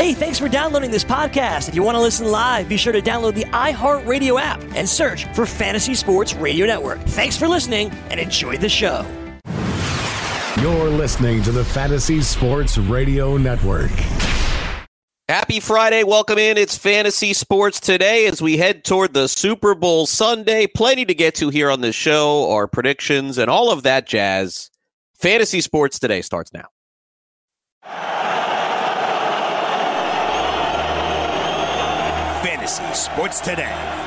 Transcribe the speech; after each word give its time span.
Hey, 0.00 0.14
thanks 0.14 0.38
for 0.38 0.48
downloading 0.48 0.90
this 0.90 1.04
podcast. 1.04 1.68
If 1.68 1.74
you 1.74 1.82
want 1.82 1.94
to 1.94 2.00
listen 2.00 2.26
live, 2.26 2.70
be 2.70 2.78
sure 2.78 2.90
to 2.90 3.02
download 3.02 3.34
the 3.34 3.44
iHeartRadio 3.44 4.40
app 4.40 4.62
and 4.74 4.88
search 4.88 5.26
for 5.34 5.44
Fantasy 5.44 5.94
Sports 5.94 6.32
Radio 6.32 6.64
Network. 6.64 7.00
Thanks 7.00 7.36
for 7.36 7.46
listening 7.46 7.90
and 8.08 8.18
enjoy 8.18 8.56
the 8.56 8.66
show. 8.70 9.04
You're 10.58 10.88
listening 10.88 11.42
to 11.42 11.52
the 11.52 11.66
Fantasy 11.66 12.22
Sports 12.22 12.78
Radio 12.78 13.36
Network. 13.36 13.90
Happy 15.28 15.60
Friday. 15.60 16.02
Welcome 16.02 16.38
in. 16.38 16.56
It's 16.56 16.78
Fantasy 16.78 17.34
Sports 17.34 17.78
today 17.78 18.26
as 18.26 18.40
we 18.40 18.56
head 18.56 18.84
toward 18.84 19.12
the 19.12 19.28
Super 19.28 19.74
Bowl 19.74 20.06
Sunday. 20.06 20.66
Plenty 20.66 21.04
to 21.04 21.14
get 21.14 21.34
to 21.34 21.50
here 21.50 21.70
on 21.70 21.82
the 21.82 21.92
show, 21.92 22.50
our 22.50 22.66
predictions, 22.66 23.36
and 23.36 23.50
all 23.50 23.70
of 23.70 23.82
that 23.82 24.06
jazz. 24.06 24.70
Fantasy 25.16 25.60
Sports 25.60 25.98
today 25.98 26.22
starts 26.22 26.54
now. 26.54 26.68
Sports 32.78 33.40
Today. 33.40 33.99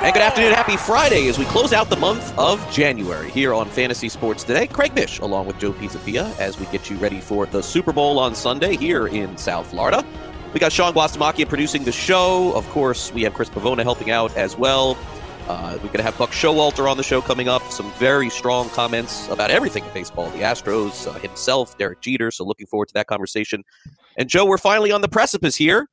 And 0.00 0.14
good 0.14 0.22
afternoon. 0.22 0.52
Happy 0.52 0.76
Friday 0.76 1.26
as 1.26 1.40
we 1.40 1.44
close 1.46 1.72
out 1.72 1.90
the 1.90 1.96
month 1.96 2.32
of 2.38 2.64
January 2.70 3.32
here 3.32 3.52
on 3.52 3.68
Fantasy 3.68 4.08
Sports 4.08 4.44
Today. 4.44 4.68
Craig 4.68 4.94
Mish 4.94 5.18
along 5.18 5.48
with 5.48 5.58
Joe 5.58 5.72
Pisapia 5.72 6.38
as 6.38 6.56
we 6.56 6.66
get 6.66 6.88
you 6.88 6.96
ready 6.98 7.20
for 7.20 7.46
the 7.46 7.60
Super 7.60 7.92
Bowl 7.92 8.20
on 8.20 8.32
Sunday 8.36 8.76
here 8.76 9.08
in 9.08 9.36
South 9.36 9.66
Florida. 9.66 10.06
We 10.54 10.60
got 10.60 10.70
Sean 10.70 10.94
Guastamakian 10.94 11.48
producing 11.48 11.82
the 11.82 11.90
show. 11.90 12.52
Of 12.52 12.64
course, 12.68 13.12
we 13.12 13.22
have 13.22 13.34
Chris 13.34 13.50
Pavona 13.50 13.82
helping 13.82 14.12
out 14.12 14.36
as 14.36 14.56
well. 14.56 14.96
Uh, 15.48 15.72
we're 15.72 15.88
going 15.88 15.96
to 15.96 16.04
have 16.04 16.16
Buck 16.16 16.30
Showalter 16.30 16.88
on 16.88 16.96
the 16.96 17.02
show 17.02 17.20
coming 17.20 17.48
up. 17.48 17.62
Some 17.72 17.90
very 17.94 18.30
strong 18.30 18.68
comments 18.70 19.26
about 19.28 19.50
everything 19.50 19.84
in 19.84 19.92
baseball. 19.92 20.30
The 20.30 20.42
Astros, 20.42 21.08
uh, 21.08 21.18
himself, 21.18 21.76
Derek 21.76 22.00
Jeter. 22.02 22.30
So 22.30 22.44
looking 22.44 22.68
forward 22.68 22.86
to 22.86 22.94
that 22.94 23.08
conversation. 23.08 23.64
And 24.16 24.28
Joe, 24.28 24.44
we're 24.44 24.58
finally 24.58 24.92
on 24.92 25.00
the 25.00 25.08
precipice 25.08 25.56
here. 25.56 25.88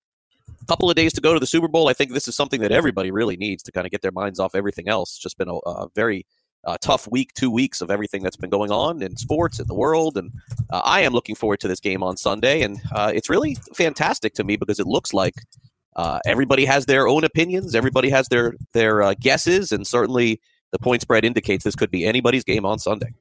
Couple 0.67 0.89
of 0.89 0.95
days 0.95 1.13
to 1.13 1.21
go 1.21 1.33
to 1.33 1.39
the 1.39 1.47
Super 1.47 1.67
Bowl. 1.67 1.89
I 1.89 1.93
think 1.93 2.11
this 2.11 2.27
is 2.27 2.35
something 2.35 2.61
that 2.61 2.71
everybody 2.71 3.11
really 3.11 3.37
needs 3.37 3.63
to 3.63 3.71
kind 3.71 3.85
of 3.85 3.91
get 3.91 4.01
their 4.01 4.11
minds 4.11 4.39
off 4.39 4.55
everything 4.55 4.87
else. 4.87 5.11
It's 5.11 5.19
just 5.19 5.37
been 5.37 5.49
a, 5.49 5.55
a 5.55 5.87
very 5.95 6.25
uh, 6.65 6.77
tough 6.81 7.07
week, 7.09 7.33
two 7.33 7.51
weeks 7.51 7.81
of 7.81 7.91
everything 7.91 8.23
that's 8.23 8.35
been 8.35 8.49
going 8.49 8.71
on 8.71 9.01
in 9.01 9.15
sports 9.15 9.59
in 9.59 9.67
the 9.67 9.75
world, 9.75 10.17
and 10.17 10.31
uh, 10.71 10.81
I 10.83 11.01
am 11.01 11.13
looking 11.13 11.35
forward 11.35 11.59
to 11.61 11.67
this 11.67 11.79
game 11.79 12.01
on 12.03 12.17
Sunday. 12.17 12.63
And 12.63 12.81
uh, 12.91 13.11
it's 13.13 13.29
really 13.29 13.55
fantastic 13.75 14.33
to 14.35 14.43
me 14.43 14.55
because 14.55 14.79
it 14.79 14.87
looks 14.87 15.13
like 15.13 15.35
uh, 15.95 16.19
everybody 16.25 16.65
has 16.65 16.87
their 16.87 17.07
own 17.07 17.23
opinions, 17.23 17.75
everybody 17.75 18.09
has 18.09 18.27
their 18.29 18.55
their 18.73 19.03
uh, 19.03 19.13
guesses, 19.19 19.71
and 19.71 19.85
certainly 19.85 20.41
the 20.71 20.79
point 20.79 21.01
spread 21.01 21.23
indicates 21.23 21.63
this 21.63 21.75
could 21.75 21.91
be 21.91 22.05
anybody's 22.05 22.43
game 22.43 22.65
on 22.65 22.79
Sunday. 22.79 23.13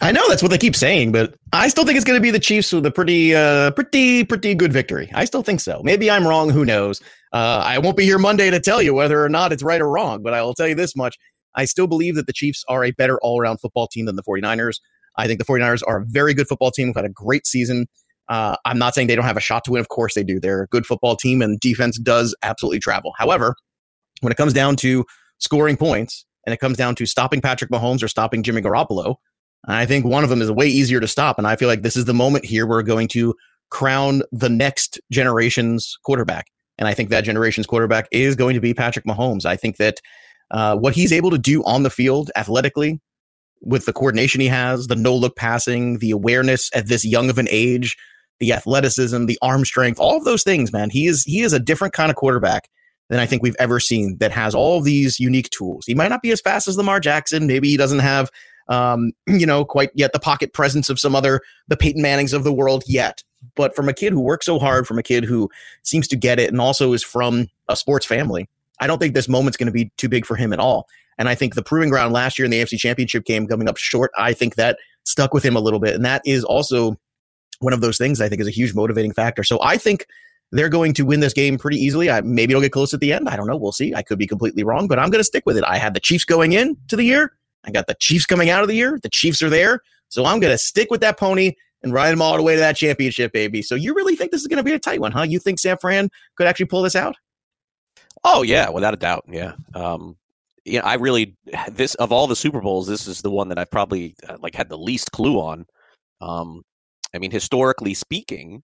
I 0.00 0.12
know 0.12 0.26
that's 0.28 0.42
what 0.42 0.50
they 0.50 0.58
keep 0.58 0.76
saying, 0.76 1.12
but 1.12 1.34
I 1.52 1.68
still 1.68 1.84
think 1.84 1.96
it's 1.96 2.04
going 2.04 2.18
to 2.18 2.22
be 2.22 2.30
the 2.30 2.38
Chiefs 2.38 2.72
with 2.72 2.84
a 2.86 2.90
pretty, 2.90 3.34
uh, 3.34 3.70
pretty, 3.72 4.24
pretty 4.24 4.54
good 4.54 4.72
victory. 4.72 5.10
I 5.14 5.24
still 5.24 5.42
think 5.42 5.60
so. 5.60 5.80
Maybe 5.84 6.10
I'm 6.10 6.26
wrong. 6.26 6.50
Who 6.50 6.64
knows? 6.64 7.00
Uh, 7.32 7.62
I 7.64 7.78
won't 7.78 7.96
be 7.96 8.04
here 8.04 8.18
Monday 8.18 8.50
to 8.50 8.60
tell 8.60 8.82
you 8.82 8.94
whether 8.94 9.24
or 9.24 9.28
not 9.28 9.52
it's 9.52 9.62
right 9.62 9.80
or 9.80 9.90
wrong, 9.90 10.22
but 10.22 10.34
I 10.34 10.42
will 10.42 10.54
tell 10.54 10.68
you 10.68 10.74
this 10.74 10.94
much. 10.94 11.16
I 11.54 11.64
still 11.64 11.86
believe 11.86 12.16
that 12.16 12.26
the 12.26 12.32
Chiefs 12.32 12.64
are 12.68 12.84
a 12.84 12.90
better 12.92 13.18
all 13.22 13.40
around 13.40 13.58
football 13.58 13.86
team 13.86 14.06
than 14.06 14.16
the 14.16 14.22
49ers. 14.22 14.80
I 15.16 15.26
think 15.26 15.38
the 15.38 15.44
49ers 15.44 15.82
are 15.86 15.98
a 15.98 16.04
very 16.04 16.34
good 16.34 16.48
football 16.48 16.70
team. 16.70 16.88
We've 16.88 16.96
had 16.96 17.04
a 17.04 17.10
great 17.10 17.46
season. 17.46 17.86
Uh, 18.28 18.56
I'm 18.64 18.78
not 18.78 18.94
saying 18.94 19.06
they 19.06 19.16
don't 19.16 19.24
have 19.24 19.36
a 19.36 19.40
shot 19.40 19.64
to 19.64 19.72
win. 19.72 19.80
Of 19.80 19.88
course 19.88 20.14
they 20.14 20.24
do. 20.24 20.40
They're 20.40 20.62
a 20.62 20.66
good 20.68 20.86
football 20.86 21.16
team 21.16 21.42
and 21.42 21.60
defense 21.60 21.98
does 21.98 22.34
absolutely 22.42 22.80
travel. 22.80 23.12
However, 23.18 23.54
when 24.20 24.32
it 24.32 24.36
comes 24.36 24.52
down 24.52 24.76
to 24.76 25.04
scoring 25.38 25.76
points 25.76 26.24
and 26.46 26.54
it 26.54 26.58
comes 26.58 26.76
down 26.76 26.94
to 26.96 27.06
stopping 27.06 27.40
Patrick 27.40 27.70
Mahomes 27.70 28.02
or 28.02 28.08
stopping 28.08 28.42
Jimmy 28.42 28.62
Garoppolo, 28.62 29.16
I 29.66 29.86
think 29.86 30.04
one 30.04 30.24
of 30.24 30.30
them 30.30 30.42
is 30.42 30.50
way 30.50 30.68
easier 30.68 31.00
to 31.00 31.08
stop. 31.08 31.38
And 31.38 31.46
I 31.46 31.56
feel 31.56 31.68
like 31.68 31.82
this 31.82 31.96
is 31.96 32.04
the 32.04 32.14
moment 32.14 32.44
here 32.44 32.66
we're 32.66 32.82
going 32.82 33.08
to 33.08 33.34
crown 33.70 34.22
the 34.30 34.48
next 34.48 35.00
generation's 35.10 35.98
quarterback. 36.04 36.46
And 36.78 36.88
I 36.88 36.94
think 36.94 37.10
that 37.10 37.24
generation's 37.24 37.66
quarterback 37.66 38.08
is 38.10 38.36
going 38.36 38.54
to 38.54 38.60
be 38.60 38.74
Patrick 38.74 39.06
Mahomes. 39.06 39.46
I 39.46 39.56
think 39.56 39.76
that 39.76 40.00
uh, 40.50 40.76
what 40.76 40.94
he's 40.94 41.12
able 41.12 41.30
to 41.30 41.38
do 41.38 41.62
on 41.64 41.82
the 41.82 41.90
field 41.90 42.30
athletically, 42.36 43.00
with 43.62 43.86
the 43.86 43.92
coordination 43.92 44.40
he 44.40 44.48
has, 44.48 44.88
the 44.88 44.96
no 44.96 45.14
look 45.16 45.36
passing, 45.36 45.98
the 45.98 46.10
awareness 46.10 46.70
at 46.74 46.88
this 46.88 47.04
young 47.04 47.30
of 47.30 47.38
an 47.38 47.48
age, 47.50 47.96
the 48.38 48.52
athleticism, 48.52 49.24
the 49.24 49.38
arm 49.40 49.64
strength, 49.64 49.98
all 49.98 50.16
of 50.16 50.24
those 50.24 50.42
things, 50.42 50.72
man. 50.72 50.90
He 50.90 51.06
is 51.06 51.24
he 51.24 51.40
is 51.40 51.52
a 51.52 51.58
different 51.58 51.94
kind 51.94 52.10
of 52.10 52.16
quarterback 52.16 52.68
than 53.08 53.20
I 53.20 53.26
think 53.26 53.42
we've 53.42 53.56
ever 53.58 53.80
seen 53.80 54.18
that 54.18 54.32
has 54.32 54.54
all 54.54 54.80
these 54.80 55.18
unique 55.18 55.50
tools. 55.50 55.84
He 55.86 55.94
might 55.94 56.08
not 56.08 56.22
be 56.22 56.30
as 56.30 56.40
fast 56.40 56.68
as 56.68 56.76
Lamar 56.76 57.00
Jackson. 57.00 57.46
Maybe 57.46 57.68
he 57.68 57.76
doesn't 57.76 58.00
have 58.00 58.30
um, 58.68 59.12
you 59.26 59.46
know, 59.46 59.64
quite 59.64 59.90
yet 59.94 60.12
the 60.12 60.20
pocket 60.20 60.52
presence 60.52 60.88
of 60.88 61.00
some 61.00 61.14
other 61.14 61.40
the 61.68 61.76
Peyton 61.76 62.02
Mannings 62.02 62.32
of 62.32 62.44
the 62.44 62.52
world 62.52 62.84
yet. 62.86 63.22
But 63.56 63.76
from 63.76 63.88
a 63.88 63.92
kid 63.92 64.12
who 64.12 64.20
works 64.20 64.46
so 64.46 64.58
hard, 64.58 64.86
from 64.86 64.98
a 64.98 65.02
kid 65.02 65.24
who 65.24 65.50
seems 65.82 66.08
to 66.08 66.16
get 66.16 66.38
it, 66.38 66.50
and 66.50 66.60
also 66.60 66.92
is 66.94 67.04
from 67.04 67.48
a 67.68 67.76
sports 67.76 68.06
family, 68.06 68.48
I 68.80 68.86
don't 68.86 68.98
think 68.98 69.14
this 69.14 69.28
moment's 69.28 69.56
going 69.56 69.66
to 69.66 69.72
be 69.72 69.92
too 69.98 70.08
big 70.08 70.24
for 70.24 70.34
him 70.34 70.52
at 70.52 70.58
all. 70.58 70.88
And 71.18 71.28
I 71.28 71.34
think 71.34 71.54
the 71.54 71.62
proving 71.62 71.90
ground 71.90 72.12
last 72.12 72.38
year 72.38 72.44
in 72.44 72.50
the 72.50 72.62
AFC 72.62 72.78
Championship 72.78 73.24
game 73.24 73.46
coming 73.46 73.68
up 73.68 73.76
short, 73.76 74.10
I 74.18 74.32
think 74.32 74.56
that 74.56 74.78
stuck 75.04 75.34
with 75.34 75.44
him 75.44 75.56
a 75.56 75.60
little 75.60 75.78
bit, 75.78 75.94
and 75.94 76.04
that 76.04 76.22
is 76.24 76.42
also 76.42 76.96
one 77.60 77.72
of 77.72 77.80
those 77.80 77.98
things 77.98 78.20
I 78.20 78.28
think 78.28 78.40
is 78.40 78.48
a 78.48 78.52
huge 78.52 78.74
motivating 78.74 79.12
factor. 79.12 79.44
So 79.44 79.60
I 79.62 79.76
think 79.76 80.06
they're 80.52 80.68
going 80.68 80.92
to 80.94 81.04
win 81.04 81.20
this 81.20 81.32
game 81.32 81.58
pretty 81.58 81.78
easily. 81.78 82.10
I, 82.10 82.20
maybe 82.20 82.52
it'll 82.52 82.62
get 82.62 82.72
close 82.72 82.94
at 82.94 83.00
the 83.00 83.12
end. 83.12 83.28
I 83.28 83.36
don't 83.36 83.46
know. 83.46 83.56
We'll 83.56 83.72
see. 83.72 83.94
I 83.94 84.02
could 84.02 84.18
be 84.18 84.26
completely 84.26 84.62
wrong, 84.62 84.86
but 84.86 84.98
I'm 84.98 85.10
going 85.10 85.20
to 85.20 85.24
stick 85.24 85.44
with 85.46 85.56
it. 85.56 85.64
I 85.66 85.78
had 85.78 85.94
the 85.94 86.00
Chiefs 86.00 86.24
going 86.24 86.52
in 86.52 86.76
to 86.88 86.96
the 86.96 87.04
year. 87.04 87.32
I 87.64 87.70
got 87.70 87.86
the 87.86 87.96
Chiefs 88.00 88.26
coming 88.26 88.50
out 88.50 88.62
of 88.62 88.68
the 88.68 88.74
year. 88.74 88.98
The 89.02 89.08
Chiefs 89.08 89.42
are 89.42 89.50
there. 89.50 89.80
So 90.08 90.24
I'm 90.24 90.40
going 90.40 90.52
to 90.52 90.58
stick 90.58 90.90
with 90.90 91.00
that 91.00 91.18
pony 91.18 91.52
and 91.82 91.92
ride 91.92 92.10
them 92.10 92.22
all 92.22 92.36
the 92.36 92.42
way 92.42 92.54
to 92.54 92.60
that 92.60 92.76
championship, 92.76 93.32
baby. 93.32 93.62
So 93.62 93.74
you 93.74 93.94
really 93.94 94.16
think 94.16 94.30
this 94.30 94.40
is 94.40 94.46
going 94.46 94.58
to 94.58 94.62
be 94.62 94.72
a 94.72 94.78
tight 94.78 95.00
one, 95.00 95.12
huh? 95.12 95.22
You 95.22 95.38
think 95.38 95.58
San 95.58 95.76
Fran 95.78 96.08
could 96.36 96.46
actually 96.46 96.66
pull 96.66 96.82
this 96.82 96.96
out? 96.96 97.16
Oh 98.24 98.42
yeah, 98.42 98.70
without 98.70 98.94
a 98.94 98.96
doubt. 98.96 99.24
Yeah. 99.28 99.52
Um, 99.74 100.16
yeah, 100.64 100.80
I 100.80 100.94
really 100.94 101.36
this 101.70 101.94
of 101.96 102.10
all 102.10 102.26
the 102.26 102.36
Super 102.36 102.60
Bowls, 102.60 102.86
this 102.86 103.06
is 103.06 103.20
the 103.20 103.30
one 103.30 103.48
that 103.48 103.58
I've 103.58 103.70
probably 103.70 104.14
uh, 104.26 104.38
like 104.40 104.54
had 104.54 104.70
the 104.70 104.78
least 104.78 105.12
clue 105.12 105.38
on. 105.38 105.66
Um, 106.22 106.62
I 107.14 107.18
mean, 107.18 107.30
historically 107.30 107.92
speaking, 107.92 108.62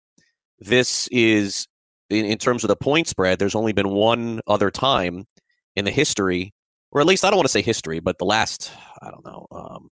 this 0.59 1.09
is 1.09 1.67
in, 2.09 2.25
in 2.25 2.39
terms 2.39 2.65
of 2.65 2.69
the 2.69 2.77
point 2.77 3.07
spread. 3.07 3.39
There's 3.39 3.55
only 3.55 3.73
been 3.73 3.91
one 3.91 4.41
other 4.47 4.71
time 4.71 5.27
in 5.77 5.85
the 5.85 5.91
history, 5.91 6.55
or 6.93 7.01
at 7.01 7.07
least 7.07 7.25
I 7.25 7.31
don't 7.31 7.37
want 7.37 7.47
to 7.47 7.53
say 7.53 7.63
history, 7.63 8.01
but 8.01 8.19
the 8.19 8.25
last 8.25 8.73
I 9.01 9.11
don't 9.11 9.25
know, 9.25 9.47
um, 9.51 9.91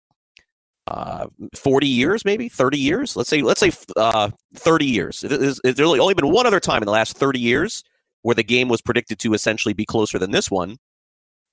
uh, 0.86 1.26
40 1.54 1.86
years, 1.86 2.24
maybe 2.24 2.48
30 2.48 2.78
years. 2.78 3.16
Let's 3.16 3.30
say 3.30 3.42
let's 3.42 3.60
say 3.60 3.72
uh, 3.96 4.30
30 4.54 4.86
years. 4.86 5.20
There's 5.20 5.60
only 5.80 6.14
been 6.14 6.30
one 6.30 6.46
other 6.46 6.60
time 6.60 6.82
in 6.82 6.86
the 6.86 6.92
last 6.92 7.16
30 7.16 7.38
years 7.38 7.82
where 8.22 8.34
the 8.34 8.42
game 8.42 8.68
was 8.68 8.80
predicted 8.80 9.18
to 9.20 9.34
essentially 9.34 9.74
be 9.74 9.84
closer 9.84 10.18
than 10.18 10.30
this 10.30 10.50
one, 10.50 10.78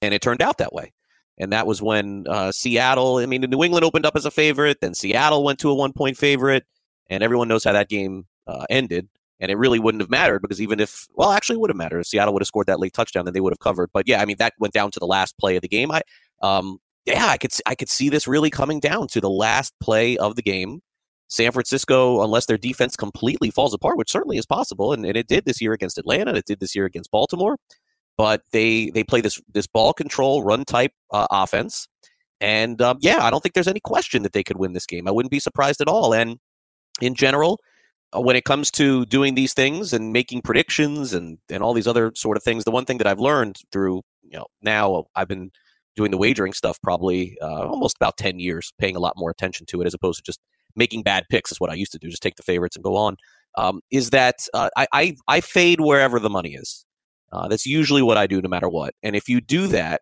and 0.01 0.13
it 0.13 0.21
turned 0.21 0.41
out 0.41 0.57
that 0.57 0.73
way. 0.73 0.93
And 1.37 1.51
that 1.53 1.65
was 1.65 1.81
when 1.81 2.25
uh, 2.27 2.51
Seattle. 2.51 3.17
I 3.17 3.25
mean, 3.25 3.41
New 3.41 3.63
England 3.63 3.83
opened 3.83 4.05
up 4.05 4.15
as 4.15 4.25
a 4.25 4.31
favorite, 4.31 4.79
then 4.81 4.93
Seattle 4.93 5.43
went 5.43 5.59
to 5.59 5.69
a 5.69 5.73
one 5.73 5.93
point 5.93 6.17
favorite, 6.17 6.65
and 7.09 7.23
everyone 7.23 7.47
knows 7.47 7.63
how 7.63 7.73
that 7.73 7.89
game 7.89 8.25
uh, 8.47 8.65
ended. 8.69 9.07
And 9.41 9.51
it 9.51 9.57
really 9.57 9.79
wouldn't 9.79 10.01
have 10.01 10.09
mattered 10.09 10.41
because 10.41 10.61
even 10.61 10.79
if, 10.79 11.07
well, 11.15 11.31
actually, 11.31 11.55
it 11.55 11.59
would 11.59 11.71
have 11.71 11.77
mattered. 11.77 11.99
If 11.99 12.07
Seattle 12.07 12.33
would 12.33 12.41
have 12.41 12.47
scored 12.47 12.67
that 12.67 12.79
late 12.79 12.93
touchdown, 12.93 13.25
then 13.25 13.33
they 13.33 13.41
would 13.41 13.51
have 13.51 13.59
covered. 13.59 13.89
But 13.91 14.07
yeah, 14.07 14.21
I 14.21 14.25
mean, 14.25 14.37
that 14.37 14.53
went 14.59 14.73
down 14.73 14.91
to 14.91 14.99
the 14.99 15.07
last 15.07 15.37
play 15.39 15.55
of 15.55 15.63
the 15.63 15.67
game. 15.67 15.91
I, 15.91 16.03
um, 16.41 16.77
yeah, 17.05 17.25
I 17.25 17.37
could 17.37 17.51
I 17.65 17.75
could 17.75 17.89
see 17.89 18.09
this 18.09 18.27
really 18.27 18.51
coming 18.51 18.79
down 18.79 19.07
to 19.09 19.19
the 19.19 19.29
last 19.29 19.73
play 19.81 20.17
of 20.17 20.35
the 20.35 20.41
game. 20.41 20.81
San 21.27 21.51
Francisco, 21.51 22.23
unless 22.23 22.45
their 22.45 22.57
defense 22.57 22.95
completely 22.95 23.49
falls 23.49 23.73
apart, 23.73 23.97
which 23.97 24.11
certainly 24.11 24.37
is 24.37 24.45
possible, 24.45 24.93
and, 24.93 25.05
and 25.05 25.15
it 25.15 25.27
did 25.27 25.45
this 25.45 25.61
year 25.61 25.71
against 25.73 25.97
Atlanta, 25.97 26.35
it 26.35 26.45
did 26.45 26.59
this 26.59 26.75
year 26.75 26.85
against 26.85 27.09
Baltimore. 27.09 27.57
But 28.17 28.43
they 28.51 28.91
they 28.91 29.03
play 29.03 29.21
this 29.21 29.41
this 29.51 29.65
ball 29.65 29.93
control 29.93 30.43
run 30.43 30.65
type 30.65 30.91
uh, 31.11 31.27
offense, 31.31 31.87
and 32.41 32.81
um, 32.81 32.97
yeah, 33.01 33.23
I 33.23 33.31
don't 33.31 33.41
think 33.41 33.53
there's 33.53 33.67
any 33.67 33.79
question 33.79 34.23
that 34.23 34.33
they 34.33 34.43
could 34.43 34.57
win 34.57 34.73
this 34.73 34.85
game. 34.85 35.07
I 35.07 35.11
wouldn't 35.11 35.31
be 35.31 35.39
surprised 35.39 35.81
at 35.81 35.87
all. 35.87 36.13
And 36.13 36.37
in 36.99 37.15
general, 37.15 37.59
when 38.13 38.35
it 38.35 38.45
comes 38.45 38.71
to 38.71 39.05
doing 39.05 39.35
these 39.35 39.53
things 39.53 39.93
and 39.93 40.11
making 40.11 40.41
predictions 40.41 41.13
and 41.13 41.37
and 41.49 41.63
all 41.63 41.73
these 41.73 41.87
other 41.87 42.11
sort 42.15 42.37
of 42.37 42.43
things, 42.43 42.63
the 42.63 42.71
one 42.71 42.85
thing 42.85 42.97
that 42.97 43.07
I've 43.07 43.19
learned 43.19 43.57
through 43.71 44.01
you 44.23 44.37
know 44.37 44.47
now 44.61 45.05
I've 45.15 45.27
been 45.27 45.51
doing 45.95 46.11
the 46.11 46.17
wagering 46.17 46.53
stuff 46.53 46.81
probably 46.81 47.37
uh, 47.41 47.67
almost 47.67 47.97
about 47.97 48.17
10 48.17 48.39
years, 48.39 48.73
paying 48.79 48.95
a 48.95 48.99
lot 48.99 49.13
more 49.17 49.29
attention 49.29 49.65
to 49.67 49.81
it 49.81 49.85
as 49.85 49.93
opposed 49.93 50.17
to 50.17 50.23
just 50.23 50.39
making 50.75 51.03
bad 51.03 51.25
picks 51.29 51.51
is 51.51 51.59
what 51.59 51.69
I 51.69 51.73
used 51.73 51.91
to 51.91 51.99
do, 51.99 52.09
just 52.09 52.23
take 52.23 52.35
the 52.35 52.43
favorites 52.43 52.75
and 52.75 52.83
go 52.83 52.95
on. 52.95 53.17
Um, 53.57 53.81
is 53.91 54.11
that 54.11 54.47
uh, 54.53 54.69
I, 54.77 54.87
I, 54.93 55.15
I 55.27 55.41
fade 55.41 55.81
wherever 55.81 56.19
the 56.19 56.29
money 56.29 56.53
is. 56.53 56.85
Uh, 57.33 57.47
that's 57.47 57.65
usually 57.65 58.01
what 58.01 58.17
I 58.17 58.27
do 58.27 58.41
no 58.41 58.49
matter 58.49 58.69
what. 58.69 58.93
And 59.03 59.15
if 59.15 59.27
you 59.27 59.41
do 59.41 59.67
that, 59.67 60.01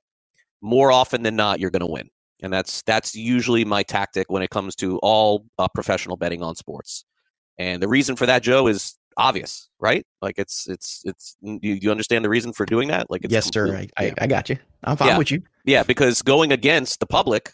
more 0.62 0.92
often 0.92 1.24
than 1.24 1.36
not, 1.36 1.60
you're 1.60 1.72
going 1.72 1.86
to 1.86 1.92
win. 1.92 2.10
And 2.42 2.54
that's 2.54 2.82
that's 2.84 3.16
usually 3.16 3.66
my 3.66 3.84
tactic 3.84 4.32
when 4.32 4.42
it 4.42 4.50
comes 4.50 4.76
to 4.78 4.98
all 5.00 5.46
uh, 5.58 5.68
professional 5.74 6.16
betting 6.16 6.42
on 6.42 6.56
sports. 6.56 7.04
And 7.60 7.84
the 7.84 7.88
reason 7.90 8.16
for 8.16 8.26
that, 8.26 8.42
Joe, 8.42 8.68
is 8.68 8.96
obvious, 9.18 9.70
right? 9.80 10.06
Like 10.22 10.40
it's 10.40 10.68
it's 10.68 11.04
it's 11.06 11.36
you, 11.42 11.74
you 11.74 11.92
understand 11.92 12.26
the 12.26 12.30
reason 12.30 12.54
for 12.54 12.66
doing 12.66 12.88
that? 12.88 13.12
Like 13.12 13.26
yes, 13.30 13.52
sir. 13.54 13.76
I, 13.76 13.88
I, 13.98 14.14
I, 14.18 14.28
got 14.28 14.50
you. 14.50 14.58
I'm 14.86 14.98
fine 14.98 15.10
yeah. 15.10 15.18
with 15.18 15.30
you. 15.30 15.44
Yeah, 15.66 15.84
because 15.84 16.22
going 16.22 16.52
against 16.52 17.02
the 17.02 17.06
public 17.06 17.52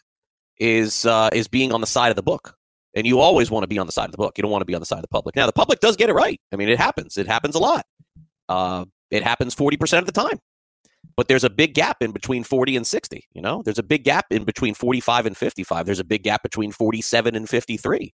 is 0.57 1.06
uh, 1.06 1.31
is 1.34 1.48
being 1.48 1.74
on 1.74 1.81
the 1.81 1.88
side 1.88 2.12
of 2.12 2.16
the 2.16 2.24
book, 2.24 2.56
and 2.94 3.06
you 3.06 3.19
always 3.19 3.50
want 3.50 3.63
to 3.63 3.68
be 3.68 3.80
on 3.80 3.88
the 3.88 3.92
side 3.92 4.06
of 4.06 4.12
the 4.12 4.18
book. 4.18 4.38
You 4.38 4.44
don't 4.44 4.52
want 4.52 4.62
to 4.62 4.66
be 4.66 4.75
on 4.75 4.80
the 4.80 4.86
side 4.86 5.00
of 5.00 5.04
the 5.04 5.10
public. 5.10 5.36
Now, 5.36 5.48
the 5.48 5.54
public 5.54 5.80
does 5.80 5.98
get 5.98 6.10
it 6.10 6.13
right. 6.13 6.40
I 6.54 6.56
mean, 6.56 6.69
it 6.69 6.78
happens. 6.78 7.18
It 7.18 7.28
happens 7.28 7.56
a 7.56 7.60
lot. 7.60 7.86
Uh, 8.48 8.86
it 9.10 9.24
happens 9.24 9.56
forty 9.56 9.75
percent 9.75 10.07
of 10.07 10.13
the 10.13 10.22
time. 10.22 10.40
But 11.18 11.28
there's 11.28 11.44
a 11.44 11.50
big 11.50 11.75
gap 11.75 11.98
in 12.02 12.12
between 12.12 12.44
40 12.44 12.75
and 12.75 12.86
60. 12.86 13.28
You 13.31 13.42
know, 13.42 13.62
there's 13.63 13.80
a 13.80 13.84
big 13.84 14.04
gap 14.04 14.25
in 14.31 14.44
between 14.44 14.74
45 14.74 15.28
and 15.28 15.38
55. 15.38 15.86
There's 15.86 16.00
a 16.00 16.04
big 16.04 16.24
gap 16.24 16.44
between 16.44 16.72
47 16.72 17.36
and 17.36 17.48
53. 17.48 18.13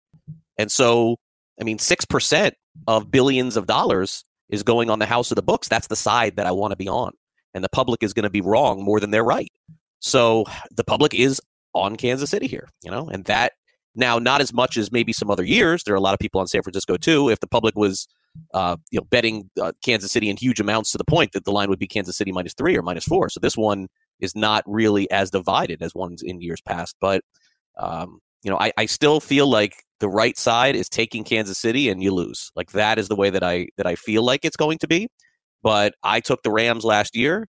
And 0.58 0.72
so 0.72 1.18
I 1.60 1.64
mean, 1.64 1.78
6% 1.78 2.52
of 2.88 3.12
billions 3.12 3.58
of 3.58 3.68
dollars 3.68 4.24
is 4.50 4.64
going 4.64 4.90
on 4.90 5.00
the 5.00 5.06
house 5.06 5.32
of 5.32 5.36
the 5.36 5.42
books. 5.42 5.68
That's 5.68 5.88
the 5.88 5.96
side 5.96 6.36
that 6.36 6.46
I 6.46 6.52
want 6.52 6.72
to 6.72 6.78
be 6.78 6.88
on. 6.88 7.12
And 7.54 7.64
the 7.64 7.70
public 7.70 8.04
is 8.04 8.14
going 8.14 8.24
to 8.24 8.30
be 8.30 8.42
wrong 8.42 8.84
more 8.84 9.00
than 9.00 9.12
they're 9.12 9.24
right. 9.24 9.52
So 10.00 10.46
the 10.76 10.84
public 10.84 11.14
is 11.14 11.42
on 11.74 11.96
Kansas 11.96 12.30
City 12.30 12.48
here, 12.48 12.70
you 12.84 12.92
know, 12.92 13.08
and 13.08 13.26
that 13.26 13.54
now 13.96 14.20
not 14.20 14.42
as 14.42 14.54
much 14.54 14.78
as 14.78 14.92
maybe 14.92 15.14
some 15.14 15.30
other 15.30 15.44
years. 15.44 15.84
There 15.84 15.94
are 15.94 15.98
a 15.98 16.02
lot 16.02 16.14
of 16.14 16.20
people 16.20 16.42
on 16.42 16.48
San 16.48 16.64
Francisco 16.64 16.98
too. 16.98 17.30
If 17.30 17.40
the 17.40 17.48
public 17.48 17.76
was, 17.76 18.08
uh, 18.54 18.78
you 18.90 19.00
know, 19.00 19.06
betting 19.10 19.50
uh, 19.62 19.74
Kansas 19.84 20.12
City 20.12 20.30
in 20.30 20.38
huge 20.38 20.60
amounts 20.60 20.92
to 20.92 20.98
the 20.98 21.06
point 21.06 21.34
that 21.34 21.46
the 21.46 21.52
line 21.52 21.70
would 21.70 21.80
be 21.80 21.88
Kansas 21.88 22.18
City 22.18 22.32
minus 22.32 22.54
three 22.54 22.78
or 22.78 22.82
minus 22.82 23.06
four. 23.06 23.30
So 23.30 23.40
this 23.40 23.58
one 23.58 23.88
is 24.20 24.36
not 24.36 24.64
really 24.66 25.10
as 25.12 25.30
divided 25.30 25.82
as 25.82 25.94
ones 25.94 26.22
in 26.22 26.42
years 26.42 26.62
past. 26.62 26.96
But 27.02 27.22
um, 27.78 28.20
you 28.44 28.52
know, 28.52 28.58
I, 28.60 28.72
I 28.78 28.86
still 28.86 29.20
feel 29.20 29.48
like 29.48 29.84
the 30.00 30.10
right 30.10 30.38
side 30.38 30.76
is 30.76 30.90
taking 30.90 31.24
Kansas 31.24 31.58
City 31.58 31.90
and 31.90 32.02
you 32.02 32.12
lose. 32.12 32.52
Like 32.56 32.72
that 32.72 32.98
is 32.98 33.08
the 33.08 33.16
way 33.16 33.30
that 33.30 33.44
I 33.44 33.68
that 33.78 33.86
I 33.86 33.96
feel 33.96 34.24
like 34.24 34.44
it's 34.44 34.58
going 34.58 34.80
to 34.80 34.88
be. 34.88 35.08
But 35.64 35.94
I 36.04 36.20
took 36.20 36.42
the 36.44 36.52
Rams 36.52 36.84
last 36.84 37.16
year. 37.16 37.48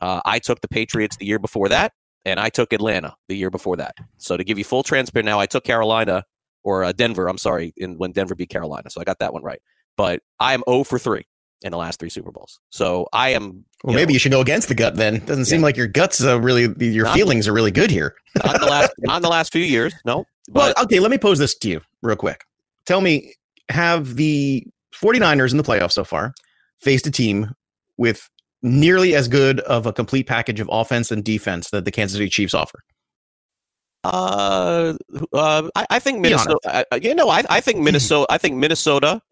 Uh, 0.00 0.20
I 0.24 0.40
took 0.40 0.60
the 0.60 0.68
Patriots 0.68 1.16
the 1.16 1.26
year 1.26 1.38
before 1.38 1.68
that, 1.68 1.92
and 2.24 2.40
I 2.40 2.48
took 2.48 2.72
Atlanta 2.72 3.14
the 3.28 3.36
year 3.36 3.50
before 3.50 3.76
that. 3.76 3.94
So 4.18 4.36
to 4.36 4.42
give 4.42 4.58
you 4.58 4.64
full 4.64 4.82
transparency, 4.82 5.26
now 5.26 5.38
I 5.38 5.46
took 5.46 5.62
Carolina 5.62 6.24
or 6.64 6.82
uh, 6.82 6.90
Denver. 6.92 7.28
I'm 7.28 7.38
sorry, 7.38 7.72
in 7.76 7.98
when 7.98 8.10
Denver 8.10 8.34
beat 8.34 8.50
Carolina, 8.50 8.90
so 8.90 9.00
I 9.00 9.04
got 9.04 9.20
that 9.20 9.32
one 9.32 9.44
right. 9.44 9.60
But 9.96 10.20
I 10.40 10.54
am 10.54 10.64
0 10.68 10.84
for 10.84 10.98
three 10.98 11.24
in 11.62 11.70
the 11.70 11.78
last 11.78 12.00
three 12.00 12.10
Super 12.10 12.30
Bowls. 12.30 12.60
So 12.70 13.08
I 13.12 13.30
am. 13.30 13.64
Well, 13.84 13.94
maybe 13.94 14.12
know, 14.12 14.14
you 14.14 14.18
should 14.18 14.32
go 14.32 14.40
against 14.40 14.68
the 14.68 14.74
gut 14.74 14.96
then. 14.96 15.18
Doesn't 15.20 15.40
yeah. 15.40 15.44
seem 15.44 15.62
like 15.62 15.76
your 15.76 15.86
guts 15.86 16.22
are 16.22 16.40
really, 16.40 16.68
your 16.78 17.06
not, 17.06 17.14
feelings 17.14 17.48
are 17.48 17.52
really 17.52 17.70
good 17.70 17.90
here. 17.90 18.14
not 18.44 18.60
the 18.60 18.66
last, 18.66 18.92
not 18.98 19.22
the 19.22 19.28
last 19.28 19.52
few 19.52 19.64
years. 19.64 19.94
No. 20.04 20.24
But, 20.48 20.74
well, 20.76 20.84
okay. 20.84 21.00
Let 21.00 21.10
me 21.10 21.18
pose 21.18 21.38
this 21.38 21.56
to 21.58 21.68
you 21.68 21.80
real 22.02 22.16
quick. 22.16 22.44
Tell 22.86 23.00
me, 23.00 23.34
have 23.68 24.16
the 24.16 24.66
49ers 24.94 25.50
in 25.50 25.56
the 25.56 25.62
playoffs 25.62 25.92
so 25.92 26.04
far 26.04 26.34
faced 26.78 27.06
a 27.06 27.10
team 27.10 27.52
with 27.96 28.28
nearly 28.62 29.14
as 29.14 29.28
good 29.28 29.60
of 29.60 29.86
a 29.86 29.92
complete 29.92 30.26
package 30.26 30.60
of 30.60 30.68
offense 30.70 31.10
and 31.10 31.24
defense 31.24 31.70
that 31.70 31.84
the 31.84 31.90
Kansas 31.90 32.16
City 32.16 32.28
Chiefs 32.28 32.54
offer? 32.54 32.80
Uh, 34.04 34.94
uh 35.32 35.68
I, 35.76 35.86
I 35.90 35.98
think 36.00 36.20
Minnesota. 36.20 36.84
I, 36.90 36.96
you 36.96 37.14
know, 37.14 37.28
I, 37.28 37.44
I 37.48 37.60
think 37.60 37.78
Minnesota. 37.82 38.26
I 38.30 38.38
think 38.38 38.56
Minnesota 38.56 39.22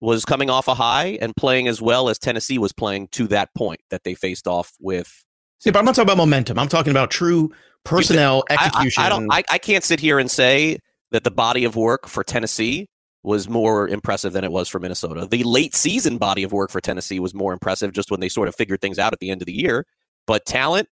was 0.00 0.24
coming 0.24 0.50
off 0.50 0.68
a 0.68 0.74
high 0.74 1.18
and 1.20 1.34
playing 1.36 1.68
as 1.68 1.80
well 1.80 2.08
as 2.08 2.18
Tennessee 2.18 2.58
was 2.58 2.72
playing 2.72 3.08
to 3.12 3.26
that 3.28 3.54
point 3.54 3.80
that 3.90 4.04
they 4.04 4.14
faced 4.14 4.46
off 4.46 4.72
with. 4.80 5.24
Yeah, 5.64 5.72
but 5.72 5.78
I'm 5.78 5.84
not 5.84 5.94
talking 5.94 6.08
about 6.08 6.18
momentum. 6.18 6.58
I'm 6.58 6.68
talking 6.68 6.90
about 6.90 7.10
true 7.10 7.50
personnel 7.84 8.44
execution. 8.50 9.02
I, 9.02 9.04
I, 9.04 9.06
I 9.06 9.10
don't. 9.10 9.32
I, 9.32 9.42
I 9.50 9.58
can't 9.58 9.84
sit 9.84 10.00
here 10.00 10.18
and 10.18 10.30
say 10.30 10.78
that 11.12 11.24
the 11.24 11.30
body 11.30 11.64
of 11.64 11.76
work 11.76 12.06
for 12.06 12.22
Tennessee 12.22 12.88
was 13.22 13.48
more 13.48 13.88
impressive 13.88 14.32
than 14.32 14.44
it 14.44 14.52
was 14.52 14.68
for 14.68 14.78
Minnesota. 14.78 15.26
The 15.26 15.42
late 15.42 15.74
season 15.74 16.18
body 16.18 16.44
of 16.44 16.52
work 16.52 16.70
for 16.70 16.80
Tennessee 16.80 17.18
was 17.18 17.34
more 17.34 17.52
impressive 17.52 17.92
just 17.92 18.10
when 18.10 18.20
they 18.20 18.28
sort 18.28 18.46
of 18.46 18.54
figured 18.54 18.80
things 18.80 18.98
out 18.98 19.12
at 19.12 19.18
the 19.18 19.30
end 19.30 19.42
of 19.42 19.46
the 19.46 19.52
year. 19.52 19.84
But 20.26 20.46
talent 20.46 20.88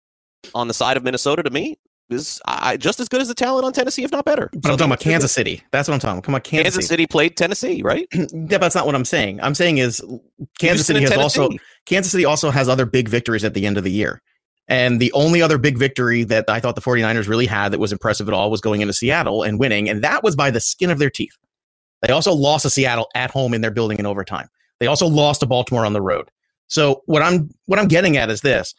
on 0.54 0.68
the 0.68 0.74
side 0.74 0.98
of 0.98 1.04
Minnesota 1.04 1.42
to 1.42 1.50
me 1.50 1.80
is 2.10 2.42
I, 2.46 2.78
just 2.78 3.00
as 3.00 3.08
good 3.08 3.22
as 3.22 3.28
the 3.28 3.34
talent 3.34 3.66
on 3.66 3.74
Tennessee, 3.74 4.04
if 4.04 4.12
not 4.12 4.26
better. 4.26 4.50
But 4.54 4.66
so 4.66 4.72
I'm 4.72 4.78
talking 4.78 4.92
about 4.92 5.00
Kansas 5.00 5.32
City. 5.32 5.62
That's 5.72 5.88
what 5.88 5.94
I'm 5.96 6.00
talking 6.00 6.18
about. 6.18 6.24
Come 6.24 6.36
on, 6.36 6.42
Kansas, 6.42 6.64
Kansas 6.64 6.88
City. 6.88 7.04
City. 7.04 7.08
played 7.08 7.38
Tennessee, 7.38 7.82
right? 7.82 8.08
yeah, 8.14 8.26
but 8.34 8.62
that's 8.62 8.76
not 8.76 8.86
what 8.86 8.96
I'm 8.96 9.06
saying. 9.06 9.40
I'm 9.42 9.56
saying 9.56 9.78
is 9.78 10.02
Kansas 10.60 10.88
City 10.88 11.02
has 11.02 11.14
also 11.14 11.50
Kansas 11.86 12.12
City 12.12 12.26
also 12.26 12.52
has 12.52 12.68
other 12.70 12.86
big 12.86 13.10
victories 13.10 13.44
at 13.44 13.54
the 13.54 13.66
end 13.66 13.78
of 13.78 13.84
the 13.84 13.92
year. 13.92 14.22
And 14.68 15.00
the 15.00 15.12
only 15.14 15.42
other 15.42 15.58
big 15.58 15.80
victory 15.80 16.24
that 16.26 16.48
I 16.48 16.60
thought 16.60 16.76
the 16.76 16.82
49ers 16.82 17.28
really 17.28 17.48
had 17.48 17.72
that 17.74 17.80
was 17.80 17.92
impressive 17.92 18.28
at 18.28 18.36
all 18.36 18.52
was 18.52 18.62
going 18.62 18.82
into 18.82 18.94
Seattle 18.94 19.42
and 19.42 19.60
winning. 19.60 19.90
And 19.90 20.04
that 20.04 20.24
was 20.24 20.36
by 20.36 20.52
the 20.52 20.60
skin 20.60 20.92
of 20.92 21.00
their 21.00 21.10
teeth. 21.10 21.36
They 22.04 22.14
also 22.14 22.34
lost 22.34 22.64
to 22.64 22.70
Seattle 22.70 23.10
at 23.16 23.32
home 23.32 23.56
in 23.56 23.62
their 23.62 23.72
building 23.72 23.98
in 23.98 24.06
overtime. 24.06 24.48
They 24.80 24.86
also 24.86 25.08
lost 25.08 25.40
to 25.42 25.48
Baltimore 25.48 25.86
on 25.86 25.94
the 25.94 26.02
road. 26.02 26.30
So 26.68 27.02
what 27.08 27.24
I'm 27.24 27.50
what 27.66 27.80
I'm 27.80 27.88
getting 27.88 28.16
at 28.16 28.30
is 28.30 28.42
this. 28.42 28.74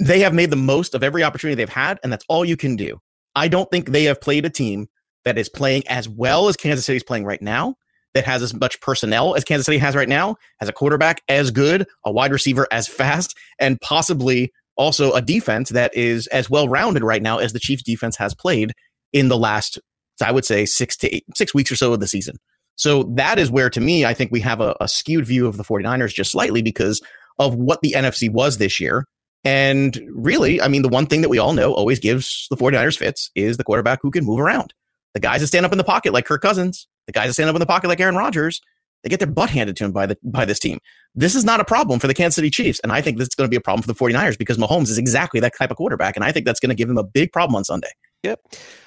They 0.00 0.20
have 0.20 0.34
made 0.34 0.50
the 0.50 0.56
most 0.56 0.94
of 0.94 1.02
every 1.02 1.22
opportunity 1.22 1.54
they've 1.54 1.68
had, 1.68 1.98
and 2.02 2.12
that's 2.12 2.24
all 2.28 2.44
you 2.44 2.56
can 2.56 2.76
do. 2.76 2.98
I 3.34 3.48
don't 3.48 3.70
think 3.70 3.88
they 3.88 4.04
have 4.04 4.20
played 4.20 4.44
a 4.44 4.50
team 4.50 4.88
that 5.24 5.38
is 5.38 5.48
playing 5.48 5.86
as 5.88 6.08
well 6.08 6.48
as 6.48 6.56
Kansas 6.56 6.84
City 6.84 6.96
is 6.96 7.04
playing 7.04 7.24
right 7.24 7.40
now, 7.40 7.76
that 8.14 8.24
has 8.24 8.42
as 8.42 8.54
much 8.54 8.80
personnel 8.80 9.34
as 9.34 9.44
Kansas 9.44 9.66
City 9.66 9.78
has 9.78 9.94
right 9.94 10.08
now, 10.08 10.36
has 10.60 10.68
a 10.68 10.72
quarterback 10.72 11.20
as 11.28 11.50
good, 11.50 11.86
a 12.04 12.12
wide 12.12 12.32
receiver 12.32 12.66
as 12.70 12.88
fast, 12.88 13.36
and 13.58 13.80
possibly 13.80 14.52
also 14.76 15.12
a 15.12 15.20
defense 15.20 15.68
that 15.70 15.94
is 15.94 16.26
as 16.28 16.48
well 16.48 16.68
rounded 16.68 17.02
right 17.02 17.22
now 17.22 17.38
as 17.38 17.52
the 17.52 17.58
Chiefs 17.60 17.82
defense 17.82 18.16
has 18.16 18.34
played 18.34 18.72
in 19.12 19.28
the 19.28 19.36
last, 19.36 19.78
I 20.22 20.32
would 20.32 20.44
say, 20.44 20.64
six 20.64 20.96
to 20.98 21.14
eight, 21.14 21.24
six 21.34 21.52
weeks 21.52 21.70
or 21.70 21.76
so 21.76 21.92
of 21.92 22.00
the 22.00 22.08
season. 22.08 22.36
So 22.76 23.04
that 23.14 23.38
is 23.38 23.50
where, 23.50 23.70
to 23.70 23.80
me, 23.80 24.04
I 24.04 24.14
think 24.14 24.32
we 24.32 24.40
have 24.40 24.60
a, 24.60 24.74
a 24.80 24.88
skewed 24.88 25.26
view 25.26 25.46
of 25.46 25.56
the 25.56 25.64
49ers 25.64 26.14
just 26.14 26.32
slightly 26.32 26.62
because 26.62 27.00
of 27.38 27.54
what 27.54 27.80
the 27.82 27.94
NFC 27.96 28.30
was 28.30 28.58
this 28.58 28.80
year. 28.80 29.06
And 29.44 30.00
really, 30.10 30.60
I 30.60 30.68
mean, 30.68 30.82
the 30.82 30.88
one 30.88 31.06
thing 31.06 31.20
that 31.20 31.28
we 31.28 31.38
all 31.38 31.52
know 31.52 31.72
always 31.74 31.98
gives 31.98 32.46
the 32.50 32.56
49ers 32.56 32.96
fits 32.96 33.30
is 33.34 33.56
the 33.56 33.64
quarterback 33.64 34.00
who 34.02 34.10
can 34.10 34.24
move 34.24 34.40
around. 34.40 34.72
The 35.12 35.20
guys 35.20 35.40
that 35.42 35.48
stand 35.48 35.66
up 35.66 35.72
in 35.72 35.78
the 35.78 35.84
pocket 35.84 36.12
like 36.12 36.24
Kirk 36.24 36.40
Cousins, 36.42 36.88
the 37.06 37.12
guys 37.12 37.28
that 37.28 37.34
stand 37.34 37.50
up 37.50 37.56
in 37.56 37.60
the 37.60 37.66
pocket 37.66 37.88
like 37.88 38.00
Aaron 38.00 38.16
Rodgers, 38.16 38.60
They 39.02 39.10
get 39.10 39.20
their 39.20 39.28
butt 39.28 39.50
handed 39.50 39.76
to 39.76 39.84
them 39.84 39.92
by 39.92 40.06
the 40.06 40.16
by 40.22 40.44
this 40.46 40.58
team. 40.58 40.78
This 41.14 41.34
is 41.34 41.44
not 41.44 41.60
a 41.60 41.64
problem 41.64 42.00
for 42.00 42.06
the 42.06 42.14
Kansas 42.14 42.36
City 42.36 42.50
Chiefs. 42.50 42.80
And 42.82 42.90
I 42.90 43.02
think 43.02 43.18
this 43.18 43.28
is 43.28 43.34
going 43.34 43.46
to 43.46 43.50
be 43.50 43.56
a 43.56 43.60
problem 43.60 43.82
for 43.82 43.86
the 43.86 43.94
49ers 43.94 44.38
because 44.38 44.56
Mahomes 44.56 44.88
is 44.88 44.98
exactly 44.98 45.40
that 45.40 45.52
type 45.56 45.70
of 45.70 45.76
quarterback. 45.76 46.16
And 46.16 46.24
I 46.24 46.32
think 46.32 46.46
that's 46.46 46.58
going 46.58 46.70
to 46.70 46.74
give 46.74 46.88
him 46.88 46.98
a 46.98 47.04
big 47.04 47.30
problem 47.30 47.54
on 47.54 47.64
Sunday. 47.64 47.90
Yep. 48.24 48.40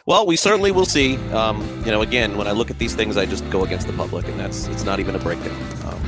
Well, 0.08 0.26
we 0.26 0.36
certainly 0.36 0.72
will 0.72 0.88
see. 0.88 1.16
Um, 1.32 1.62
you 1.86 1.92
know, 1.92 2.02
again, 2.02 2.36
when 2.36 2.48
I 2.48 2.52
look 2.54 2.72
at 2.72 2.80
these 2.80 2.96
things, 2.96 3.16
I 3.16 3.28
just 3.28 3.48
go 3.52 3.64
against 3.64 3.86
the 3.86 3.94
public, 3.94 4.28
and 4.28 4.40
that's 4.40 4.66
it's 4.68 4.84
not 4.84 5.00
even 5.00 5.14
a 5.14 5.20
breakdown. 5.20 5.56
Um, 5.86 6.02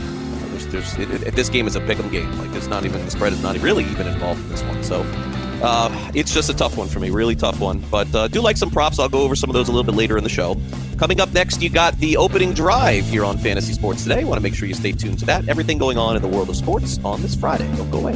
there's, 0.68 0.96
there's 0.96 1.12
it, 1.12 1.28
it, 1.28 1.36
this 1.36 1.50
game 1.50 1.68
is 1.68 1.76
a 1.76 1.82
pick'em 1.82 2.12
game. 2.12 2.32
Like, 2.38 2.56
it's 2.56 2.68
not 2.68 2.86
even 2.86 3.04
the 3.04 3.12
spread 3.12 3.34
is 3.34 3.42
not 3.42 3.58
really 3.60 3.84
even 3.86 4.08
involved 4.08 4.42
in 4.42 4.50
this 4.50 4.64
one. 4.64 4.84
So, 4.84 5.02
uh, 5.62 6.12
it's 6.14 6.34
just 6.34 6.50
a 6.50 6.54
tough 6.54 6.78
one 6.78 6.88
for 6.88 7.00
me, 7.00 7.10
really 7.10 7.36
tough 7.36 7.60
one. 7.60 7.80
But 7.92 8.14
uh, 8.16 8.28
do 8.28 8.42
like 8.42 8.58
some 8.58 8.70
props. 8.70 9.00
I'll 9.00 9.10
go 9.10 9.22
over 9.22 9.36
some 9.36 9.50
of 9.50 9.54
those 9.54 9.68
a 9.68 9.72
little 9.72 9.90
bit 9.90 9.96
later 9.96 10.18
in 10.18 10.24
the 10.24 10.30
show. 10.30 10.58
Coming 10.98 11.20
up 11.20 11.34
next, 11.34 11.62
you 11.62 11.70
got 11.70 11.98
the 11.98 12.18
opening 12.18 12.54
drive 12.54 13.06
here 13.06 13.26
on 13.26 13.38
Fantasy 13.38 13.74
Sports 13.74 14.04
Today. 14.04 14.24
Want 14.24 14.38
to 14.38 14.44
make 14.44 14.56
sure 14.56 14.68
you 14.68 14.74
stay 14.74 14.92
tuned 14.92 15.20
to 15.20 15.26
that. 15.26 15.48
Everything 15.48 15.78
going 15.78 15.98
on 15.98 16.16
in 16.16 16.22
the 16.22 16.28
world 16.28 16.50
of 16.50 16.56
sports 16.56 17.00
on 17.04 17.22
this 17.22 17.36
Friday. 17.36 17.68
Don't 17.76 17.92
go 17.92 18.00
away. 18.00 18.16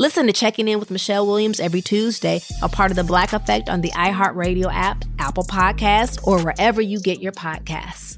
Listen 0.00 0.26
to 0.28 0.32
Checking 0.32 0.66
In 0.66 0.80
with 0.80 0.90
Michelle 0.90 1.26
Williams 1.26 1.60
every 1.60 1.82
Tuesday, 1.82 2.40
a 2.62 2.70
part 2.70 2.90
of 2.90 2.96
the 2.96 3.04
Black 3.04 3.34
Effect 3.34 3.68
on 3.68 3.82
the 3.82 3.90
iHeartRadio 3.90 4.72
app, 4.72 5.04
Apple 5.18 5.44
Podcasts, 5.44 6.26
or 6.26 6.42
wherever 6.42 6.80
you 6.80 6.98
get 6.98 7.20
your 7.20 7.32
podcasts. 7.32 8.16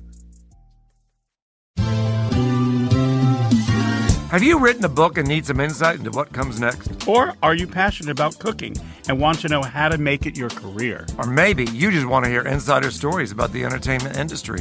Have 4.30 4.44
you 4.44 4.60
written 4.60 4.84
a 4.84 4.88
book 4.88 5.18
and 5.18 5.26
need 5.26 5.44
some 5.44 5.58
insight 5.58 5.98
into 5.98 6.12
what 6.12 6.32
comes 6.32 6.60
next? 6.60 7.08
Or 7.08 7.34
are 7.42 7.56
you 7.56 7.66
passionate 7.66 8.12
about 8.12 8.38
cooking 8.38 8.76
and 9.08 9.18
want 9.18 9.40
to 9.40 9.48
know 9.48 9.62
how 9.62 9.88
to 9.88 9.98
make 9.98 10.24
it 10.24 10.38
your 10.38 10.50
career? 10.50 11.04
Or 11.18 11.26
maybe 11.26 11.64
you 11.64 11.90
just 11.90 12.06
want 12.06 12.24
to 12.24 12.30
hear 12.30 12.42
insider 12.42 12.92
stories 12.92 13.32
about 13.32 13.52
the 13.52 13.64
entertainment 13.64 14.16
industry. 14.16 14.60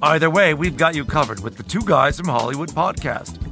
Either 0.00 0.30
way, 0.30 0.54
we've 0.54 0.78
got 0.78 0.94
you 0.94 1.04
covered 1.04 1.40
with 1.40 1.58
the 1.58 1.64
Two 1.64 1.82
Guys 1.82 2.16
from 2.16 2.28
Hollywood 2.28 2.70
podcast. 2.70 3.51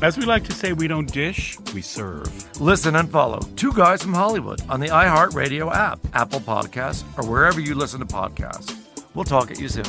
As 0.00 0.16
we 0.16 0.24
like 0.24 0.44
to 0.44 0.52
say, 0.52 0.72
we 0.72 0.86
don't 0.86 1.12
dish, 1.12 1.58
we 1.74 1.82
serve. 1.82 2.60
Listen 2.60 2.94
and 2.94 3.10
follow 3.10 3.40
Two 3.56 3.72
Guys 3.72 4.00
from 4.00 4.14
Hollywood 4.14 4.62
on 4.68 4.78
the 4.78 4.86
iHeartRadio 4.88 5.74
app, 5.74 5.98
Apple 6.12 6.38
Podcasts, 6.38 7.02
or 7.18 7.28
wherever 7.28 7.58
you 7.58 7.74
listen 7.74 7.98
to 7.98 8.06
podcasts. 8.06 8.76
We'll 9.14 9.24
talk 9.24 9.50
at 9.50 9.58
you 9.58 9.68
soon. 9.68 9.84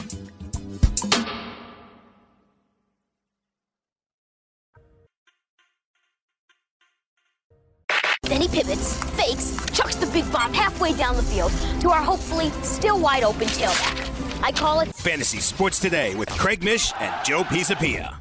Then 8.23 8.41
he 8.41 8.47
pivots, 8.47 9.03
fakes, 9.15 9.57
chucks 9.73 9.95
the 9.95 10.07
big 10.07 10.31
bomb 10.31 10.53
halfway 10.53 10.93
down 10.93 11.17
the 11.17 11.23
field 11.23 11.51
to 11.81 11.91
our 11.91 12.01
hopefully 12.01 12.49
still 12.63 12.99
wide 12.99 13.23
open 13.23 13.47
tailback. 13.47 14.43
I 14.43 14.51
call 14.53 14.79
it 14.79 14.95
Fantasy 14.95 15.39
Sports 15.39 15.79
Today 15.79 16.15
with 16.15 16.29
Craig 16.29 16.63
Mish 16.63 16.93
and 16.99 17.13
Joe 17.23 17.43
Pisapia. 17.43 18.15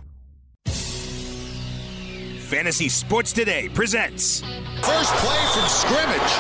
Fantasy 2.48 2.88
Sports 2.88 3.30
Today 3.34 3.68
presents 3.68 4.40
First 4.80 5.12
play 5.16 5.46
from 5.52 5.68
scrimmage. 5.68 6.32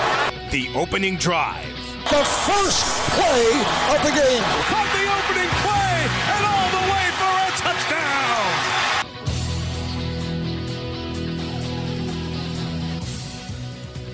The 0.50 0.70
opening 0.74 1.18
drive. 1.18 1.66
The 2.04 2.24
first 2.24 2.82
play 3.10 3.44
of 3.94 4.02
the 4.02 4.12
game. 4.18 4.42
Caught 4.42 4.88
the 4.96 5.04
opening 5.04 5.50
play 5.60 6.08
and 6.32 6.46
all 6.46 6.70
the 6.72 6.80
way 6.90 7.12
for 7.12 7.28
a 7.44 7.50
touchdown. 7.60 8.56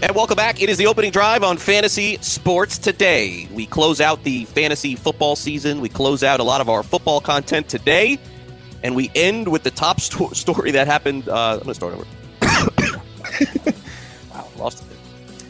And 0.02 0.16
welcome 0.16 0.34
back. 0.34 0.60
It 0.60 0.68
is 0.68 0.76
the 0.78 0.88
opening 0.88 1.12
drive 1.12 1.44
on 1.44 1.58
Fantasy 1.58 2.16
Sports 2.22 2.76
Today. 2.76 3.46
We 3.52 3.66
close 3.66 4.00
out 4.00 4.24
the 4.24 4.46
fantasy 4.46 4.96
football 4.96 5.36
season. 5.36 5.80
We 5.80 5.90
close 5.90 6.24
out 6.24 6.40
a 6.40 6.44
lot 6.44 6.60
of 6.60 6.68
our 6.68 6.82
football 6.82 7.20
content 7.20 7.68
today. 7.68 8.18
And 8.84 8.94
we 8.94 9.10
end 9.14 9.48
with 9.48 9.64
the 9.64 9.70
top 9.70 9.98
sto- 10.00 10.30
story 10.30 10.70
that 10.72 10.86
happened. 10.86 11.28
Uh, 11.28 11.54
I'm 11.54 11.58
going 11.60 11.68
to 11.68 11.74
start 11.74 11.94
over. 11.94 12.04
wow, 14.32 14.46
lost 14.56 14.84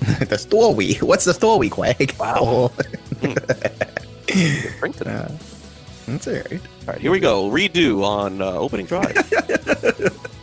it. 0.01 0.29
the 0.31 0.39
story. 0.39 0.95
What's 0.95 1.25
the 1.27 1.35
story, 1.35 1.69
Quag? 1.69 2.15
Wow. 2.19 2.73
Mm. 4.35 4.79
Drink 4.81 4.97
to 4.97 5.05
that. 5.05 5.31
That's 6.07 6.27
all 6.27 6.35
right. 6.35 6.53
All 6.53 6.61
right, 6.89 7.01
here 7.01 7.13
we 7.13 7.21
go. 7.21 7.49
Redo 7.51 8.03
on 8.03 8.43
uh, 8.43 8.53
opening 8.53 8.85
drive. 8.85 9.15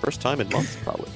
First 0.01 0.21
time 0.21 0.39
in 0.39 0.47
months, 0.49 0.77
probably. 0.83 1.11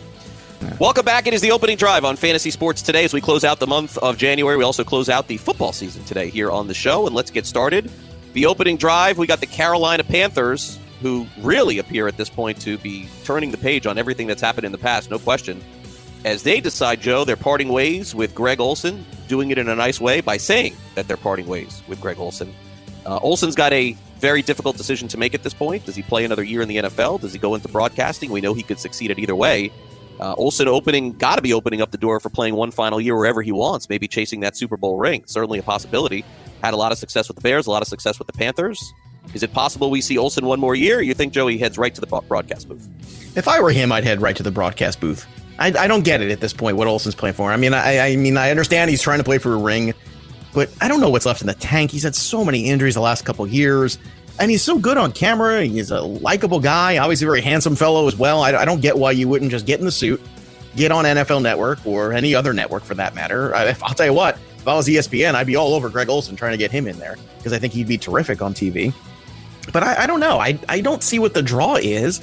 Welcome 0.80 1.06
back. 1.06 1.26
It 1.26 1.34
is 1.34 1.42
the 1.42 1.52
opening 1.52 1.78
drive 1.78 2.04
on 2.04 2.16
Fantasy 2.18 2.52
Sports 2.52 2.82
today 2.82 3.06
as 3.06 3.14
we 3.14 3.22
close 3.22 3.46
out 3.46 3.60
the 3.60 3.68
month 3.68 3.98
of 4.00 4.18
January. 4.18 4.58
We 4.58 4.64
also 4.64 4.84
close 4.84 5.08
out 5.10 5.28
the 5.28 5.38
football 5.38 5.72
season 5.72 6.04
today 6.04 6.30
here 6.30 6.52
on 6.52 6.68
the 6.68 6.74
show. 6.74 7.06
And 7.06 7.16
let's 7.16 7.32
get 7.32 7.46
started. 7.46 7.90
The 8.34 8.46
opening 8.48 8.76
drive, 8.78 9.18
we 9.18 9.26
got 9.26 9.40
the 9.40 9.48
Carolina 9.48 10.04
Panthers, 10.04 10.78
who 11.06 11.28
really 11.38 11.78
appear 11.78 12.08
at 12.08 12.18
this 12.18 12.32
point 12.32 12.60
to 12.60 12.80
be 12.80 13.08
turning 13.24 13.52
the 13.52 13.58
page 13.58 13.86
on 13.86 13.96
everything 13.96 14.26
that's 14.26 14.42
happened 14.42 14.66
in 14.66 14.72
the 14.72 14.78
past, 14.80 15.12
no 15.12 15.20
question. 15.20 15.64
As 16.24 16.42
they 16.42 16.60
decide, 16.60 17.00
Joe, 17.00 17.24
they're 17.24 17.36
parting 17.36 17.70
ways 17.70 18.16
with 18.16 18.34
Greg 18.34 18.60
Olsen, 18.60 19.06
doing 19.28 19.52
it 19.52 19.60
in 19.60 19.70
a 19.70 19.76
nice 19.76 20.02
way 20.02 20.20
by 20.22 20.38
saying 20.38 20.76
that 20.96 21.08
they're 21.08 21.16
parting 21.16 21.46
ways 21.46 21.84
with 21.88 22.02
Greg 22.02 22.18
Olsen. 22.18 22.52
Uh, 23.06 23.18
Olsen's 23.18 23.54
got 23.54 23.72
a 23.72 23.96
very 24.18 24.42
difficult 24.42 24.78
decision 24.78 25.08
to 25.10 25.16
make 25.20 25.36
at 25.36 25.44
this 25.44 25.54
point. 25.54 25.86
Does 25.86 25.96
he 25.96 26.02
play 26.02 26.26
another 26.26 26.44
year 26.44 26.64
in 26.64 26.68
the 26.68 26.78
NFL? 26.78 27.22
Does 27.22 27.34
he 27.34 27.38
go 27.38 27.54
into 27.54 27.68
broadcasting? 27.68 28.32
We 28.32 28.42
know 28.42 28.56
he 28.56 28.64
could 28.64 28.80
succeed 28.80 29.12
at 29.12 29.20
either 29.20 29.36
way. 29.36 29.72
Uh, 30.20 30.34
Olsen 30.40 30.68
opening, 30.68 31.12
got 31.12 31.36
to 31.36 31.44
be 31.44 31.54
opening 31.54 31.84
up 31.84 31.92
the 31.92 32.00
door 32.00 32.20
for 32.20 32.32
playing 32.32 32.56
one 32.56 32.72
final 32.72 33.00
year 33.00 33.16
wherever 33.16 33.44
he 33.44 33.52
wants, 33.52 33.90
maybe 33.90 34.08
chasing 34.08 34.40
that 34.40 34.58
Super 34.58 34.76
Bowl 34.76 34.98
ring. 34.98 35.22
Certainly 35.28 35.60
a 35.60 35.64
possibility. 35.64 36.26
Had 36.64 36.74
a 36.74 36.78
lot 36.78 36.92
of 36.92 36.98
success 36.98 37.28
with 37.28 37.36
the 37.36 37.44
Bears, 37.44 37.68
a 37.68 37.70
lot 37.70 37.84
of 37.84 37.88
success 37.88 38.18
with 38.18 38.26
the 38.26 38.34
Panthers. 38.34 38.92
Is 39.34 39.44
it 39.44 39.52
possible 39.54 39.90
we 39.90 40.02
see 40.02 40.18
Olsen 40.18 40.46
one 40.46 40.60
more 40.60 40.76
year? 40.76 41.02
You 41.02 41.14
think 41.14 41.34
Joey 41.34 41.58
heads 41.58 41.78
right 41.78 41.94
to 41.94 42.02
the 42.02 42.08
broadcast 42.08 42.70
booth? 42.70 42.88
If 43.38 43.48
I 43.48 43.60
were 43.60 43.72
him, 43.72 43.92
I'd 43.92 44.04
head 44.04 44.22
right 44.22 44.36
to 44.36 44.44
the 44.44 44.52
broadcast 44.52 45.02
booth. 45.02 45.26
I, 45.60 45.68
I 45.68 45.88
don't 45.88 46.04
get 46.04 46.22
it 46.22 46.32
at 46.32 46.40
this 46.40 46.54
point 46.54 46.78
what 46.78 46.88
Olsen's 46.88 47.16
playing 47.16 47.36
for. 47.36 47.52
I 47.52 47.58
mean, 47.58 47.74
I, 47.74 48.00
I 48.00 48.16
mean, 48.16 48.38
I 48.38 48.52
understand 48.52 48.90
he's 48.90 49.02
trying 49.02 49.20
to 49.20 49.24
play 49.24 49.38
for 49.38 49.54
a 49.54 49.58
ring, 49.58 49.94
but 50.54 50.70
I 50.82 50.88
don't 50.88 51.00
know 51.00 51.10
what's 51.10 51.26
left 51.26 51.42
in 51.42 51.48
the 51.48 51.54
tank. 51.54 51.92
He's 51.92 52.04
had 52.04 52.16
so 52.16 52.44
many 52.44 52.66
injuries 52.70 52.96
the 52.96 53.02
last 53.02 53.26
couple 53.26 53.46
years, 53.48 53.98
and 54.40 54.52
he's 54.52 54.62
so 54.62 54.78
good 54.78 54.98
on 54.98 55.12
camera. 55.12 55.64
He's 55.64 55.92
a 55.92 56.02
likable 56.02 56.60
guy, 56.60 56.98
obviously 56.98 57.26
a 57.26 57.30
very 57.30 57.42
handsome 57.42 57.76
fellow 57.76 58.08
as 58.08 58.16
well. 58.16 58.42
I, 58.42 58.54
I 58.54 58.66
don't 58.66 58.82
get 58.82 58.98
why 58.98 59.12
you 59.12 59.28
wouldn't 59.28 59.52
just 59.52 59.66
get 59.66 59.80
in 59.80 59.86
the 59.86 59.92
suit, 59.92 60.22
get 60.76 60.92
on 60.92 61.06
NFL 61.06 61.42
Network 61.42 61.86
or 61.86 62.14
any 62.14 62.36
other 62.36 62.54
network 62.54 62.84
for 62.84 62.96
that 62.96 63.16
matter. 63.16 63.56
I, 63.56 63.76
I'll 63.82 63.94
tell 63.94 64.06
you 64.06 64.14
what, 64.14 64.38
if 64.58 64.68
I 64.68 64.76
was 64.76 64.88
ESPN, 64.88 65.36
I'd 65.36 65.48
be 65.48 65.56
all 65.56 65.74
over 65.74 65.90
Greg 65.90 66.10
Olsen 66.10 66.36
trying 66.36 66.52
to 66.52 66.58
get 66.58 66.72
him 66.72 66.88
in 66.88 66.98
there 67.00 67.18
because 67.38 67.54
I 67.54 67.60
think 67.60 67.72
he'd 67.72 67.88
be 67.88 67.98
terrific 67.98 68.42
on 68.42 68.54
TV. 68.54 68.94
But 69.72 69.84
I, 69.84 70.04
I 70.04 70.08
don't 70.08 70.20
know. 70.20 70.40
I, 70.40 70.60
I 70.70 70.82
don't 70.82 71.04
see 71.04 71.20
what 71.20 71.34
the 71.34 71.42
draw 71.42 71.76
is. 71.76 72.22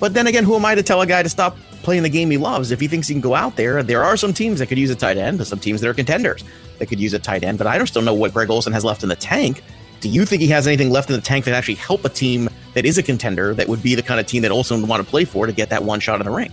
But 0.00 0.14
then 0.14 0.26
again, 0.26 0.44
who 0.44 0.54
am 0.54 0.64
I 0.64 0.74
to 0.74 0.82
tell 0.82 1.00
a 1.00 1.06
guy 1.06 1.22
to 1.22 1.28
stop 1.28 1.56
playing 1.82 2.02
the 2.02 2.08
game 2.08 2.30
he 2.30 2.36
loves 2.36 2.70
if 2.70 2.80
he 2.80 2.88
thinks 2.88 3.08
he 3.08 3.14
can 3.14 3.20
go 3.20 3.34
out 3.34 3.56
there? 3.56 3.82
There 3.82 4.04
are 4.04 4.16
some 4.16 4.32
teams 4.32 4.58
that 4.58 4.66
could 4.66 4.78
use 4.78 4.90
a 4.90 4.94
tight 4.94 5.16
end, 5.16 5.38
but 5.38 5.46
some 5.46 5.58
teams 5.58 5.80
that 5.80 5.88
are 5.88 5.94
contenders 5.94 6.44
that 6.78 6.86
could 6.86 7.00
use 7.00 7.14
a 7.14 7.18
tight 7.18 7.44
end. 7.44 7.58
But 7.58 7.66
I 7.66 7.78
just 7.78 7.94
don't 7.94 8.02
still 8.02 8.12
know 8.12 8.18
what 8.18 8.34
Greg 8.34 8.50
Olsen 8.50 8.72
has 8.72 8.84
left 8.84 9.02
in 9.02 9.08
the 9.08 9.16
tank. 9.16 9.62
Do 10.00 10.08
you 10.08 10.26
think 10.26 10.42
he 10.42 10.48
has 10.48 10.66
anything 10.66 10.90
left 10.90 11.08
in 11.08 11.16
the 11.16 11.22
tank 11.22 11.46
that 11.46 11.54
actually 11.54 11.76
help 11.76 12.04
a 12.04 12.08
team 12.08 12.50
that 12.74 12.84
is 12.84 12.98
a 12.98 13.02
contender 13.02 13.54
that 13.54 13.68
would 13.68 13.82
be 13.82 13.94
the 13.94 14.02
kind 14.02 14.20
of 14.20 14.26
team 14.26 14.42
that 14.42 14.50
Olsen 14.50 14.80
would 14.80 14.90
want 14.90 15.02
to 15.02 15.08
play 15.08 15.24
for 15.24 15.46
to 15.46 15.52
get 15.52 15.70
that 15.70 15.84
one 15.84 16.00
shot 16.00 16.20
in 16.20 16.26
the 16.26 16.32
ring? 16.32 16.52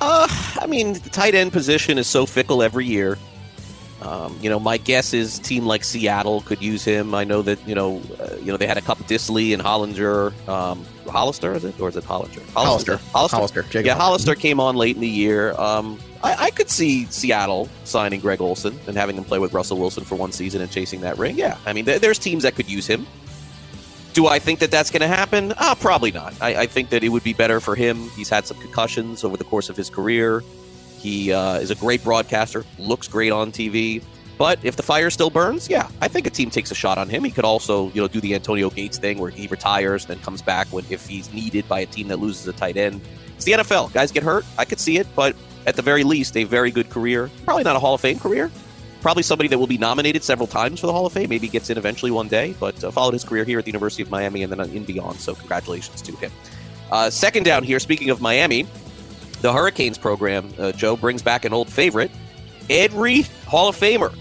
Uh, 0.00 0.26
I 0.60 0.66
mean, 0.66 0.92
the 0.92 1.08
tight 1.08 1.34
end 1.34 1.52
position 1.52 1.96
is 1.98 2.06
so 2.06 2.26
fickle 2.26 2.62
every 2.62 2.84
year. 2.84 3.16
Um, 4.00 4.38
you 4.40 4.48
know, 4.48 4.60
my 4.60 4.76
guess 4.76 5.12
is 5.12 5.38
team 5.40 5.66
like 5.66 5.82
Seattle 5.82 6.42
could 6.42 6.62
use 6.62 6.84
him. 6.84 7.14
I 7.14 7.24
know 7.24 7.42
that 7.42 7.66
you 7.66 7.74
know, 7.74 8.00
uh, 8.20 8.36
you 8.36 8.46
know 8.46 8.56
they 8.56 8.66
had 8.66 8.78
a 8.78 8.80
couple 8.80 9.04
Dissly 9.06 9.52
and 9.52 9.62
Hollinger, 9.62 10.32
um, 10.48 10.86
Hollister 11.08 11.54
is 11.54 11.64
it 11.64 11.80
or 11.80 11.88
is 11.88 11.96
it 11.96 12.04
Hollinger? 12.04 12.48
Hollister, 12.50 12.96
Hollister, 13.12 13.36
Hollister. 13.36 13.62
Jacob 13.62 13.86
yeah, 13.86 13.94
Hollister. 13.94 14.30
Hollister 14.30 14.34
came 14.34 14.60
on 14.60 14.76
late 14.76 14.94
in 14.94 15.00
the 15.00 15.08
year. 15.08 15.52
Um, 15.54 15.98
I, 16.22 16.46
I 16.46 16.50
could 16.50 16.70
see 16.70 17.06
Seattle 17.06 17.68
signing 17.84 18.20
Greg 18.20 18.40
Olsen 18.40 18.78
and 18.86 18.96
having 18.96 19.16
him 19.16 19.24
play 19.24 19.38
with 19.38 19.52
Russell 19.52 19.78
Wilson 19.78 20.04
for 20.04 20.14
one 20.14 20.32
season 20.32 20.60
and 20.60 20.70
chasing 20.70 21.00
that 21.00 21.18
ring. 21.18 21.36
Yeah, 21.36 21.58
I 21.66 21.72
mean, 21.72 21.84
there, 21.84 21.98
there's 21.98 22.18
teams 22.18 22.42
that 22.42 22.54
could 22.54 22.70
use 22.70 22.86
him. 22.86 23.06
Do 24.12 24.26
I 24.26 24.38
think 24.38 24.58
that 24.60 24.70
that's 24.70 24.90
going 24.90 25.02
to 25.02 25.08
happen? 25.08 25.52
Ah, 25.58 25.76
probably 25.78 26.10
not. 26.10 26.34
I, 26.40 26.62
I 26.62 26.66
think 26.66 26.90
that 26.90 27.04
it 27.04 27.10
would 27.10 27.22
be 27.22 27.34
better 27.34 27.60
for 27.60 27.76
him. 27.76 28.08
He's 28.10 28.28
had 28.28 28.46
some 28.46 28.58
concussions 28.58 29.22
over 29.22 29.36
the 29.36 29.44
course 29.44 29.68
of 29.68 29.76
his 29.76 29.90
career. 29.90 30.42
He 30.98 31.32
uh, 31.32 31.54
is 31.58 31.70
a 31.70 31.74
great 31.74 32.02
broadcaster, 32.02 32.64
looks 32.78 33.08
great 33.08 33.32
on 33.32 33.52
TV. 33.52 34.02
But 34.36 34.60
if 34.62 34.76
the 34.76 34.82
fire 34.84 35.10
still 35.10 35.30
burns, 35.30 35.68
yeah, 35.68 35.88
I 36.00 36.06
think 36.06 36.26
a 36.26 36.30
team 36.30 36.48
takes 36.48 36.70
a 36.70 36.74
shot 36.74 36.96
on 36.96 37.08
him. 37.08 37.24
He 37.24 37.30
could 37.32 37.44
also, 37.44 37.90
you 37.90 38.00
know, 38.00 38.06
do 38.06 38.20
the 38.20 38.34
Antonio 38.34 38.70
Gates 38.70 38.96
thing 38.96 39.18
where 39.18 39.30
he 39.30 39.48
retires, 39.48 40.06
then 40.06 40.20
comes 40.20 40.42
back 40.42 40.68
when 40.68 40.84
if 40.90 41.06
he's 41.06 41.32
needed 41.32 41.68
by 41.68 41.80
a 41.80 41.86
team 41.86 42.06
that 42.08 42.20
loses 42.20 42.46
a 42.46 42.52
tight 42.52 42.76
end. 42.76 43.00
It's 43.34 43.44
the 43.44 43.52
NFL. 43.52 43.92
Guys 43.92 44.12
get 44.12 44.22
hurt. 44.22 44.44
I 44.56 44.64
could 44.64 44.78
see 44.78 44.98
it, 44.98 45.08
but 45.16 45.34
at 45.66 45.74
the 45.74 45.82
very 45.82 46.04
least, 46.04 46.36
a 46.36 46.44
very 46.44 46.70
good 46.70 46.88
career. 46.88 47.30
Probably 47.44 47.64
not 47.64 47.74
a 47.74 47.80
Hall 47.80 47.94
of 47.94 48.00
Fame 48.00 48.18
career. 48.18 48.50
Probably 49.00 49.22
somebody 49.22 49.48
that 49.48 49.58
will 49.58 49.66
be 49.66 49.78
nominated 49.78 50.22
several 50.22 50.46
times 50.46 50.80
for 50.80 50.86
the 50.86 50.92
Hall 50.92 51.06
of 51.06 51.12
Fame. 51.12 51.28
Maybe 51.28 51.48
gets 51.48 51.70
in 51.70 51.78
eventually 51.78 52.10
one 52.10 52.28
day, 52.28 52.54
but 52.60 52.82
uh, 52.82 52.90
followed 52.90 53.14
his 53.14 53.24
career 53.24 53.44
here 53.44 53.58
at 53.58 53.64
the 53.64 53.70
University 53.70 54.02
of 54.02 54.10
Miami 54.10 54.44
and 54.44 54.52
then 54.52 54.60
in 54.70 54.84
beyond. 54.84 55.20
So 55.20 55.34
congratulations 55.34 56.00
to 56.02 56.16
him. 56.16 56.32
Uh, 56.90 57.10
second 57.10 57.44
down 57.44 57.64
here. 57.64 57.78
Speaking 57.80 58.10
of 58.10 58.20
Miami, 58.20 58.66
the 59.40 59.52
Hurricanes 59.52 59.98
program, 59.98 60.52
uh, 60.58 60.72
Joe 60.72 60.96
brings 60.96 61.22
back 61.22 61.44
an 61.44 61.52
old 61.52 61.68
favorite, 61.70 62.10
Ed 62.68 62.92
Reed, 62.92 63.26
Hall 63.46 63.68
of 63.68 63.76
Famer. 63.76 64.14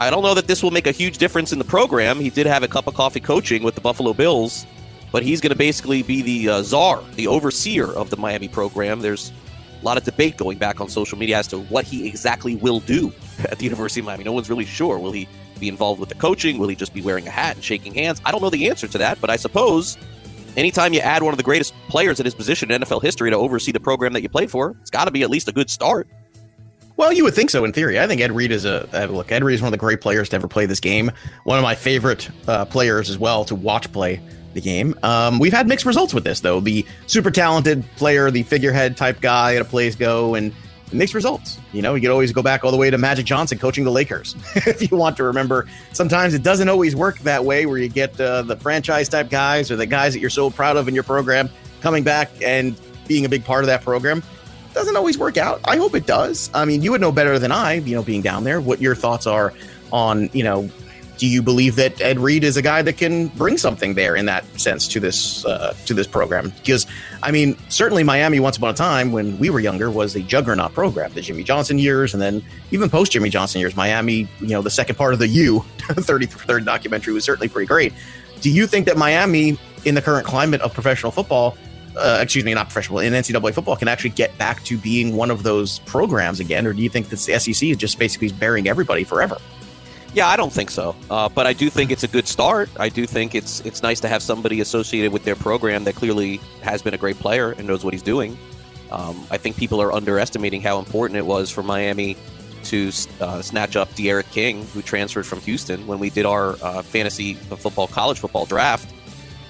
I 0.00 0.10
don't 0.10 0.22
know 0.22 0.34
that 0.34 0.46
this 0.46 0.62
will 0.62 0.70
make 0.70 0.86
a 0.86 0.92
huge 0.92 1.18
difference 1.18 1.52
in 1.52 1.58
the 1.58 1.64
program. 1.64 2.18
He 2.18 2.30
did 2.30 2.46
have 2.46 2.62
a 2.62 2.68
cup 2.68 2.86
of 2.86 2.94
coffee 2.94 3.20
coaching 3.20 3.62
with 3.62 3.74
the 3.74 3.80
Buffalo 3.80 4.12
Bills, 4.12 4.66
but 5.12 5.22
he's 5.22 5.40
going 5.40 5.52
to 5.52 5.56
basically 5.56 6.02
be 6.02 6.22
the 6.22 6.48
uh, 6.48 6.62
czar, 6.62 7.02
the 7.14 7.28
overseer 7.28 7.86
of 7.86 8.10
the 8.10 8.16
Miami 8.16 8.48
program. 8.48 9.00
There's 9.00 9.32
a 9.80 9.84
lot 9.84 9.96
of 9.96 10.04
debate 10.04 10.36
going 10.36 10.58
back 10.58 10.80
on 10.80 10.88
social 10.88 11.18
media 11.18 11.38
as 11.38 11.46
to 11.48 11.58
what 11.58 11.84
he 11.84 12.08
exactly 12.08 12.56
will 12.56 12.80
do 12.80 13.12
at 13.50 13.58
the 13.58 13.64
University 13.64 14.00
of 14.00 14.06
Miami. 14.06 14.24
No 14.24 14.32
one's 14.32 14.50
really 14.50 14.64
sure. 14.64 14.98
Will 14.98 15.12
he 15.12 15.28
be 15.60 15.68
involved 15.68 16.00
with 16.00 16.08
the 16.08 16.14
coaching? 16.16 16.58
Will 16.58 16.68
he 16.68 16.74
just 16.74 16.92
be 16.92 17.00
wearing 17.00 17.26
a 17.28 17.30
hat 17.30 17.54
and 17.54 17.64
shaking 17.64 17.94
hands? 17.94 18.20
I 18.24 18.32
don't 18.32 18.42
know 18.42 18.50
the 18.50 18.68
answer 18.68 18.88
to 18.88 18.98
that, 18.98 19.20
but 19.20 19.30
I 19.30 19.36
suppose 19.36 19.96
anytime 20.56 20.92
you 20.92 21.00
add 21.00 21.22
one 21.22 21.32
of 21.32 21.38
the 21.38 21.42
greatest 21.42 21.74
players 21.88 22.20
in 22.20 22.24
his 22.24 22.34
position 22.34 22.70
in 22.70 22.82
NFL 22.82 23.02
history 23.02 23.30
to 23.30 23.36
oversee 23.36 23.72
the 23.72 23.80
program 23.80 24.12
that 24.12 24.22
you 24.22 24.28
played 24.28 24.50
for, 24.50 24.76
it's 24.80 24.90
got 24.90 25.04
to 25.04 25.10
be 25.10 25.22
at 25.22 25.30
least 25.30 25.48
a 25.48 25.52
good 25.52 25.70
start. 25.70 26.08
Well, 26.96 27.12
you 27.12 27.24
would 27.24 27.34
think 27.34 27.50
so 27.50 27.64
in 27.64 27.72
theory. 27.72 27.98
I 27.98 28.06
think 28.06 28.20
Ed 28.20 28.32
Reed 28.32 28.52
is 28.52 28.64
a 28.64 28.88
uh, 28.92 29.06
look. 29.06 29.32
Ed 29.32 29.42
Reed 29.42 29.54
is 29.54 29.62
one 29.62 29.68
of 29.68 29.72
the 29.72 29.78
great 29.78 30.00
players 30.00 30.28
to 30.28 30.36
ever 30.36 30.46
play 30.46 30.66
this 30.66 30.80
game. 30.80 31.10
One 31.44 31.58
of 31.58 31.62
my 31.62 31.74
favorite 31.74 32.30
uh, 32.46 32.64
players 32.66 33.10
as 33.10 33.18
well 33.18 33.44
to 33.46 33.54
watch 33.54 33.90
play 33.92 34.20
the 34.54 34.60
game. 34.60 34.94
Um, 35.02 35.38
we've 35.38 35.52
had 35.52 35.66
mixed 35.66 35.86
results 35.86 36.12
with 36.12 36.24
this 36.24 36.40
though. 36.40 36.60
The 36.60 36.84
super 37.06 37.30
talented 37.30 37.84
player, 37.96 38.30
the 38.30 38.42
figurehead 38.42 38.96
type 38.96 39.20
guy 39.20 39.56
at 39.56 39.62
a 39.62 39.64
plays 39.64 39.96
go, 39.96 40.34
and 40.34 40.54
mixed 40.92 41.14
results. 41.14 41.58
You 41.72 41.82
know, 41.82 41.94
you 41.94 42.00
could 42.00 42.10
always 42.10 42.32
go 42.32 42.42
back 42.42 42.64
all 42.64 42.70
the 42.70 42.76
way 42.76 42.90
to 42.90 42.98
Magic 42.98 43.26
Johnson 43.26 43.58
coaching 43.58 43.84
the 43.84 43.90
Lakers 43.90 44.34
if 44.54 44.90
you 44.90 44.96
want 44.96 45.16
to 45.16 45.24
remember. 45.24 45.66
Sometimes 45.92 46.34
it 46.34 46.42
doesn't 46.42 46.68
always 46.68 46.94
work 46.94 47.18
that 47.20 47.44
way, 47.44 47.66
where 47.66 47.78
you 47.78 47.88
get 47.88 48.20
uh, 48.20 48.42
the 48.42 48.56
franchise 48.56 49.08
type 49.08 49.30
guys 49.30 49.70
or 49.70 49.76
the 49.76 49.86
guys 49.86 50.12
that 50.14 50.20
you're 50.20 50.30
so 50.30 50.50
proud 50.50 50.76
of 50.76 50.88
in 50.88 50.94
your 50.94 51.04
program 51.04 51.48
coming 51.80 52.04
back 52.04 52.30
and 52.42 52.78
being 53.08 53.24
a 53.24 53.28
big 53.28 53.44
part 53.44 53.64
of 53.64 53.66
that 53.66 53.82
program 53.82 54.22
doesn't 54.74 54.96
always 54.96 55.18
work 55.18 55.36
out. 55.36 55.60
I 55.64 55.76
hope 55.76 55.94
it 55.94 56.06
does. 56.06 56.50
I 56.54 56.64
mean, 56.64 56.82
you 56.82 56.92
would 56.92 57.00
know 57.00 57.12
better 57.12 57.38
than 57.38 57.52
I, 57.52 57.74
you 57.74 57.94
know, 57.94 58.02
being 58.02 58.22
down 58.22 58.44
there, 58.44 58.60
what 58.60 58.80
your 58.80 58.94
thoughts 58.94 59.26
are 59.26 59.52
on, 59.92 60.30
you 60.32 60.44
know, 60.44 60.70
do 61.22 61.28
you 61.28 61.40
believe 61.40 61.76
that 61.76 62.00
Ed 62.00 62.18
Reed 62.18 62.42
is 62.42 62.56
a 62.56 62.62
guy 62.62 62.82
that 62.82 62.94
can 62.94 63.28
bring 63.28 63.56
something 63.56 63.94
there 63.94 64.16
in 64.16 64.26
that 64.26 64.44
sense 64.60 64.88
to 64.88 64.98
this 64.98 65.44
uh, 65.44 65.72
to 65.86 65.94
this 65.94 66.08
program? 66.08 66.52
Because 66.56 66.84
I 67.22 67.30
mean, 67.30 67.56
certainly 67.68 68.02
Miami 68.02 68.40
once 68.40 68.56
upon 68.56 68.70
a 68.70 68.74
time 68.74 69.12
when 69.12 69.38
we 69.38 69.48
were 69.48 69.60
younger 69.60 69.88
was 69.88 70.16
a 70.16 70.20
juggernaut 70.20 70.74
program. 70.74 71.12
The 71.12 71.20
Jimmy 71.20 71.44
Johnson 71.44 71.78
years, 71.78 72.12
and 72.12 72.20
then 72.20 72.42
even 72.72 72.90
post 72.90 73.12
Jimmy 73.12 73.30
Johnson 73.30 73.60
years, 73.60 73.76
Miami, 73.76 74.26
you 74.40 74.48
know, 74.48 74.62
the 74.62 74.70
second 74.70 74.96
part 74.96 75.12
of 75.12 75.20
the 75.20 75.28
U, 75.28 75.60
33rd 75.78 76.64
documentary 76.64 77.14
was 77.14 77.22
certainly 77.22 77.48
pretty 77.48 77.68
great. 77.68 77.92
Do 78.40 78.50
you 78.50 78.66
think 78.66 78.86
that 78.86 78.96
Miami, 78.96 79.56
in 79.84 79.94
the 79.94 80.02
current 80.02 80.26
climate 80.26 80.60
of 80.62 80.74
professional 80.74 81.12
football, 81.12 81.56
uh, 81.96 82.18
excuse 82.20 82.44
me, 82.44 82.52
not 82.52 82.66
professional, 82.66 82.98
in 82.98 83.12
NCAA 83.12 83.54
football 83.54 83.76
can 83.76 83.86
actually 83.86 84.10
get 84.10 84.36
back 84.38 84.64
to 84.64 84.76
being 84.76 85.14
one 85.14 85.30
of 85.30 85.44
those 85.44 85.78
programs 85.80 86.40
again? 86.40 86.66
Or 86.66 86.72
do 86.72 86.82
you 86.82 86.88
think 86.88 87.10
that 87.10 87.20
the 87.20 87.38
SEC 87.38 87.68
is 87.68 87.76
just 87.76 87.96
basically 88.00 88.32
burying 88.32 88.68
everybody 88.68 89.04
forever? 89.04 89.38
Yeah, 90.14 90.28
I 90.28 90.36
don't 90.36 90.52
think 90.52 90.70
so. 90.70 90.94
Uh, 91.10 91.28
but 91.28 91.46
I 91.46 91.52
do 91.52 91.70
think 91.70 91.90
it's 91.90 92.02
a 92.02 92.08
good 92.08 92.28
start. 92.28 92.68
I 92.78 92.88
do 92.88 93.06
think 93.06 93.34
it's 93.34 93.60
it's 93.60 93.82
nice 93.82 94.00
to 94.00 94.08
have 94.08 94.22
somebody 94.22 94.60
associated 94.60 95.12
with 95.12 95.24
their 95.24 95.36
program 95.36 95.84
that 95.84 95.94
clearly 95.94 96.38
has 96.62 96.82
been 96.82 96.94
a 96.94 96.98
great 96.98 97.18
player 97.18 97.52
and 97.52 97.66
knows 97.66 97.84
what 97.84 97.94
he's 97.94 98.02
doing. 98.02 98.36
Um, 98.90 99.26
I 99.30 99.38
think 99.38 99.56
people 99.56 99.80
are 99.80 99.90
underestimating 99.92 100.60
how 100.60 100.78
important 100.78 101.16
it 101.16 101.24
was 101.24 101.50
for 101.50 101.62
Miami 101.62 102.16
to 102.64 102.92
uh, 103.20 103.40
snatch 103.40 103.74
up 103.74 103.92
D'Eriq 103.94 104.30
King, 104.30 104.66
who 104.66 104.82
transferred 104.82 105.26
from 105.26 105.40
Houston 105.40 105.86
when 105.86 105.98
we 105.98 106.10
did 106.10 106.26
our 106.26 106.56
uh, 106.62 106.82
fantasy 106.82 107.34
football, 107.34 107.86
college 107.86 108.18
football 108.18 108.44
draft 108.44 108.92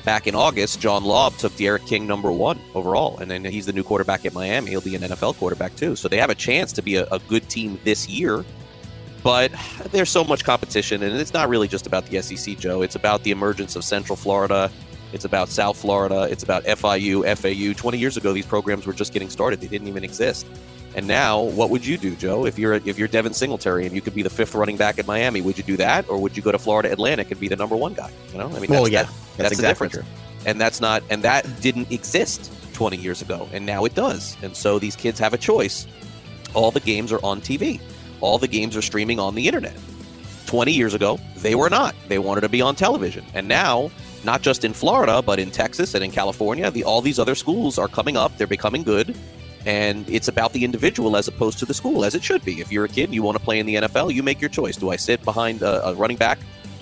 back 0.05 0.27
in 0.27 0.35
August, 0.35 0.81
John 0.81 1.05
Laub 1.05 1.37
took 1.39 1.55
D'Eriq 1.57 1.87
King 1.87 2.07
number 2.07 2.31
one 2.33 2.59
overall, 2.75 3.19
and 3.19 3.31
then 3.31 3.45
he's 3.45 3.67
the 3.67 3.73
new 3.73 3.83
quarterback 3.83 4.25
at 4.27 4.33
Miami. 4.33 4.71
He'll 4.71 4.81
be 4.81 4.97
an 4.97 5.03
NFL 5.03 5.37
quarterback 5.37 5.75
too, 5.77 5.97
so 5.97 6.09
they 6.09 6.17
have 6.19 6.31
a 6.31 6.35
chance 6.35 6.73
to 6.73 6.83
be 6.83 6.97
a, 6.97 7.07
a 7.07 7.19
good 7.21 7.49
team 7.49 7.79
this 7.85 8.09
year. 8.09 8.45
But 9.23 9.53
there's 9.93 10.11
so 10.11 10.25
much 10.25 10.45
competition, 10.45 11.03
and 11.03 11.17
it's 11.17 11.33
not 11.33 11.49
really 11.49 11.69
just 11.69 11.87
about 11.87 12.07
the 12.07 12.21
SEC, 12.23 12.59
Joe. 12.59 12.83
It's 12.83 12.97
about 12.97 13.23
the 13.23 13.31
emergence 13.31 13.77
of 13.77 13.85
Central 13.85 14.17
Florida. 14.17 14.71
It's 15.13 15.25
about 15.25 15.49
South 15.49 15.77
Florida. 15.77 16.27
It's 16.31 16.43
about 16.43 16.65
FIU, 16.65 17.23
FAU. 17.37 17.79
20 17.79 17.99
years 17.99 18.17
ago, 18.17 18.33
these 18.33 18.47
programs 18.47 18.87
were 18.87 18.93
just 18.93 19.13
getting 19.13 19.31
started. 19.31 19.61
They 19.61 19.69
didn't 19.69 19.89
even 19.89 20.03
exist. 20.03 20.47
And 20.95 21.07
now, 21.07 21.41
what 21.41 21.71
would 21.71 21.87
you 21.87 21.97
do, 21.97 22.17
Joe? 22.17 22.45
If 22.45 22.59
you're 22.59 22.75
if 22.75 22.99
you're 22.99 23.09
Devin 23.09 23.33
Singletary 23.33 23.87
and 23.87 23.95
you 23.95 24.03
could 24.03 24.15
be 24.15 24.23
the 24.23 24.31
fifth 24.31 24.55
running 24.55 24.77
back 24.77 24.99
at 24.99 25.07
Miami, 25.07 25.41
would 25.41 25.57
you 25.57 25.65
do 25.65 25.77
that, 25.79 26.09
or 26.09 26.19
would 26.19 26.37
you 26.37 26.43
go 26.43 26.53
to 26.53 26.59
Florida 26.59 26.93
Atlantic 26.93 27.31
and 27.31 27.41
be 27.41 27.49
the 27.49 27.57
number 27.57 27.77
one 27.77 27.95
guy? 27.95 28.11
You 28.33 28.39
know, 28.39 28.49
I 28.49 28.59
mean, 28.59 28.71
well, 28.71 28.83
that's, 28.83 28.93
yeah, 28.93 29.05
that, 29.05 29.13
that's, 29.13 29.37
that's 29.37 29.53
exactly 29.53 29.89
the 29.89 29.93
difference. 29.93 29.95
true. 29.95 30.05
And 30.45 30.61
that's 30.61 30.81
not, 30.81 31.03
and 31.09 31.23
that 31.23 31.61
didn't 31.61 31.91
exist 31.93 32.53
20 32.73 32.97
years 32.97 33.23
ago, 33.23 33.49
and 33.53 33.65
now 33.65 33.85
it 33.85 33.95
does. 33.95 34.37
And 34.43 34.57
so 34.57 34.79
these 34.79 34.97
kids 34.97 35.19
have 35.21 35.33
a 35.33 35.39
choice. 35.39 35.87
All 36.53 36.71
the 36.71 36.81
games 36.81 37.13
are 37.13 37.21
on 37.25 37.41
TV. 37.41 37.81
All 38.23 38.39
the 38.39 38.49
games 38.49 38.77
are 38.77 38.83
streaming 38.83 39.21
on 39.21 39.35
the 39.35 39.47
internet. 39.47 39.77
20 40.47 40.73
years 40.73 40.95
ago, 40.95 41.19
they 41.37 41.55
were 41.55 41.71
not. 41.71 41.95
They 42.09 42.19
wanted 42.19 42.43
to 42.43 42.49
be 42.49 42.63
on 42.63 42.75
television. 42.75 43.25
And 43.35 43.49
now, 43.49 43.91
not 44.25 44.43
just 44.43 44.65
in 44.65 44.73
Florida, 44.73 45.23
but 45.23 45.39
in 45.39 45.51
Texas 45.51 45.95
and 45.95 46.05
in 46.05 46.11
California, 46.11 46.71
the, 46.71 46.85
all 46.85 47.01
these 47.01 47.19
other 47.19 47.35
schools 47.35 47.79
are 47.79 47.89
coming 47.89 48.17
up. 48.17 48.37
They're 48.39 48.47
becoming 48.47 48.83
good. 48.83 49.17
And 49.65 50.09
it's 50.09 50.29
about 50.29 50.53
the 50.53 50.65
individual 50.65 51.17
as 51.17 51.29
opposed 51.29 51.59
to 51.61 51.67
the 51.67 51.75
school, 51.75 52.05
as 52.05 52.15
it 52.15 52.23
should 52.23 52.45
be. 52.45 52.61
If 52.61 52.73
you're 52.73 52.85
a 52.85 52.89
kid 52.89 53.05
and 53.05 53.15
you 53.15 53.23
want 53.23 53.39
to 53.39 53.45
play 53.45 53.59
in 53.61 53.67
the 53.67 53.77
NFL, 53.77 54.13
you 54.13 54.23
make 54.23 54.41
your 54.41 54.51
choice. 54.51 54.77
Do 54.77 54.91
I 54.91 54.97
sit 54.97 55.23
behind 55.25 55.63
a, 55.63 55.89
a 55.89 55.95
running 55.95 56.17
back? 56.17 56.39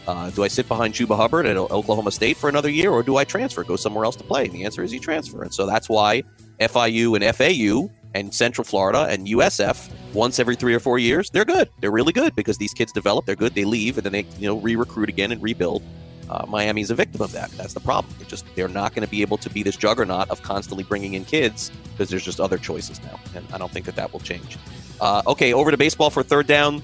Uh, 0.06 0.30
do 0.30 0.42
I 0.42 0.48
sit 0.48 0.66
behind 0.66 0.94
Chuba 0.94 1.16
Hubbard 1.16 1.46
at 1.46 1.56
Oklahoma 1.56 2.10
State 2.10 2.36
for 2.36 2.48
another 2.48 2.70
year, 2.70 2.90
or 2.90 3.02
do 3.02 3.16
I 3.16 3.24
transfer, 3.24 3.62
go 3.62 3.76
somewhere 3.76 4.04
else 4.04 4.16
to 4.16 4.24
play? 4.24 4.46
And 4.46 4.52
the 4.52 4.64
answer 4.64 4.82
is 4.82 4.92
you 4.92 4.98
transfer. 4.98 5.42
And 5.42 5.54
so 5.54 5.66
that's 5.66 5.88
why 5.88 6.24
FIU 6.58 7.14
and 7.14 7.36
FAU 7.36 7.90
and 8.14 8.34
Central 8.34 8.64
Florida 8.64 9.06
and 9.08 9.26
USF 9.26 9.90
once 10.12 10.38
every 10.38 10.56
three 10.56 10.74
or 10.74 10.80
four 10.80 10.98
years, 10.98 11.30
they're 11.30 11.44
good. 11.44 11.68
They're 11.80 11.90
really 11.90 12.12
good 12.12 12.34
because 12.34 12.58
these 12.58 12.74
kids 12.74 12.92
develop, 12.92 13.26
they're 13.26 13.36
good, 13.36 13.54
they 13.54 13.64
leave, 13.64 13.96
and 13.98 14.04
then 14.04 14.12
they 14.12 14.26
you 14.38 14.48
know 14.48 14.58
re-recruit 14.58 15.08
again 15.08 15.32
and 15.32 15.42
rebuild. 15.42 15.82
Uh, 16.28 16.46
Miami's 16.46 16.90
a 16.90 16.94
victim 16.94 17.20
of 17.22 17.32
that. 17.32 17.50
That's 17.52 17.74
the 17.74 17.80
problem. 17.80 18.14
They 18.18 18.24
just 18.24 18.44
they're 18.54 18.68
not 18.68 18.94
going 18.94 19.04
to 19.04 19.10
be 19.10 19.22
able 19.22 19.36
to 19.38 19.50
be 19.50 19.62
this 19.62 19.76
juggernaut 19.76 20.30
of 20.30 20.42
constantly 20.42 20.84
bringing 20.84 21.14
in 21.14 21.24
kids 21.24 21.72
because 21.92 22.08
there's 22.08 22.24
just 22.24 22.40
other 22.40 22.58
choices 22.58 23.02
now, 23.02 23.18
and 23.34 23.46
I 23.52 23.58
don't 23.58 23.72
think 23.72 23.86
that 23.86 23.96
that 23.96 24.12
will 24.12 24.20
change. 24.20 24.58
Uh, 25.00 25.22
okay, 25.26 25.52
over 25.52 25.70
to 25.70 25.76
baseball 25.76 26.10
for 26.10 26.22
third 26.22 26.46
down. 26.46 26.82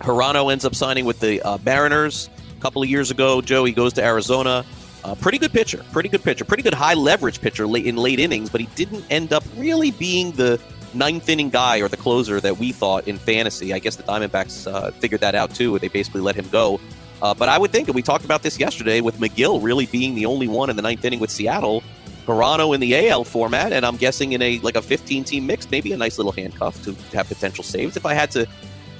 Hirano 0.00 0.52
ends 0.52 0.64
up 0.64 0.74
signing 0.74 1.04
with 1.04 1.20
the 1.20 1.40
uh, 1.42 1.58
Mariners 1.64 2.28
a 2.56 2.60
couple 2.60 2.82
of 2.82 2.88
years 2.88 3.10
ago. 3.10 3.40
Joe, 3.40 3.64
he 3.64 3.72
goes 3.72 3.92
to 3.94 4.04
Arizona. 4.04 4.64
Uh, 5.06 5.14
pretty 5.14 5.38
good 5.38 5.52
pitcher, 5.52 5.84
pretty 5.92 6.08
good 6.08 6.24
pitcher, 6.24 6.44
pretty 6.44 6.64
good 6.64 6.74
high 6.74 6.94
leverage 6.94 7.40
pitcher 7.40 7.64
late 7.64 7.86
in 7.86 7.94
late 7.94 8.18
innings, 8.18 8.50
but 8.50 8.60
he 8.60 8.66
didn't 8.74 9.04
end 9.08 9.32
up 9.32 9.44
really 9.56 9.92
being 9.92 10.32
the 10.32 10.60
ninth 10.94 11.28
inning 11.28 11.48
guy 11.48 11.78
or 11.78 11.86
the 11.86 11.96
closer 11.96 12.40
that 12.40 12.58
we 12.58 12.72
thought 12.72 13.06
in 13.06 13.16
fantasy. 13.16 13.72
I 13.72 13.78
guess 13.78 13.94
the 13.94 14.02
Diamondbacks 14.02 14.66
uh, 14.66 14.90
figured 14.90 15.20
that 15.20 15.36
out 15.36 15.54
too. 15.54 15.78
They 15.78 15.86
basically 15.86 16.22
let 16.22 16.34
him 16.34 16.48
go. 16.48 16.80
Uh, 17.22 17.32
but 17.34 17.48
I 17.48 17.56
would 17.56 17.70
think, 17.70 17.86
and 17.86 17.94
we 17.94 18.02
talked 18.02 18.24
about 18.24 18.42
this 18.42 18.58
yesterday, 18.58 19.00
with 19.00 19.20
Magill 19.20 19.62
really 19.62 19.86
being 19.86 20.16
the 20.16 20.26
only 20.26 20.48
one 20.48 20.70
in 20.70 20.76
the 20.76 20.82
ninth 20.82 21.04
inning 21.04 21.20
with 21.20 21.30
Seattle, 21.30 21.84
Hirano 22.26 22.74
in 22.74 22.80
the 22.80 23.08
AL 23.08 23.22
format, 23.22 23.72
and 23.72 23.86
I'm 23.86 23.96
guessing 23.96 24.32
in 24.32 24.42
a 24.42 24.58
like 24.58 24.74
a 24.74 24.82
15 24.82 25.22
team 25.22 25.46
mix, 25.46 25.70
maybe 25.70 25.92
a 25.92 25.96
nice 25.96 26.18
little 26.18 26.32
handcuff 26.32 26.82
to 26.82 26.96
have 27.16 27.28
potential 27.28 27.62
saves. 27.62 27.96
If 27.96 28.06
I 28.06 28.14
had 28.14 28.32
to, 28.32 28.44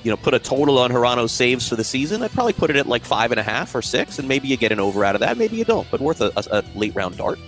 you 0.02 0.10
know, 0.10 0.16
put 0.16 0.34
a 0.34 0.38
total 0.38 0.78
on 0.78 0.90
Hirano's 0.90 1.32
saves 1.32 1.68
for 1.68 1.76
the 1.76 1.84
season, 1.84 2.22
I'd 2.22 2.32
probably 2.32 2.52
put 2.52 2.70
it 2.70 2.76
at 2.76 2.86
like 2.86 3.04
five 3.04 3.30
and 3.32 3.40
a 3.40 3.42
half 3.42 3.74
or 3.74 3.82
six, 3.82 4.18
and 4.18 4.28
maybe 4.28 4.48
you 4.48 4.56
get 4.56 4.72
an 4.72 4.80
over 4.80 5.04
out 5.04 5.14
of 5.14 5.20
that, 5.20 5.36
maybe 5.36 5.56
you 5.56 5.64
don't, 5.64 5.90
but 5.90 6.00
worth 6.00 6.20
a, 6.20 6.32
a, 6.36 6.60
a 6.60 6.64
late 6.74 6.94
round 6.94 7.16
dart. 7.16 7.38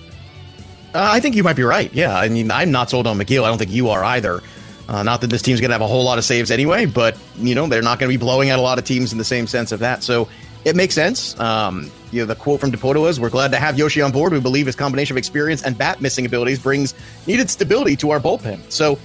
Uh, 0.94 1.08
I 1.12 1.20
think 1.20 1.37
you 1.37 1.42
might 1.42 1.56
be 1.56 1.62
right. 1.62 1.92
Yeah, 1.92 2.16
I 2.16 2.28
mean, 2.28 2.50
I'm 2.50 2.70
not 2.70 2.90
sold 2.90 3.06
on 3.06 3.18
Magill. 3.18 3.44
I 3.44 3.48
don't 3.48 3.58
think 3.58 3.70
you 3.70 3.90
are 3.90 4.02
either. 4.02 4.40
Uh, 4.88 5.02
not 5.02 5.20
that 5.20 5.28
this 5.28 5.42
team's 5.42 5.61
going 5.61 5.68
to 5.68 5.74
have 5.74 5.82
a 5.82 5.87
whole 5.87 6.02
lot 6.02 6.16
of 6.16 6.24
saves 6.24 6.50
anyway, 6.50 6.87
but 6.87 7.16
you 7.37 7.54
know 7.54 7.66
they're 7.66 7.82
not 7.82 7.98
going 7.98 8.11
to 8.11 8.18
be 8.18 8.20
blowing 8.20 8.48
out 8.48 8.58
a 8.58 8.62
lot 8.62 8.78
of 8.78 8.84
teams 8.84 9.12
in 9.12 9.18
the 9.18 9.24
same 9.24 9.46
sense 9.46 9.70
of 9.70 9.80
that. 9.80 10.02
So 10.02 10.28
it 10.64 10.76
makes 10.76 10.94
sense. 10.94 11.38
Um, 11.38 11.90
you 12.11 12.20
know, 12.20 12.26
the 12.26 12.34
quote 12.34 12.58
from 12.58 12.72
Dipoto 12.72 13.02
was, 13.02 13.20
"We're 13.20 13.28
glad 13.28 13.52
to 13.52 13.58
have 13.58 13.78
Yoshi 13.78 14.00
on 14.00 14.12
board. 14.12 14.32
We 14.32 14.40
believe 14.40 14.64
his 14.64 14.76
combination 14.76 15.12
of 15.14 15.18
experience 15.18 15.62
and 15.62 15.76
bat 15.76 16.00
missing 16.00 16.24
abilities 16.24 16.58
brings 16.58 16.94
needed 17.26 17.50
stability 17.50 17.96
to 17.96 18.11
our 18.11 18.18
bullpen." 18.18 18.61
So 18.72 18.98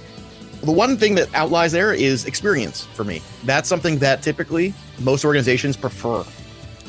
the 0.64 0.72
one 0.72 0.96
thing 0.96 1.14
that 1.16 1.32
outlies 1.34 1.72
there 1.72 1.92
is 1.92 2.24
experience 2.26 2.84
for 2.84 3.04
me. 3.04 3.22
That's 3.44 3.68
something 3.68 3.98
that 3.98 4.22
typically 4.22 4.74
most 5.00 5.24
organizations 5.24 5.76
prefer. 5.76 6.24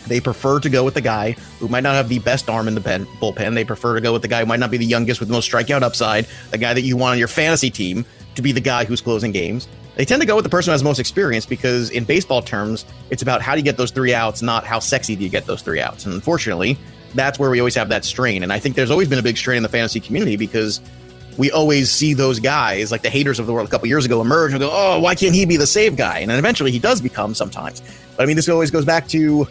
They 0.07 0.19
prefer 0.19 0.59
to 0.59 0.69
go 0.69 0.83
with 0.83 0.93
the 0.93 1.01
guy 1.01 1.31
who 1.59 1.67
might 1.67 1.81
not 1.81 1.95
have 1.95 2.09
the 2.09 2.19
best 2.19 2.49
arm 2.49 2.67
in 2.67 2.75
the 2.75 2.81
pen, 2.81 3.05
bullpen. 3.19 3.55
They 3.55 3.65
prefer 3.65 3.95
to 3.95 4.01
go 4.01 4.13
with 4.13 4.21
the 4.21 4.27
guy 4.27 4.41
who 4.41 4.45
might 4.45 4.59
not 4.59 4.71
be 4.71 4.77
the 4.77 4.85
youngest 4.85 5.19
with 5.19 5.29
the 5.29 5.33
most 5.33 5.51
strikeout 5.51 5.81
upside, 5.81 6.27
the 6.51 6.57
guy 6.57 6.73
that 6.73 6.81
you 6.81 6.95
want 6.95 7.13
on 7.13 7.17
your 7.17 7.27
fantasy 7.27 7.69
team 7.69 8.05
to 8.35 8.41
be 8.41 8.51
the 8.51 8.61
guy 8.61 8.85
who's 8.85 9.01
closing 9.01 9.31
games. 9.31 9.67
They 9.95 10.05
tend 10.05 10.21
to 10.21 10.27
go 10.27 10.35
with 10.35 10.43
the 10.43 10.49
person 10.49 10.71
who 10.71 10.73
has 10.73 10.83
most 10.83 10.99
experience 10.99 11.45
because, 11.45 11.89
in 11.89 12.03
baseball 12.03 12.41
terms, 12.41 12.85
it's 13.09 13.21
about 13.21 13.41
how 13.41 13.53
do 13.53 13.59
you 13.59 13.63
get 13.63 13.77
those 13.77 13.91
three 13.91 14.13
outs, 14.13 14.41
not 14.41 14.65
how 14.65 14.79
sexy 14.79 15.15
do 15.15 15.23
you 15.23 15.29
get 15.29 15.45
those 15.45 15.61
three 15.61 15.79
outs. 15.79 16.05
And 16.05 16.13
unfortunately, 16.13 16.77
that's 17.13 17.39
where 17.39 17.49
we 17.49 17.59
always 17.59 17.75
have 17.75 17.89
that 17.89 18.03
strain. 18.03 18.43
And 18.43 18.51
I 18.51 18.59
think 18.59 18.75
there's 18.75 18.91
always 18.91 19.07
been 19.07 19.19
a 19.19 19.23
big 19.23 19.37
strain 19.37 19.57
in 19.57 19.63
the 19.63 19.69
fantasy 19.69 20.01
community 20.01 20.35
because 20.35 20.81
we 21.37 21.51
always 21.51 21.91
see 21.91 22.13
those 22.13 22.39
guys, 22.39 22.91
like 22.91 23.01
the 23.01 23.09
haters 23.09 23.39
of 23.39 23.45
the 23.45 23.53
world 23.53 23.67
a 23.67 23.71
couple 23.71 23.87
years 23.87 24.05
ago, 24.05 24.21
emerge 24.21 24.51
and 24.51 24.59
go, 24.59 24.69
oh, 24.71 24.99
why 24.99 25.15
can't 25.15 25.35
he 25.35 25.45
be 25.45 25.57
the 25.57 25.67
save 25.67 25.97
guy? 25.97 26.19
And 26.19 26.29
then 26.29 26.39
eventually 26.39 26.71
he 26.71 26.79
does 26.79 27.01
become 27.01 27.35
sometimes. 27.35 27.81
But 28.15 28.23
I 28.23 28.25
mean, 28.25 28.35
this 28.35 28.47
always 28.47 28.71
goes 28.71 28.85
back 28.85 29.07
to, 29.09 29.47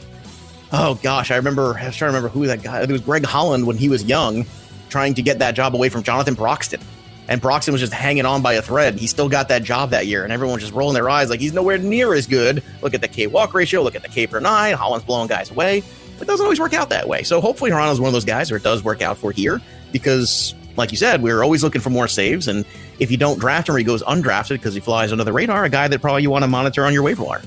oh 0.72 0.98
gosh, 1.02 1.30
I 1.30 1.36
remember, 1.36 1.76
I 1.78 1.86
was 1.86 1.96
trying 1.96 2.12
to 2.12 2.16
remember 2.16 2.28
who 2.28 2.46
that 2.46 2.62
guy, 2.62 2.82
it 2.82 2.90
was 2.90 3.02
Greg 3.02 3.24
Holland 3.24 3.66
when 3.66 3.76
he 3.76 3.88
was 3.88 4.04
young, 4.04 4.46
trying 4.88 5.14
to 5.14 5.22
get 5.22 5.40
that 5.40 5.54
job 5.54 5.74
away 5.74 5.88
from 5.88 6.02
Jonathan 6.02 6.34
Broxton. 6.34 6.80
And 7.26 7.40
Broxton 7.40 7.72
was 7.72 7.80
just 7.80 7.92
hanging 7.92 8.26
on 8.26 8.42
by 8.42 8.54
a 8.54 8.62
thread. 8.62 8.98
He 8.98 9.06
still 9.06 9.30
got 9.30 9.48
that 9.48 9.62
job 9.62 9.90
that 9.90 10.06
year, 10.06 10.24
and 10.24 10.32
everyone 10.32 10.54
was 10.54 10.62
just 10.62 10.74
rolling 10.74 10.94
their 10.94 11.08
eyes 11.08 11.30
like 11.30 11.40
he's 11.40 11.54
nowhere 11.54 11.78
near 11.78 12.12
as 12.12 12.26
good. 12.26 12.62
Look 12.82 12.92
at 12.92 13.00
the 13.00 13.08
K 13.08 13.26
walk 13.26 13.54
ratio, 13.54 13.82
look 13.82 13.94
at 13.94 14.02
the 14.02 14.10
K 14.10 14.26
per 14.26 14.40
nine. 14.40 14.74
Holland's 14.74 15.06
blowing 15.06 15.26
guys 15.26 15.50
away. 15.50 15.82
It 16.20 16.26
doesn't 16.26 16.44
always 16.44 16.60
work 16.60 16.74
out 16.74 16.90
that 16.90 17.08
way. 17.08 17.22
So 17.22 17.40
hopefully 17.40 17.70
Hirano's 17.70 17.98
one 17.98 18.08
of 18.08 18.12
those 18.12 18.26
guys 18.26 18.50
where 18.50 18.58
it 18.58 18.62
does 18.62 18.84
work 18.84 19.00
out 19.00 19.16
for 19.16 19.32
here 19.32 19.60
because 19.90 20.54
like 20.76 20.90
you 20.90 20.96
said, 20.96 21.22
we're 21.22 21.42
always 21.42 21.62
looking 21.62 21.80
for 21.80 21.90
more 21.90 22.08
saves. 22.08 22.48
And 22.48 22.64
if 22.98 23.10
you 23.10 23.16
don't 23.16 23.38
draft 23.38 23.68
him 23.68 23.74
or 23.74 23.78
he 23.78 23.84
goes 23.84 24.02
undrafted 24.02 24.50
because 24.50 24.74
he 24.74 24.80
flies 24.80 25.12
under 25.12 25.24
the 25.24 25.32
radar, 25.32 25.64
a 25.64 25.68
guy 25.68 25.88
that 25.88 26.00
probably 26.00 26.22
you 26.22 26.30
want 26.30 26.42
to 26.42 26.48
monitor 26.48 26.84
on 26.84 26.92
your 26.92 27.02
waiver 27.02 27.22
wire. 27.22 27.42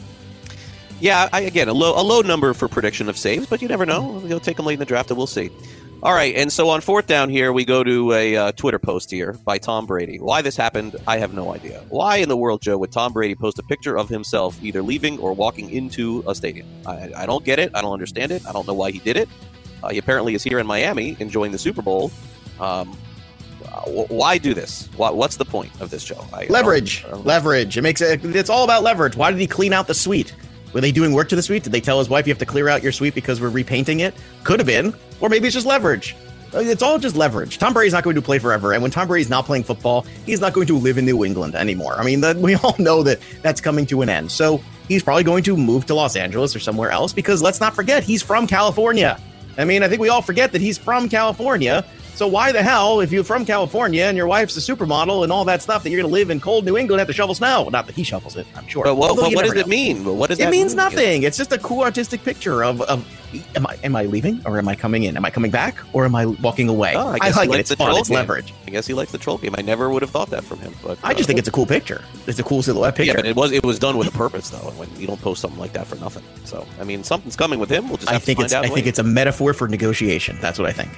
Yeah, 1.00 1.30
I, 1.32 1.42
again, 1.42 1.68
a 1.68 1.74
low 1.74 1.94
a 2.00 2.02
low 2.02 2.22
number 2.22 2.54
for 2.54 2.68
prediction 2.68 3.08
of 3.08 3.18
saves, 3.18 3.46
but 3.46 3.62
you 3.62 3.68
never 3.68 3.86
know. 3.86 4.24
You'll 4.26 4.40
take 4.40 4.58
him 4.58 4.66
late 4.66 4.74
in 4.74 4.80
the 4.80 4.86
draft, 4.86 5.12
and 5.12 5.18
we'll 5.18 5.28
see. 5.28 5.52
All 6.02 6.14
right, 6.14 6.36
and 6.36 6.52
so 6.52 6.70
on 6.70 6.82
fourth 6.82 7.08
down 7.08 7.30
here, 7.30 7.52
we 7.54 7.66
go 7.66 7.84
to 7.84 8.14
a 8.14 8.36
uh, 8.36 8.52
Twitter 8.54 8.80
post 8.80 9.10
here 9.10 9.34
by 9.46 9.58
Tom 9.58 9.86
Brady. 9.86 10.20
Why 10.20 10.42
this 10.42 10.56
happened, 10.56 10.96
I 11.08 11.18
have 11.18 11.34
no 11.34 11.54
idea. 11.54 11.84
Why 11.90 12.18
in 12.18 12.30
the 12.30 12.38
world, 12.38 12.62
Joe, 12.62 12.78
would 12.78 12.92
Tom 12.92 13.14
Brady 13.14 13.36
post 13.36 13.58
a 13.58 13.64
picture 13.64 13.98
of 13.98 14.08
himself 14.08 14.64
either 14.64 14.82
leaving 14.84 15.20
or 15.20 15.34
walking 15.34 15.70
into 15.70 16.24
a 16.28 16.36
stadium? 16.36 16.68
I, 16.86 17.12
I 17.16 17.26
don't 17.26 17.44
get 17.44 17.58
it. 17.58 17.72
I 17.74 17.82
don't 17.82 17.94
understand 17.94 18.32
it. 18.32 18.46
I 18.48 18.52
don't 18.52 18.68
know 18.68 18.76
why 18.76 18.92
he 18.92 19.00
did 19.00 19.18
it. 19.18 19.30
Uh, 19.84 19.90
he 19.90 19.98
apparently 19.98 20.36
is 20.36 20.44
here 20.44 20.60
in 20.60 20.68
Miami 20.68 21.16
enjoying 21.20 21.52
the 21.52 21.58
Super 21.58 21.82
Bowl. 21.82 22.12
Um, 22.60 22.96
why 23.86 24.38
do 24.38 24.54
this? 24.54 24.88
what's 24.96 25.38
the 25.38 25.46
point 25.46 25.72
of 25.82 25.90
this 25.90 26.04
show? 26.04 26.26
I, 26.34 26.48
leverage, 26.48 27.00
I 27.00 27.10
don't, 27.10 27.12
I 27.12 27.16
don't 27.18 27.26
leverage. 27.26 27.78
It 27.78 27.82
makes 27.82 28.02
it. 28.02 28.24
It's 28.24 28.50
all 28.50 28.64
about 28.64 28.84
leverage. 28.84 29.16
Why 29.16 29.32
did 29.32 29.40
he 29.40 29.48
clean 29.48 29.74
out 29.74 29.88
the 29.88 29.94
suite? 29.94 30.34
Were 30.74 30.82
they 30.82 30.92
doing 30.92 31.14
work 31.14 31.30
to 31.30 31.36
the 31.36 31.42
suite? 31.42 31.64
Did 31.64 31.72
they 31.72 31.82
tell 31.82 32.00
his 32.00 32.10
wife 32.10 32.28
you 32.28 32.32
have 32.32 32.40
to 32.40 32.46
clear 32.46 32.68
out 32.70 32.84
your 32.84 32.92
suite 32.92 33.16
because 33.16 33.40
we're 33.40 33.50
repainting 33.50 34.02
it? 34.02 34.14
Could 34.44 34.60
have 34.60 34.68
been, 34.68 34.94
or 35.22 35.30
maybe 35.30 35.48
it's 35.48 35.54
just 35.54 35.66
leverage. 35.66 36.16
Uh, 36.54 36.60
it's 36.60 36.82
all 36.82 36.98
just 36.98 37.16
leverage. 37.16 37.58
Tom 37.58 37.74
Brady's 37.74 37.94
not 37.94 38.04
going 38.04 38.16
to 38.16 38.22
play 38.22 38.40
forever, 38.40 38.74
and 38.74 38.82
when 38.82 38.92
Tom 38.92 39.08
Brady's 39.08 39.30
not 39.30 39.46
playing 39.46 39.64
football, 39.64 40.06
he's 40.26 40.40
not 40.40 40.54
going 40.54 40.68
to 40.68 40.78
live 40.78 40.98
in 40.98 41.06
New 41.06 41.26
England 41.26 41.56
anymore. 41.56 41.96
I 41.96 42.04
mean, 42.04 42.22
we 42.42 42.56
all 42.56 42.76
know 42.80 43.04
that 43.04 43.20
that's 43.42 43.62
coming 43.62 43.86
to 43.88 44.02
an 44.02 44.10
end. 44.10 44.32
So 44.32 44.62
he's 44.88 45.04
probably 45.04 45.24
going 45.24 45.44
to 45.44 45.58
move 45.58 45.86
to 45.88 45.94
Los 45.94 46.16
Angeles 46.16 46.56
or 46.56 46.60
somewhere 46.60 46.92
else 46.92 47.14
because 47.14 47.42
let's 47.42 47.60
not 47.60 47.76
forget 47.76 48.04
he's 48.04 48.22
from 48.22 48.48
California. 48.48 49.20
I 49.58 49.66
mean, 49.66 49.84
I 49.84 49.90
think 49.90 50.02
we 50.02 50.10
all 50.10 50.22
forget 50.22 50.52
that 50.52 50.62
he's 50.62 50.78
from 50.78 51.10
California. 51.10 51.84
So 52.18 52.26
why 52.26 52.52
the 52.52 52.64
hell, 52.64 53.00
if 53.00 53.12
you're 53.12 53.24
from 53.24 53.46
California 53.46 54.06
and 54.06 54.18
your 54.18 54.26
wife's 54.26 54.58
a 54.58 54.60
supermodel 54.60 55.22
and 55.22 55.32
all 55.32 55.46
that 55.46 55.62
stuff, 55.62 55.84
that 55.84 55.92
you're 55.92 56.02
going 56.02 56.10
to 56.10 56.14
live 56.14 56.32
in 56.32 56.40
cold 56.40 56.66
New 56.66 56.76
England 56.76 57.00
and 57.00 57.02
have 57.02 57.08
to 57.10 57.14
shovel 57.14 57.36
snow? 57.36 57.70
Not 57.70 57.86
that 57.86 57.94
he 57.94 58.02
shovels 58.02 58.36
it, 58.36 58.48
I'm 58.56 58.66
sure. 58.66 58.84
But 58.84 58.96
what, 58.96 59.16
what 59.16 59.46
does 59.46 59.54
know. 59.54 59.60
it 59.60 59.68
mean? 59.68 60.04
What 60.04 60.32
does 60.32 60.40
it 60.40 60.50
means 60.50 60.72
mean? 60.72 60.78
nothing. 60.78 61.22
It's 61.22 61.38
just 61.38 61.54
a 61.54 61.60
cool 61.60 61.84
artistic 61.84 62.24
picture 62.24 62.64
of, 62.64 62.82
of 62.82 63.06
am 63.56 63.68
I 63.68 63.78
am 63.84 63.96
I 63.96 64.06
leaving 64.06 64.42
or 64.48 64.58
am 64.58 64.68
I 64.68 64.74
coming 64.74 65.04
in? 65.04 65.16
Am 65.16 65.26
I 65.26 65.30
coming 65.30 65.52
back 65.52 65.78
or 65.94 66.06
am 66.06 66.16
I 66.16 66.26
walking 66.26 66.70
away? 66.70 66.96
Oh, 66.96 67.10
I, 67.10 67.20
I 67.22 67.30
like 67.30 67.52
it. 67.52 67.60
It's 67.60 67.76
fun. 67.76 67.96
It's 67.96 68.10
game. 68.10 68.16
leverage. 68.16 68.52
I 68.66 68.72
guess 68.72 68.88
he 68.88 68.96
likes 68.96 69.12
the 69.12 69.20
troll 69.20 69.38
game. 69.38 69.54
I 69.56 69.62
never 69.62 69.92
would 69.92 70.02
have 70.02 70.10
thought 70.10 70.32
that 70.32 70.44
from 70.44 70.58
him. 70.58 70.74
But 70.84 70.98
I 71.04 71.14
just 71.14 71.26
uh, 71.26 71.28
think 71.28 71.38
it's 71.38 71.50
a 71.50 71.52
cool 71.52 71.68
picture. 71.68 72.04
It's 72.26 72.40
a 72.40 72.44
cool 72.44 72.64
silhouette 72.64 72.96
picture. 72.96 73.12
Yeah, 73.12 73.18
but 73.18 73.26
it 73.28 73.36
was 73.36 73.52
it 73.52 73.64
was 73.64 73.78
done 73.78 73.96
with 73.96 74.08
a 74.08 74.18
purpose 74.18 74.50
though. 74.50 74.72
When 74.72 74.90
you 75.00 75.06
don't 75.06 75.22
post 75.22 75.40
something 75.40 75.60
like 75.60 75.74
that 75.74 75.86
for 75.86 75.98
nothing. 75.98 76.24
So 76.46 76.66
I 76.80 76.84
mean, 76.84 77.04
something's 77.04 77.36
coming 77.36 77.60
with 77.60 77.70
him. 77.70 77.90
We'll 77.90 77.98
just 77.98 78.12
I 78.12 78.18
think 78.18 78.40
it's 78.40 78.54
I 78.54 78.68
think 78.70 78.88
it's 78.88 78.98
a 78.98 79.04
metaphor 79.04 79.54
for 79.54 79.68
negotiation. 79.68 80.40
That's 80.42 80.58
what 80.58 80.68
I 80.68 80.72
think. 80.72 80.90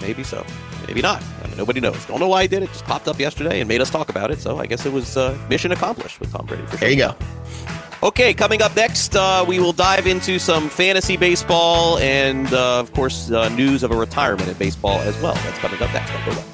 Maybe 0.00 0.22
so. 0.22 0.44
Maybe 0.86 1.00
not. 1.00 1.22
I 1.42 1.48
mean, 1.48 1.56
nobody 1.56 1.80
knows. 1.80 2.04
Don't 2.06 2.20
know 2.20 2.28
why 2.28 2.42
he 2.42 2.48
did 2.48 2.62
it. 2.62 2.68
Just 2.68 2.84
popped 2.84 3.08
up 3.08 3.18
yesterday 3.18 3.60
and 3.60 3.68
made 3.68 3.80
us 3.80 3.90
talk 3.90 4.08
about 4.08 4.30
it. 4.30 4.38
So 4.38 4.58
I 4.58 4.66
guess 4.66 4.84
it 4.84 4.92
was 4.92 5.16
uh, 5.16 5.38
mission 5.48 5.72
accomplished 5.72 6.20
with 6.20 6.32
Tom 6.32 6.46
Brady. 6.46 6.66
Sure. 6.66 6.78
There 6.78 6.90
you 6.90 6.96
go. 6.96 7.16
Okay, 8.02 8.34
coming 8.34 8.60
up 8.60 8.76
next, 8.76 9.16
uh, 9.16 9.44
we 9.48 9.58
will 9.58 9.72
dive 9.72 10.06
into 10.06 10.38
some 10.38 10.68
fantasy 10.68 11.16
baseball 11.16 11.96
and, 12.00 12.52
uh, 12.52 12.80
of 12.80 12.92
course, 12.92 13.30
uh, 13.30 13.48
news 13.50 13.82
of 13.82 13.92
a 13.92 13.96
retirement 13.96 14.46
in 14.46 14.54
baseball 14.58 15.00
as 15.00 15.18
well. 15.22 15.34
That's 15.34 15.58
coming 15.58 15.80
up 15.80 15.90
next. 15.94 16.53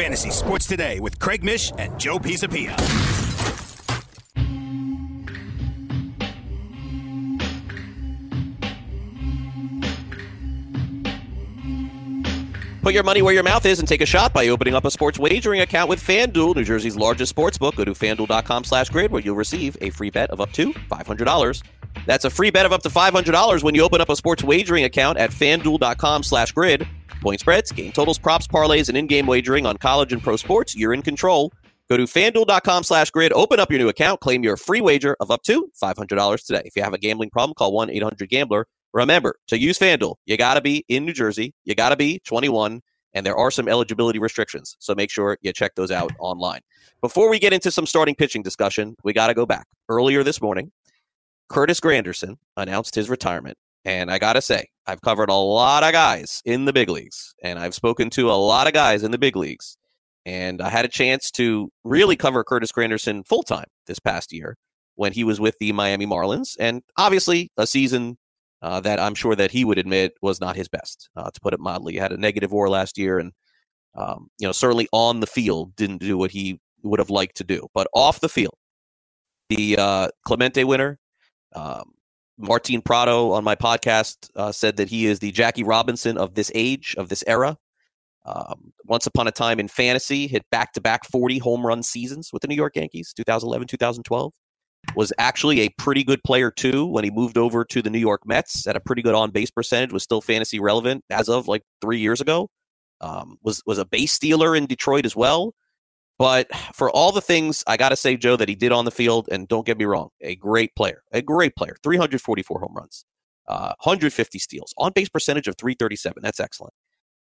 Fantasy 0.00 0.30
Sports 0.30 0.66
Today 0.66 0.98
with 0.98 1.18
Craig 1.18 1.44
Mish 1.44 1.72
and 1.76 2.00
Joe 2.00 2.18
Pisapia. 2.18 3.29
Put 12.90 12.94
your 12.96 13.04
money 13.04 13.22
where 13.22 13.32
your 13.32 13.44
mouth 13.44 13.64
is 13.66 13.78
and 13.78 13.86
take 13.86 14.00
a 14.00 14.04
shot 14.04 14.32
by 14.32 14.48
opening 14.48 14.74
up 14.74 14.84
a 14.84 14.90
sports 14.90 15.16
wagering 15.16 15.60
account 15.60 15.88
with 15.88 16.02
FanDuel, 16.02 16.56
New 16.56 16.64
Jersey's 16.64 16.96
largest 16.96 17.30
sports 17.30 17.56
book. 17.56 17.76
Go 17.76 17.84
to 17.84 17.92
fanduel.com 17.92 18.64
slash 18.64 18.88
grid 18.88 19.12
where 19.12 19.22
you'll 19.22 19.36
receive 19.36 19.76
a 19.80 19.90
free 19.90 20.10
bet 20.10 20.28
of 20.30 20.40
up 20.40 20.50
to 20.54 20.72
$500. 20.72 21.62
That's 22.04 22.24
a 22.24 22.30
free 22.30 22.50
bet 22.50 22.66
of 22.66 22.72
up 22.72 22.82
to 22.82 22.88
$500 22.88 23.62
when 23.62 23.76
you 23.76 23.84
open 23.84 24.00
up 24.00 24.08
a 24.08 24.16
sports 24.16 24.42
wagering 24.42 24.82
account 24.82 25.18
at 25.18 25.30
fanduel.com 25.30 26.24
slash 26.24 26.50
grid. 26.50 26.84
Point 27.20 27.38
spreads, 27.38 27.70
game 27.70 27.92
totals, 27.92 28.18
props, 28.18 28.48
parlays, 28.48 28.88
and 28.88 28.98
in-game 28.98 29.26
wagering 29.26 29.66
on 29.66 29.76
college 29.76 30.12
and 30.12 30.20
pro 30.20 30.34
sports. 30.34 30.74
You're 30.74 30.92
in 30.92 31.02
control. 31.02 31.52
Go 31.88 31.96
to 31.96 32.06
fanduel.com 32.06 32.82
slash 32.82 33.12
grid, 33.12 33.32
open 33.34 33.60
up 33.60 33.70
your 33.70 33.78
new 33.78 33.88
account, 33.88 34.18
claim 34.18 34.42
your 34.42 34.56
free 34.56 34.80
wager 34.80 35.16
of 35.20 35.30
up 35.30 35.44
to 35.44 35.70
$500 35.80 36.44
today. 36.44 36.62
If 36.64 36.74
you 36.74 36.82
have 36.82 36.94
a 36.94 36.98
gambling 36.98 37.30
problem, 37.30 37.54
call 37.54 37.70
1 37.72 37.88
800 37.90 38.28
Gambler. 38.28 38.66
Remember 38.92 39.36
to 39.48 39.58
use 39.58 39.78
FanDuel, 39.78 40.16
you 40.26 40.36
got 40.36 40.54
to 40.54 40.60
be 40.60 40.84
in 40.88 41.04
New 41.04 41.12
Jersey, 41.12 41.54
you 41.64 41.74
got 41.74 41.90
to 41.90 41.96
be 41.96 42.20
21, 42.24 42.80
and 43.14 43.26
there 43.26 43.36
are 43.36 43.50
some 43.50 43.68
eligibility 43.68 44.18
restrictions. 44.18 44.76
So 44.78 44.94
make 44.94 45.10
sure 45.10 45.38
you 45.42 45.52
check 45.52 45.74
those 45.74 45.90
out 45.90 46.12
online. 46.18 46.60
Before 47.00 47.30
we 47.30 47.38
get 47.38 47.52
into 47.52 47.70
some 47.70 47.86
starting 47.86 48.14
pitching 48.14 48.42
discussion, 48.42 48.96
we 49.04 49.12
got 49.12 49.28
to 49.28 49.34
go 49.34 49.46
back. 49.46 49.66
Earlier 49.88 50.22
this 50.22 50.40
morning, 50.42 50.72
Curtis 51.48 51.80
Granderson 51.80 52.36
announced 52.56 52.94
his 52.94 53.10
retirement. 53.10 53.58
And 53.84 54.10
I 54.10 54.18
got 54.18 54.34
to 54.34 54.42
say, 54.42 54.68
I've 54.86 55.00
covered 55.00 55.30
a 55.30 55.34
lot 55.34 55.82
of 55.82 55.92
guys 55.92 56.42
in 56.44 56.66
the 56.66 56.72
big 56.72 56.90
leagues, 56.90 57.34
and 57.42 57.58
I've 57.58 57.74
spoken 57.74 58.10
to 58.10 58.30
a 58.30 58.34
lot 58.34 58.66
of 58.66 58.74
guys 58.74 59.02
in 59.02 59.10
the 59.10 59.18
big 59.18 59.36
leagues. 59.36 59.76
And 60.26 60.60
I 60.60 60.68
had 60.68 60.84
a 60.84 60.88
chance 60.88 61.30
to 61.32 61.70
really 61.82 62.14
cover 62.14 62.44
Curtis 62.44 62.72
Granderson 62.72 63.26
full 63.26 63.42
time 63.42 63.66
this 63.86 63.98
past 63.98 64.32
year 64.32 64.56
when 64.96 65.12
he 65.12 65.24
was 65.24 65.40
with 65.40 65.56
the 65.58 65.72
Miami 65.72 66.06
Marlins. 66.06 66.56
And 66.60 66.82
obviously, 66.98 67.50
a 67.56 67.66
season 67.66 68.18
uh, 68.62 68.80
that 68.80 69.00
I'm 69.00 69.14
sure 69.14 69.34
that 69.34 69.50
he 69.50 69.64
would 69.64 69.78
admit 69.78 70.12
was 70.22 70.40
not 70.40 70.56
his 70.56 70.68
best, 70.68 71.08
uh, 71.16 71.30
to 71.30 71.40
put 71.40 71.54
it 71.54 71.60
mildly. 71.60 71.94
He 71.94 71.98
had 71.98 72.12
a 72.12 72.16
negative 72.16 72.52
WAR 72.52 72.68
last 72.68 72.98
year, 72.98 73.18
and 73.18 73.32
um, 73.94 74.28
you 74.38 74.46
know 74.46 74.52
certainly 74.52 74.88
on 74.92 75.20
the 75.20 75.26
field 75.26 75.74
didn't 75.76 75.98
do 75.98 76.18
what 76.18 76.30
he 76.30 76.60
would 76.82 76.98
have 76.98 77.10
liked 77.10 77.36
to 77.36 77.44
do. 77.44 77.68
But 77.74 77.88
off 77.94 78.20
the 78.20 78.28
field, 78.28 78.54
the 79.48 79.76
uh, 79.78 80.08
Clemente 80.24 80.64
winner, 80.64 80.98
um, 81.54 81.92
Martin 82.38 82.80
Prado 82.82 83.32
on 83.32 83.44
my 83.44 83.54
podcast 83.54 84.30
uh, 84.36 84.52
said 84.52 84.76
that 84.76 84.88
he 84.88 85.06
is 85.06 85.18
the 85.18 85.32
Jackie 85.32 85.62
Robinson 85.62 86.16
of 86.16 86.34
this 86.34 86.50
age, 86.54 86.94
of 86.98 87.08
this 87.08 87.24
era. 87.26 87.56
Um, 88.26 88.72
once 88.84 89.06
upon 89.06 89.28
a 89.28 89.32
time 89.32 89.58
in 89.58 89.68
fantasy, 89.68 90.26
hit 90.26 90.44
back 90.50 90.72
to 90.74 90.80
back 90.80 91.04
40 91.04 91.38
home 91.38 91.66
run 91.66 91.82
seasons 91.82 92.30
with 92.32 92.42
the 92.42 92.48
New 92.48 92.54
York 92.54 92.76
Yankees, 92.76 93.12
2011, 93.14 93.66
2012. 93.66 94.32
Was 94.96 95.12
actually 95.18 95.60
a 95.60 95.68
pretty 95.78 96.04
good 96.04 96.22
player 96.24 96.50
too 96.50 96.86
when 96.86 97.04
he 97.04 97.10
moved 97.10 97.38
over 97.38 97.64
to 97.64 97.82
the 97.82 97.90
New 97.90 97.98
York 97.98 98.26
Mets 98.26 98.66
at 98.66 98.76
a 98.76 98.80
pretty 98.80 99.02
good 99.02 99.14
on 99.14 99.30
base 99.30 99.50
percentage, 99.50 99.92
was 99.92 100.02
still 100.02 100.20
fantasy 100.20 100.58
relevant 100.58 101.04
as 101.10 101.28
of 101.28 101.48
like 101.48 101.62
three 101.80 101.98
years 101.98 102.20
ago. 102.20 102.48
Um, 103.00 103.38
was 103.42 103.62
was 103.66 103.78
a 103.78 103.84
base 103.84 104.12
stealer 104.12 104.56
in 104.56 104.66
Detroit 104.66 105.06
as 105.06 105.14
well. 105.14 105.54
But 106.18 106.54
for 106.74 106.90
all 106.90 107.12
the 107.12 107.22
things 107.22 107.64
I 107.66 107.78
got 107.78 107.88
to 107.90 107.96
say, 107.96 108.14
Joe, 108.14 108.36
that 108.36 108.48
he 108.48 108.54
did 108.54 108.72
on 108.72 108.84
the 108.84 108.90
field, 108.90 109.28
and 109.32 109.48
don't 109.48 109.64
get 109.64 109.78
me 109.78 109.86
wrong, 109.86 110.10
a 110.20 110.36
great 110.36 110.74
player, 110.76 111.02
a 111.12 111.22
great 111.22 111.56
player, 111.56 111.76
344 111.82 112.60
home 112.60 112.74
runs, 112.76 113.06
uh, 113.48 113.72
150 113.80 114.38
steals, 114.38 114.74
on 114.76 114.92
base 114.94 115.08
percentage 115.08 115.48
of 115.48 115.56
337. 115.56 116.22
That's 116.22 116.38
excellent. 116.38 116.74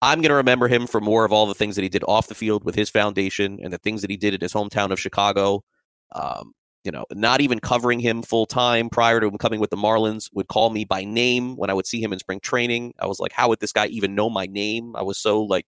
I'm 0.01 0.19
going 0.19 0.31
to 0.31 0.35
remember 0.35 0.67
him 0.67 0.85
for 0.85 0.99
more 0.99 1.23
of 1.23 1.31
all 1.31 1.45
the 1.45 1.53
things 1.53 1.77
that 1.77 1.81
he 1.83 1.87
did 1.87 2.03
off 2.09 2.27
the 2.27 2.35
field 2.35 2.65
with 2.65 2.75
his 2.75 2.89
foundation 2.89 3.57
and 3.63 3.71
the 3.71 3.77
things 3.77 4.01
that 4.01 4.11
he 4.11 4.17
did 4.17 4.33
in 4.33 4.41
his 4.41 4.51
hometown 4.51 4.91
of 4.91 4.99
Chicago. 4.99 5.63
Um, 6.11 6.51
you 6.83 6.91
know, 6.91 7.05
not 7.11 7.41
even 7.41 7.59
covering 7.59 7.99
him 7.99 8.21
full 8.21 8.45
time 8.45 8.89
prior 8.89 9.19
to 9.19 9.27
him 9.27 9.37
coming 9.37 9.59
with 9.59 9.69
the 9.69 9.77
Marlins, 9.77 10.29
would 10.33 10.47
call 10.47 10.69
me 10.69 10.85
by 10.85 11.03
name 11.03 11.55
when 11.55 11.69
I 11.69 11.73
would 11.73 11.87
see 11.87 12.01
him 12.01 12.13
in 12.13 12.19
spring 12.19 12.39
training. 12.39 12.93
I 12.99 13.07
was 13.07 13.19
like, 13.19 13.31
how 13.31 13.49
would 13.49 13.59
this 13.59 13.71
guy 13.71 13.87
even 13.87 14.15
know 14.15 14.29
my 14.29 14.45
name? 14.45 14.95
I 14.95 15.03
was 15.03 15.17
so 15.17 15.41
like 15.41 15.67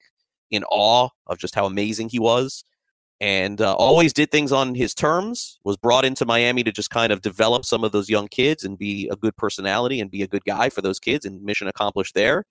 in 0.51 0.63
awe 0.65 1.09
of 1.27 1.37
just 1.37 1.55
how 1.55 1.65
amazing 1.65 2.09
he 2.09 2.19
was 2.19 2.63
and 3.21 3.61
uh, 3.61 3.73
always 3.73 4.11
did 4.11 4.29
things 4.31 4.51
on 4.51 4.75
his 4.75 4.93
terms. 4.93 5.59
Was 5.63 5.77
brought 5.77 6.05
into 6.05 6.25
Miami 6.25 6.63
to 6.63 6.71
just 6.71 6.89
kind 6.89 7.13
of 7.13 7.21
develop 7.21 7.65
some 7.65 7.83
of 7.83 7.91
those 7.91 8.09
young 8.09 8.27
kids 8.27 8.63
and 8.63 8.77
be 8.77 9.07
a 9.11 9.15
good 9.15 9.35
personality 9.37 9.99
and 9.99 10.11
be 10.11 10.21
a 10.21 10.27
good 10.27 10.43
guy 10.43 10.69
for 10.69 10.81
those 10.81 10.99
kids, 10.99 11.25
and 11.25 11.41
mission 11.43 11.67
accomplished 11.67 12.13
there. 12.13 12.45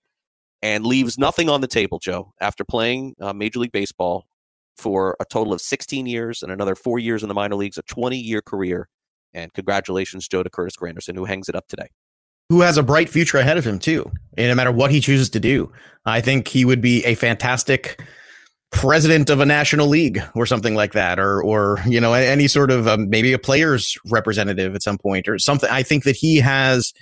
And 0.62 0.86
leaves 0.86 1.18
nothing 1.18 1.50
on 1.50 1.60
the 1.60 1.66
table, 1.66 1.98
Joe, 1.98 2.32
after 2.40 2.64
playing 2.64 3.16
uh, 3.20 3.34
Major 3.34 3.58
League 3.58 3.72
Baseball 3.72 4.26
for 4.76 5.16
a 5.20 5.24
total 5.24 5.52
of 5.52 5.60
16 5.60 6.06
years 6.06 6.42
and 6.42 6.50
another 6.50 6.74
four 6.74 6.98
years 6.98 7.22
in 7.22 7.28
the 7.28 7.34
minor 7.34 7.56
leagues, 7.56 7.78
a 7.78 7.82
20 7.82 8.16
year 8.16 8.42
career. 8.42 8.88
And 9.32 9.52
congratulations, 9.52 10.28
Joe, 10.28 10.42
to 10.42 10.50
Curtis 10.50 10.76
Granderson, 10.76 11.16
who 11.16 11.24
hangs 11.24 11.48
it 11.48 11.54
up 11.54 11.66
today 11.68 11.88
who 12.48 12.60
has 12.60 12.76
a 12.76 12.82
bright 12.82 13.08
future 13.08 13.38
ahead 13.38 13.56
of 13.56 13.66
him 13.66 13.78
too. 13.78 14.10
And 14.36 14.48
no 14.48 14.54
matter 14.54 14.72
what 14.72 14.90
he 14.90 15.00
chooses 15.00 15.30
to 15.30 15.40
do, 15.40 15.72
I 16.04 16.20
think 16.20 16.48
he 16.48 16.64
would 16.64 16.80
be 16.80 17.04
a 17.04 17.14
fantastic 17.14 18.02
president 18.70 19.30
of 19.30 19.40
a 19.40 19.46
national 19.46 19.86
league 19.86 20.20
or 20.34 20.46
something 20.46 20.74
like 20.74 20.92
that, 20.92 21.18
or 21.18 21.42
or 21.42 21.78
you 21.86 22.00
know 22.00 22.12
any 22.12 22.48
sort 22.48 22.70
of 22.70 22.86
um, 22.86 23.08
maybe 23.08 23.32
a 23.32 23.38
player's 23.38 23.96
representative 24.10 24.74
at 24.74 24.82
some 24.82 24.98
point 24.98 25.28
or 25.28 25.38
something. 25.38 25.70
I 25.70 25.82
think 25.82 26.04
that 26.04 26.16
he 26.16 26.36
has 26.38 26.92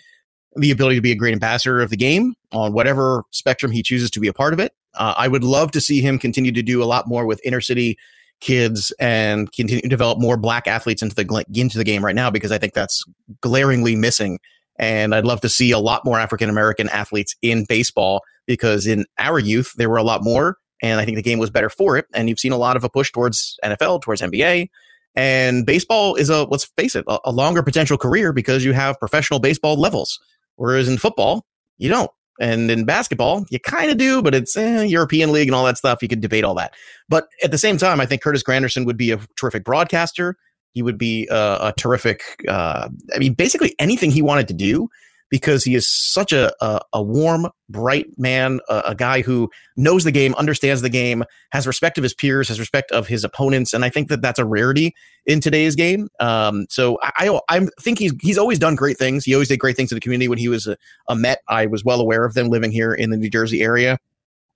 the 0.55 0.71
ability 0.71 0.97
to 0.97 1.03
be 1.03 1.13
a 1.13 1.17
great 1.17 1.33
ambassador 1.33 1.81
of 1.81 1.91
the 1.91 1.97
game 1.97 2.35
on 2.53 2.73
whatever 2.73 3.25
spectrum 3.31 3.73
he 3.73 3.83
chooses 3.83 4.11
to 4.11 4.21
be 4.21 4.29
a 4.29 4.35
part 4.35 4.53
of 4.53 4.61
it. 4.61 4.73
Uh, 4.95 5.15
I 5.17 5.29
would 5.29 5.45
love 5.45 5.71
to 5.73 5.81
see 5.81 6.01
him 6.01 6.19
continue 6.19 6.53
to 6.53 6.63
do 6.63 6.83
a 6.83 6.87
lot 6.87 7.09
more 7.09 7.27
with 7.27 7.41
inner 7.45 7.61
city 7.61 7.99
kids 8.41 8.93
and 8.99 9.51
continue 9.53 9.83
to 9.83 9.89
develop 9.89 10.19
more 10.19 10.37
black 10.37 10.67
athletes 10.67 11.03
into 11.03 11.15
the 11.15 11.45
into 11.55 11.79
the 11.79 11.85
game 11.85 12.05
right 12.05 12.15
now 12.15 12.31
because 12.31 12.53
I 12.53 12.59
think 12.59 12.75
that's 12.75 13.05
glaringly 13.41 13.97
missing. 13.97 14.39
And 14.79 15.15
I'd 15.15 15.25
love 15.25 15.41
to 15.43 15.49
see 15.49 15.71
a 15.71 15.79
lot 15.79 16.05
more 16.05 16.19
African 16.19 16.51
American 16.51 16.89
athletes 16.89 17.37
in 17.41 17.65
baseball 17.65 18.23
because 18.47 18.87
in 18.87 19.05
our 19.19 19.39
youth 19.39 19.73
there 19.77 19.89
were 19.89 19.97
a 19.97 20.03
lot 20.03 20.25
more 20.25 20.57
and 20.83 21.01
I 21.01 21.05
think 21.05 21.17
the 21.17 21.23
game 21.23 21.39
was 21.39 21.51
better 21.51 21.71
for 21.71 21.97
it. 21.97 22.07
And 22.13 22.29
you've 22.29 22.41
seen 22.41 22.53
a 22.53 22.57
lot 22.57 22.77
of 22.77 22.83
a 22.83 22.91
push 22.91 23.13
towards 23.13 23.59
NFL, 23.65 24.03
towards 24.03 24.21
NBA. 24.21 24.69
And 25.15 25.65
baseball 25.65 26.17
is 26.17 26.29
a, 26.29 26.45
let's 26.45 26.65
face 26.77 26.97
it, 26.97 27.05
a, 27.07 27.19
a 27.27 27.33
longer 27.33 27.63
potential 27.63 27.97
career 27.97 28.33
because 28.33 28.65
you 28.65 28.73
have 28.73 28.99
professional 28.99 29.39
baseball 29.39 29.77
levels. 29.77 30.19
Whereas 30.57 30.89
in 30.89 30.99
football, 30.99 31.47
you 31.79 31.89
don't. 31.89 32.11
And 32.43 32.69
in 32.73 32.85
basketball, 32.85 33.47
you 33.51 33.61
kind 33.61 33.89
of 33.89 33.99
do, 33.99 34.21
but 34.21 34.35
it's 34.35 34.57
eh, 34.57 34.83
European 34.83 35.31
League 35.31 35.47
and 35.47 35.55
all 35.55 35.65
that 35.65 35.79
stuff. 35.79 36.03
You 36.03 36.09
could 36.09 36.21
debate 36.21 36.43
all 36.43 36.55
that. 36.57 36.75
But 37.09 37.29
at 37.45 37.53
the 37.53 37.59
same 37.59 37.79
time, 37.79 38.01
I 38.01 38.07
think 38.07 38.21
Curtis 38.21 38.43
Granderson 38.43 38.85
would 38.85 38.97
be 38.97 39.13
a 39.13 39.21
terrific 39.37 39.63
broadcaster. 39.63 40.37
He 40.73 40.83
would 40.83 40.99
be 40.99 41.29
a, 41.31 41.59
a 41.69 41.75
terrific, 41.79 42.23
uh, 42.49 42.89
I 43.15 43.19
mean, 43.19 43.35
basically 43.35 43.77
anything 43.79 44.11
he 44.11 44.23
wanted 44.23 44.49
to 44.49 44.55
do 44.55 44.89
because 45.33 45.65
he 45.65 45.75
is 45.75 45.89
such 45.89 46.31
a, 46.31 46.53
a, 46.63 46.83
a 46.93 47.03
warm, 47.03 47.49
bright 47.71 48.07
man, 48.19 48.61
a, 48.69 48.83
a, 48.89 48.95
guy 48.95 49.23
who 49.23 49.51
knows 49.79 50.05
the 50.05 50.13
game, 50.13 50.35
understands 50.35 50.83
the 50.83 50.91
game, 50.91 51.25
has 51.53 51.67
respect 51.67 51.97
of 51.97 52.03
his 52.03 52.13
peers, 52.13 52.49
has 52.49 52.61
respect 52.61 52.93
of 52.93 53.07
his 53.07 53.25
opponents, 53.25 53.73
and 53.73 53.83
I 53.83 53.89
think 53.89 54.09
that 54.11 54.21
that's 54.21 54.39
a 54.39 54.45
rarity 54.45 54.95
in 55.25 55.41
today's 55.41 55.75
game. 55.75 56.11
Um, 56.21 56.67
so 56.69 56.99
I, 57.03 57.31
I, 57.31 57.41
I 57.49 57.67
think 57.81 57.99
he's 57.99 58.13
he's 58.21 58.37
always 58.37 58.59
done 58.59 58.75
great 58.75 58.99
things. 58.99 59.25
He 59.25 59.33
always 59.33 59.49
did 59.49 59.59
great 59.59 59.75
things 59.75 59.89
to 59.89 59.95
the 59.95 60.03
community 60.03 60.29
when 60.29 60.37
he 60.37 60.49
was 60.49 60.67
a, 60.67 60.77
a 61.09 61.17
Met. 61.17 61.41
I 61.49 61.65
was 61.65 61.83
well 61.83 62.03
aware 62.03 62.27
of 62.27 62.35
them 62.35 62.49
living 62.49 62.71
here 62.71 62.93
in 62.93 63.09
the 63.09 63.17
New 63.17 63.31
Jersey 63.31 63.63
area. 63.63 63.99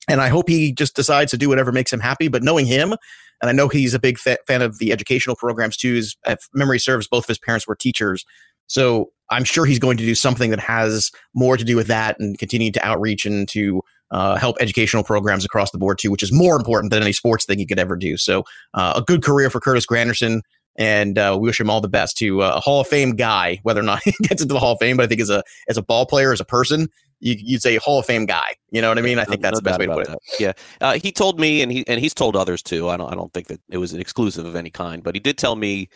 And 0.08 0.20
I 0.20 0.28
hope 0.28 0.48
he 0.48 0.72
just 0.72 0.94
decides 0.94 1.30
to 1.30 1.38
do 1.38 1.48
whatever 1.48 1.72
makes 1.72 1.92
him 1.92 2.00
happy. 2.00 2.28
But 2.28 2.42
knowing 2.42 2.66
him, 2.66 2.94
and 3.40 3.48
I 3.48 3.52
know 3.52 3.68
he's 3.68 3.94
a 3.94 3.98
big 3.98 4.18
fan 4.18 4.62
of 4.62 4.78
the 4.78 4.92
educational 4.92 5.36
programs 5.36 5.76
too. 5.76 5.94
His, 5.94 6.16
if 6.26 6.46
memory 6.52 6.78
serves, 6.78 7.08
both 7.08 7.24
of 7.24 7.28
his 7.28 7.38
parents 7.38 7.66
were 7.66 7.74
teachers. 7.74 8.24
So 8.68 9.10
I'm 9.30 9.44
sure 9.44 9.64
he's 9.64 9.78
going 9.78 9.96
to 9.96 10.04
do 10.04 10.14
something 10.14 10.50
that 10.50 10.60
has 10.60 11.10
more 11.34 11.56
to 11.56 11.64
do 11.64 11.76
with 11.76 11.88
that 11.88 12.16
and 12.18 12.38
continue 12.38 12.70
to 12.72 12.84
outreach 12.86 13.26
and 13.26 13.48
to 13.48 13.82
uh, 14.10 14.36
help 14.36 14.56
educational 14.60 15.02
programs 15.02 15.44
across 15.44 15.70
the 15.70 15.78
board 15.78 15.98
too, 15.98 16.10
which 16.10 16.22
is 16.22 16.32
more 16.32 16.56
important 16.56 16.92
than 16.92 17.02
any 17.02 17.12
sports 17.12 17.44
thing 17.44 17.58
he 17.58 17.66
could 17.66 17.78
ever 17.78 17.96
do. 17.96 18.16
So 18.16 18.44
uh, 18.74 18.94
a 18.96 19.02
good 19.02 19.22
career 19.22 19.50
for 19.50 19.60
Curtis 19.60 19.86
Granderson. 19.86 20.42
And 20.78 21.18
uh, 21.18 21.38
we 21.40 21.48
wish 21.48 21.58
him 21.58 21.70
all 21.70 21.80
the 21.80 21.88
best 21.88 22.18
to 22.18 22.42
uh, 22.42 22.52
a 22.56 22.60
Hall 22.60 22.82
of 22.82 22.86
Fame 22.86 23.16
guy, 23.16 23.60
whether 23.62 23.80
or 23.80 23.84
not 23.84 24.02
he 24.04 24.12
gets 24.20 24.42
into 24.42 24.52
the 24.52 24.60
Hall 24.60 24.72
of 24.72 24.78
Fame. 24.78 24.98
But 24.98 25.04
I 25.04 25.06
think 25.06 25.22
as 25.22 25.30
a 25.30 25.42
as 25.68 25.78
a 25.78 25.82
ball 25.82 26.04
player, 26.04 26.32
as 26.32 26.40
a 26.40 26.44
person, 26.44 26.88
you, 27.20 27.54
would 27.54 27.62
say 27.62 27.76
Hall 27.76 27.98
of 27.98 28.04
Fame 28.04 28.26
guy. 28.26 28.56
You 28.70 28.82
know 28.82 28.90
what 28.90 28.98
I 28.98 29.00
mean? 29.00 29.18
I 29.18 29.24
think 29.24 29.40
that's 29.40 29.54
no 29.54 29.60
the 29.60 29.62
best 29.62 29.78
way 29.78 29.86
to 29.86 29.94
put 29.94 30.08
it. 30.08 30.18
Yeah, 30.38 30.52
uh, 30.82 30.98
he 31.02 31.12
told 31.12 31.40
me, 31.40 31.62
and 31.62 31.72
he 31.72 31.86
and 31.86 31.98
he's 31.98 32.12
told 32.12 32.36
others 32.36 32.62
too. 32.62 32.90
I 32.90 32.98
don't 32.98 33.10
I 33.10 33.14
don't 33.14 33.32
think 33.32 33.46
that 33.46 33.60
it 33.70 33.78
was 33.78 33.94
an 33.94 34.00
exclusive 34.00 34.44
of 34.44 34.54
any 34.54 34.70
kind, 34.70 35.02
but 35.02 35.14
he 35.14 35.20
did 35.20 35.38
tell 35.38 35.56
me 35.56 35.88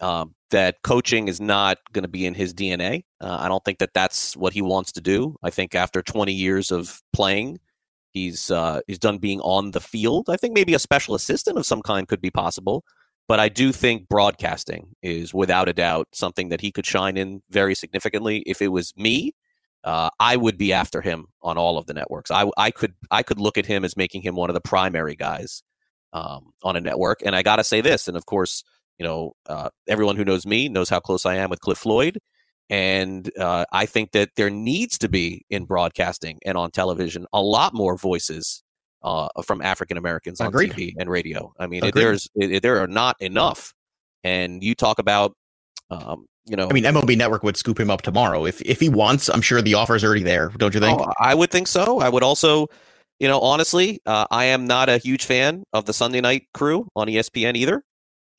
um, 0.00 0.34
that 0.50 0.76
coaching 0.82 1.28
is 1.28 1.40
not 1.40 1.78
going 1.92 2.02
to 2.02 2.08
be 2.08 2.26
in 2.26 2.34
his 2.34 2.54
DNA. 2.54 3.04
Uh, 3.20 3.38
I 3.40 3.48
don't 3.48 3.64
think 3.64 3.78
that 3.78 3.94
that's 3.94 4.36
what 4.36 4.52
he 4.52 4.62
wants 4.62 4.92
to 4.92 5.00
do. 5.00 5.36
I 5.42 5.50
think 5.50 5.74
after 5.74 6.02
20 6.02 6.32
years 6.32 6.70
of 6.70 7.00
playing, 7.12 7.58
he's 8.12 8.50
uh, 8.50 8.80
he's 8.86 8.98
done 8.98 9.18
being 9.18 9.40
on 9.40 9.72
the 9.72 9.80
field. 9.80 10.28
I 10.30 10.36
think 10.36 10.54
maybe 10.54 10.74
a 10.74 10.78
special 10.78 11.14
assistant 11.14 11.58
of 11.58 11.66
some 11.66 11.82
kind 11.82 12.08
could 12.08 12.20
be 12.20 12.30
possible. 12.30 12.84
But 13.28 13.40
I 13.40 13.50
do 13.50 13.72
think 13.72 14.08
broadcasting 14.08 14.96
is 15.02 15.34
without 15.34 15.68
a 15.68 15.74
doubt 15.74 16.08
something 16.12 16.48
that 16.48 16.62
he 16.62 16.72
could 16.72 16.86
shine 16.86 17.18
in 17.18 17.42
very 17.50 17.74
significantly. 17.74 18.42
If 18.46 18.62
it 18.62 18.68
was 18.68 18.94
me, 18.96 19.34
uh, 19.84 20.08
I 20.18 20.36
would 20.36 20.56
be 20.56 20.72
after 20.72 21.02
him 21.02 21.26
on 21.42 21.58
all 21.58 21.76
of 21.76 21.86
the 21.86 21.94
networks. 21.94 22.30
I, 22.30 22.50
I 22.56 22.70
could 22.70 22.94
I 23.10 23.22
could 23.22 23.38
look 23.38 23.58
at 23.58 23.66
him 23.66 23.84
as 23.84 23.96
making 23.98 24.22
him 24.22 24.34
one 24.34 24.48
of 24.48 24.54
the 24.54 24.62
primary 24.62 25.14
guys 25.14 25.62
um, 26.14 26.52
on 26.62 26.76
a 26.76 26.80
network. 26.80 27.20
And 27.24 27.36
I 27.36 27.42
got 27.42 27.56
to 27.56 27.64
say 27.64 27.82
this, 27.82 28.08
and 28.08 28.16
of 28.16 28.24
course, 28.24 28.64
you 28.98 29.06
know, 29.06 29.32
uh, 29.46 29.70
everyone 29.86 30.16
who 30.16 30.24
knows 30.24 30.46
me 30.46 30.68
knows 30.68 30.88
how 30.88 31.00
close 31.00 31.24
I 31.24 31.36
am 31.36 31.50
with 31.50 31.60
Cliff 31.60 31.78
Floyd. 31.78 32.18
And 32.70 33.30
uh, 33.38 33.64
I 33.72 33.86
think 33.86 34.12
that 34.12 34.30
there 34.36 34.50
needs 34.50 34.98
to 34.98 35.08
be 35.08 35.44
in 35.48 35.64
broadcasting 35.64 36.38
and 36.44 36.58
on 36.58 36.70
television 36.70 37.26
a 37.32 37.40
lot 37.40 37.72
more 37.72 37.96
voices 37.96 38.62
uh, 39.02 39.28
from 39.44 39.62
African 39.62 39.96
Americans 39.96 40.40
on 40.40 40.48
Agreed. 40.48 40.72
TV 40.72 40.92
and 40.98 41.08
radio. 41.08 41.52
I 41.58 41.66
mean, 41.66 41.84
it, 41.84 41.94
there's 41.94 42.28
it, 42.34 42.62
there 42.62 42.82
are 42.82 42.86
not 42.86 43.16
enough. 43.20 43.72
And 44.24 44.62
you 44.62 44.74
talk 44.74 44.98
about, 44.98 45.34
um, 45.90 46.26
you 46.44 46.56
know, 46.56 46.68
I 46.68 46.72
mean, 46.72 46.84
MLB 46.84 47.16
Network 47.16 47.42
would 47.42 47.56
scoop 47.56 47.78
him 47.78 47.90
up 47.90 48.02
tomorrow 48.02 48.44
if 48.44 48.60
if 48.62 48.80
he 48.80 48.88
wants. 48.88 49.28
I'm 49.28 49.42
sure 49.42 49.62
the 49.62 49.74
offer's 49.74 50.04
already 50.04 50.24
there. 50.24 50.48
Don't 50.58 50.74
you 50.74 50.80
think? 50.80 51.00
Oh, 51.00 51.12
I 51.18 51.34
would 51.34 51.50
think 51.50 51.68
so. 51.68 52.00
I 52.00 52.08
would 52.08 52.22
also, 52.22 52.66
you 53.20 53.28
know, 53.28 53.40
honestly, 53.40 54.00
uh, 54.04 54.26
I 54.30 54.46
am 54.46 54.66
not 54.66 54.88
a 54.88 54.98
huge 54.98 55.24
fan 55.24 55.62
of 55.72 55.84
the 55.86 55.92
Sunday 55.92 56.20
Night 56.20 56.48
Crew 56.52 56.88
on 56.96 57.06
ESPN 57.06 57.56
either 57.56 57.82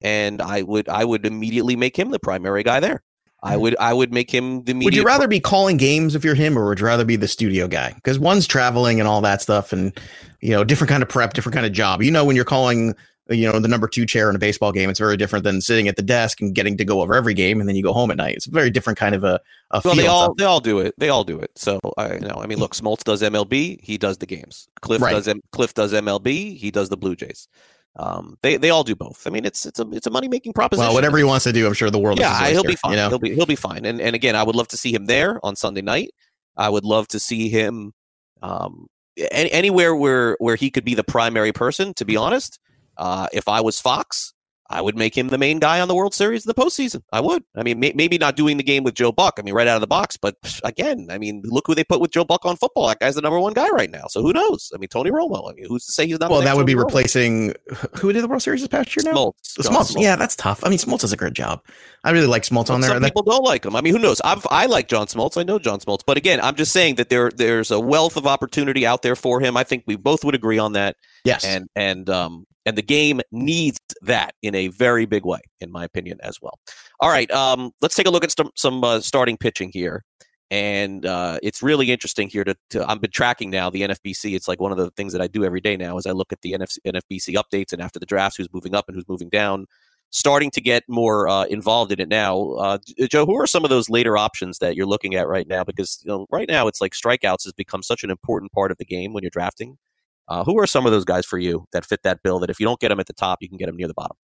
and 0.01 0.41
I 0.41 0.61
would 0.61 0.89
I 0.89 1.05
would 1.05 1.25
immediately 1.25 1.75
make 1.75 1.97
him 1.97 2.11
the 2.11 2.19
primary 2.19 2.63
guy 2.63 2.79
there. 2.79 3.01
I 3.41 3.55
hmm. 3.55 3.61
would 3.61 3.75
I 3.79 3.93
would 3.93 4.13
make 4.13 4.31
him 4.31 4.63
the. 4.63 4.73
Would 4.73 4.95
you 4.95 5.03
rather 5.03 5.27
be 5.27 5.39
calling 5.39 5.77
games 5.77 6.15
if 6.15 6.23
you're 6.23 6.35
him, 6.35 6.57
or 6.57 6.67
would 6.67 6.79
you 6.79 6.85
rather 6.85 7.05
be 7.05 7.15
the 7.15 7.27
studio 7.27 7.67
guy? 7.67 7.93
Because 7.93 8.19
one's 8.19 8.47
traveling 8.47 8.99
and 8.99 9.07
all 9.07 9.21
that 9.21 9.41
stuff, 9.41 9.71
and 9.73 9.97
you 10.41 10.51
know, 10.51 10.63
different 10.63 10.89
kind 10.89 11.03
of 11.03 11.09
prep, 11.09 11.33
different 11.33 11.53
kind 11.53 11.65
of 11.65 11.71
job. 11.71 12.01
You 12.01 12.11
know, 12.11 12.25
when 12.25 12.35
you're 12.35 12.45
calling, 12.45 12.95
you 13.29 13.49
know, 13.49 13.59
the 13.59 13.67
number 13.67 13.87
two 13.87 14.05
chair 14.05 14.29
in 14.29 14.35
a 14.35 14.39
baseball 14.39 14.71
game, 14.71 14.89
it's 14.89 14.99
very 14.99 15.15
different 15.15 15.43
than 15.43 15.61
sitting 15.61 15.87
at 15.87 15.95
the 15.95 16.01
desk 16.01 16.41
and 16.41 16.53
getting 16.53 16.77
to 16.77 16.85
go 16.85 17.01
over 17.01 17.15
every 17.15 17.33
game, 17.33 17.59
and 17.59 17.69
then 17.69 17.75
you 17.75 17.83
go 17.83 17.93
home 17.93 18.11
at 18.11 18.17
night. 18.17 18.35
It's 18.35 18.47
a 18.47 18.51
very 18.51 18.69
different 18.69 18.99
kind 18.99 19.15
of 19.15 19.23
a. 19.23 19.39
a 19.71 19.81
well, 19.83 19.93
feel 19.93 19.95
they 19.95 20.07
all 20.07 20.33
they 20.33 20.45
all 20.45 20.59
do 20.59 20.79
it. 20.79 20.93
They 20.97 21.09
all 21.09 21.23
do 21.23 21.39
it. 21.39 21.51
So 21.55 21.79
I 21.97 22.15
you 22.15 22.19
know 22.19 22.39
I 22.41 22.45
mean, 22.45 22.59
look, 22.59 22.75
Smoltz 22.75 23.03
does 23.03 23.21
MLB. 23.21 23.79
He 23.81 23.97
does 23.97 24.17
the 24.17 24.25
games. 24.25 24.67
Cliff 24.81 25.01
Right. 25.01 25.11
does 25.11 25.27
M- 25.27 25.41
Cliff 25.51 25.73
does 25.73 25.93
MLB. 25.93 26.57
He 26.57 26.71
does 26.71 26.89
the 26.89 26.97
Blue 26.97 27.15
Jays. 27.15 27.47
Um, 27.99 28.37
they 28.41 28.55
they 28.55 28.69
all 28.69 28.85
do 28.85 28.95
both. 28.95 29.27
I 29.27 29.29
mean, 29.29 29.43
it's 29.43 29.65
it's 29.65 29.77
a 29.77 29.89
it's 29.91 30.07
a 30.07 30.09
money 30.09 30.29
making 30.29 30.53
proposition. 30.53 30.87
well, 30.87 30.93
whatever 30.93 31.17
he 31.17 31.25
wants 31.25 31.43
to 31.43 31.51
do, 31.51 31.67
I'm 31.67 31.73
sure 31.73 31.89
the 31.89 31.99
world. 31.99 32.17
yeah, 32.17 32.45
is 32.45 32.51
he'll 32.51 32.63
be 32.63 32.75
fine. 32.75 32.91
You 32.91 32.97
know, 32.97 33.09
He'll 33.09 33.19
be 33.19 33.35
he'll 33.35 33.45
be 33.45 33.57
fine. 33.57 33.83
And 33.83 33.99
and 33.99 34.15
again, 34.15 34.37
I 34.37 34.43
would 34.43 34.55
love 34.55 34.69
to 34.69 34.77
see 34.77 34.93
him 34.93 35.05
there 35.05 35.37
on 35.45 35.57
Sunday 35.57 35.81
night. 35.81 36.11
I 36.55 36.69
would 36.69 36.85
love 36.85 37.09
to 37.09 37.19
see 37.19 37.49
him 37.49 37.91
um, 38.41 38.87
any, 39.17 39.51
anywhere 39.51 39.93
where 39.93 40.37
where 40.39 40.55
he 40.55 40.71
could 40.71 40.85
be 40.85 40.95
the 40.95 41.03
primary 41.03 41.51
person. 41.51 41.93
To 41.95 42.05
be 42.05 42.15
honest, 42.15 42.57
uh, 42.97 43.27
if 43.33 43.49
I 43.49 43.59
was 43.59 43.81
Fox, 43.81 44.33
I 44.71 44.81
would 44.81 44.95
make 44.95 45.17
him 45.17 45.29
the 45.29 45.37
main 45.37 45.57
guy 45.59 45.79
on 45.81 45.87
the 45.87 45.95
World 45.95 46.13
Series 46.13 46.45
in 46.45 46.49
the 46.49 46.53
postseason. 46.53 47.01
I 47.11 47.21
would. 47.21 47.43
I 47.55 47.63
mean, 47.63 47.79
may, 47.79 47.91
maybe 47.95 48.17
not 48.19 48.35
doing 48.35 48.57
the 48.57 48.63
game 48.63 48.83
with 48.83 48.93
Joe 48.93 49.11
Buck. 49.11 49.35
I 49.39 49.41
mean, 49.41 49.55
right 49.55 49.67
out 49.67 49.75
of 49.75 49.81
the 49.81 49.87
box. 49.87 50.15
But 50.15 50.35
again, 50.63 51.07
I 51.09 51.17
mean, 51.17 51.41
look 51.45 51.65
who 51.65 51.73
they 51.73 51.83
put 51.83 51.99
with 51.99 52.11
Joe 52.11 52.23
Buck 52.23 52.45
on 52.45 52.55
football. 52.55 52.87
That 52.87 52.99
guy's 52.99 53.15
the 53.15 53.21
number 53.21 53.39
one 53.39 53.53
guy 53.53 53.67
right 53.69 53.89
now. 53.89 54.05
So 54.09 54.21
who 54.21 54.31
knows? 54.31 54.71
I 54.73 54.77
mean, 54.77 54.87
Tony 54.89 55.09
Romo. 55.09 55.49
I 55.49 55.53
mean, 55.55 55.65
who's 55.67 55.85
to 55.87 55.91
say 55.91 56.05
he's 56.05 56.19
not? 56.19 56.29
well, 56.29 56.41
that 56.41 56.55
would 56.55 56.67
be 56.67 56.75
Romo? 56.75 56.83
replacing 56.85 57.53
who 57.95 58.13
did 58.13 58.23
the 58.23 58.27
World 58.27 58.43
Series 58.43 58.61
this 58.61 58.67
past 58.67 58.95
year 58.95 59.03
now. 59.11 59.13
Smoltz. 59.17 59.33
Smoltz. 59.59 59.91
Smoltz. 59.95 60.01
Yeah, 60.01 60.15
that's 60.15 60.35
tough. 60.35 60.63
I 60.63 60.69
mean, 60.69 60.77
Smoltz 60.79 60.99
does 61.01 61.13
a 61.13 61.17
great 61.17 61.33
job. 61.33 61.61
I 62.03 62.11
really 62.11 62.27
like 62.27 62.43
Smoltz 62.43 62.69
on 62.69 62.81
there. 62.81 62.91
Some 62.91 63.01
That- 63.01 63.07
people 63.09 63.23
don't 63.23 63.43
like 63.43 63.65
him. 63.65 63.75
I 63.75 63.81
mean, 63.81 63.93
who 63.93 63.99
knows? 63.99 64.21
I've, 64.21 64.45
I 64.51 64.67
like 64.67 64.87
John 64.87 65.07
Smoltz. 65.07 65.37
I 65.39 65.43
know 65.43 65.57
John 65.57 65.79
Smoltz, 65.79 66.01
but 66.05 66.17
again, 66.17 66.39
I'm 66.41 66.55
just 66.55 66.71
saying 66.71 66.95
that 66.95 67.09
there 67.09 67.31
there's 67.31 67.71
a 67.71 67.79
wealth 67.79 68.17
of 68.17 68.27
opportunity 68.27 68.85
out 68.85 69.01
there 69.01 69.15
for 69.15 69.41
him. 69.41 69.57
I 69.57 69.63
think 69.63 69.83
we 69.87 69.95
both 69.95 70.23
would 70.23 70.35
agree 70.35 70.59
on 70.59 70.73
that. 70.73 70.95
Yes. 71.25 71.43
and 71.43 71.67
and 71.75 72.09
um 72.09 72.45
and 72.69 72.77
the 72.77 72.83
game 72.83 73.19
needs 73.31 73.79
that 74.03 74.35
in 74.43 74.53
a 74.53 74.67
very 74.67 75.07
big 75.07 75.25
way, 75.25 75.39
in 75.59 75.71
my 75.71 75.83
opinion, 75.83 76.19
as 76.21 76.39
well. 76.39 76.59
All 76.99 77.09
right, 77.09 77.29
um, 77.31 77.71
let's 77.81 77.95
take 77.95 78.05
a 78.05 78.11
look 78.11 78.23
at 78.23 78.31
some 78.31 78.51
some 78.55 78.83
uh, 78.83 78.99
starting 79.01 79.37
pitching 79.37 79.71
here. 79.73 80.03
And 80.51 81.05
uh, 81.05 81.39
it's 81.43 81.61
really 81.61 81.91
interesting 81.91 82.27
here 82.27 82.43
to, 82.43 82.55
to 82.71 82.87
I've 82.89 83.01
been 83.01 83.11
tracking 83.11 83.49
now 83.49 83.71
the 83.71 83.81
NFBC. 83.81 84.35
It's 84.35 84.47
like 84.47 84.59
one 84.59 84.71
of 84.71 84.77
the 84.77 84.91
things 84.91 85.13
that 85.13 85.21
I 85.21 85.27
do 85.27 85.43
every 85.43 85.61
day 85.61 85.77
now 85.77 85.97
is 85.97 86.05
I 86.05 86.11
look 86.11 86.31
at 86.31 86.41
the 86.41 86.53
NFC, 86.53 86.77
NFBC 86.85 87.35
updates 87.35 87.73
and 87.73 87.81
after 87.81 87.99
the 87.99 88.05
drafts, 88.05 88.37
who's 88.37 88.51
moving 88.53 88.75
up 88.75 88.85
and 88.87 88.95
who's 88.95 89.07
moving 89.07 89.29
down. 89.29 89.65
Starting 90.11 90.49
to 90.51 90.61
get 90.61 90.83
more 90.87 91.27
uh, 91.27 91.45
involved 91.45 91.91
in 91.91 91.99
it 91.99 92.09
now. 92.09 92.53
Uh, 92.53 92.77
Joe, 93.11 93.27
who 93.27 93.39
are 93.39 93.45
some 93.45 93.63
of 93.63 93.69
those 93.69 93.89
later 93.89 94.17
options 94.17 94.57
that 94.57 94.75
you're 94.75 94.87
looking 94.87 95.13
at 95.13 95.27
right 95.27 95.47
now? 95.47 95.63
Because 95.63 96.01
you 96.03 96.09
know, 96.09 96.25
right 96.31 96.47
now 96.47 96.67
it's 96.67 96.81
like 96.81 96.93
strikeouts 96.93 97.43
has 97.43 97.53
become 97.53 97.83
such 97.83 98.03
an 98.03 98.09
important 98.09 98.51
part 98.51 98.71
of 98.71 98.77
the 98.77 98.85
game 98.85 99.13
when 99.13 99.23
you're 99.23 99.29
drafting. 99.29 99.77
Uh, 100.29 100.43
who 100.43 100.59
are 100.59 100.67
some 100.67 100.85
of 100.85 100.91
those 100.91 101.05
guys 101.05 101.25
for 101.25 101.37
you 101.39 101.65
that 101.73 101.85
fit 101.85 102.03
that 102.03 102.21
bill? 102.23 102.39
That 102.39 102.49
if 102.49 102.59
you 102.59 102.65
don't 102.65 102.79
get 102.79 102.89
them 102.89 102.99
at 102.99 103.07
the 103.07 103.13
top, 103.13 103.39
you 103.41 103.49
can 103.49 103.57
get 103.57 103.65
them 103.65 103.75
near 103.75 103.87
the 103.87 103.93
bottom. 103.93 104.15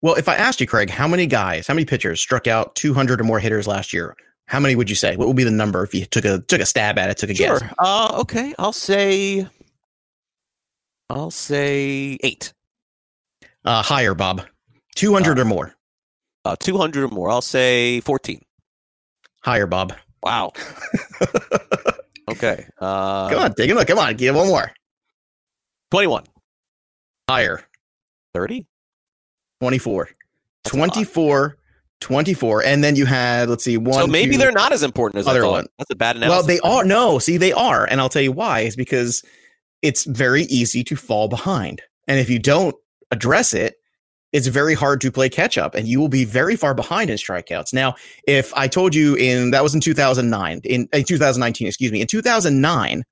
Well, 0.00 0.14
if 0.14 0.28
I 0.28 0.34
asked 0.36 0.60
you, 0.60 0.66
Craig, 0.66 0.90
how 0.90 1.06
many 1.06 1.26
guys, 1.26 1.66
how 1.66 1.74
many 1.74 1.84
pitchers 1.84 2.20
struck 2.20 2.46
out 2.46 2.74
200 2.74 3.20
or 3.20 3.24
more 3.24 3.38
hitters 3.38 3.66
last 3.66 3.92
year? 3.92 4.16
How 4.46 4.58
many 4.58 4.74
would 4.74 4.90
you 4.90 4.96
say? 4.96 5.16
What 5.16 5.28
would 5.28 5.36
be 5.36 5.44
the 5.44 5.50
number 5.50 5.84
if 5.84 5.94
you 5.94 6.04
took 6.06 6.24
a 6.24 6.40
took 6.40 6.60
a 6.60 6.66
stab 6.66 6.98
at 6.98 7.10
it, 7.10 7.16
took 7.18 7.30
a 7.30 7.34
Sure. 7.34 7.58
guess? 7.60 7.74
Uh, 7.78 8.16
okay. 8.20 8.54
I'll 8.58 8.72
say. 8.72 9.46
I'll 11.10 11.30
say 11.30 12.18
eight. 12.22 12.52
Uh, 13.64 13.82
higher, 13.82 14.14
Bob. 14.14 14.42
200 14.96 15.38
or 15.38 15.44
more. 15.44 15.74
Uh, 16.44 16.56
two 16.58 16.76
hundred 16.76 17.04
or 17.04 17.08
more. 17.14 17.30
I'll 17.30 17.40
say 17.40 18.00
fourteen. 18.00 18.40
Higher, 19.44 19.66
Bob. 19.66 19.94
Wow. 20.22 20.52
okay. 22.30 22.66
Uh, 22.80 23.28
Come 23.30 23.38
on, 23.38 23.54
take 23.54 23.70
a 23.70 23.74
look. 23.74 23.86
Come 23.86 23.98
on, 23.98 24.14
give 24.16 24.34
one 24.34 24.48
more. 24.48 24.72
Twenty-one. 25.92 26.24
Higher. 27.28 27.62
30? 28.32 28.66
24. 29.60 30.08
24. 30.64 31.56
24. 32.00 32.64
And 32.64 32.82
then 32.82 32.96
you 32.96 33.04
had, 33.04 33.50
let's 33.50 33.62
see, 33.62 33.76
one. 33.76 33.92
so 33.92 34.06
maybe 34.06 34.32
two- 34.32 34.38
they're 34.38 34.52
not 34.52 34.72
as 34.72 34.82
important 34.82 35.20
as 35.20 35.26
other 35.26 35.42
thought. 35.42 35.50
one. 35.50 35.66
That's 35.76 35.90
a 35.90 35.94
bad 35.94 36.16
analysis. 36.16 36.38
Well, 36.38 36.46
they 36.46 36.60
are. 36.60 36.84
No, 36.86 37.18
see, 37.18 37.36
they 37.36 37.52
are. 37.52 37.84
And 37.84 38.00
I'll 38.00 38.08
tell 38.08 38.22
you 38.22 38.32
why 38.32 38.60
is 38.60 38.74
because 38.74 39.22
it's 39.82 40.04
very 40.04 40.44
easy 40.44 40.82
to 40.82 40.96
fall 40.96 41.28
behind. 41.28 41.82
And 42.08 42.18
if 42.18 42.30
you 42.30 42.38
don't 42.38 42.74
address 43.10 43.52
it, 43.52 43.74
it's 44.32 44.46
very 44.46 44.72
hard 44.72 45.02
to 45.02 45.12
play 45.12 45.28
catch 45.28 45.58
up 45.58 45.74
and 45.74 45.86
you 45.86 46.00
will 46.00 46.08
be 46.08 46.24
very 46.24 46.56
far 46.56 46.72
behind 46.72 47.10
in 47.10 47.18
strikeouts. 47.18 47.74
Now, 47.74 47.96
if 48.26 48.50
I 48.54 48.66
told 48.66 48.94
you 48.94 49.14
in 49.16 49.50
that 49.50 49.62
was 49.62 49.74
in 49.74 49.82
2009, 49.82 50.62
in, 50.64 50.88
in 50.90 51.04
2019, 51.04 51.68
excuse 51.68 51.92
me, 51.92 52.00
in 52.00 52.06
2009, 52.06 53.04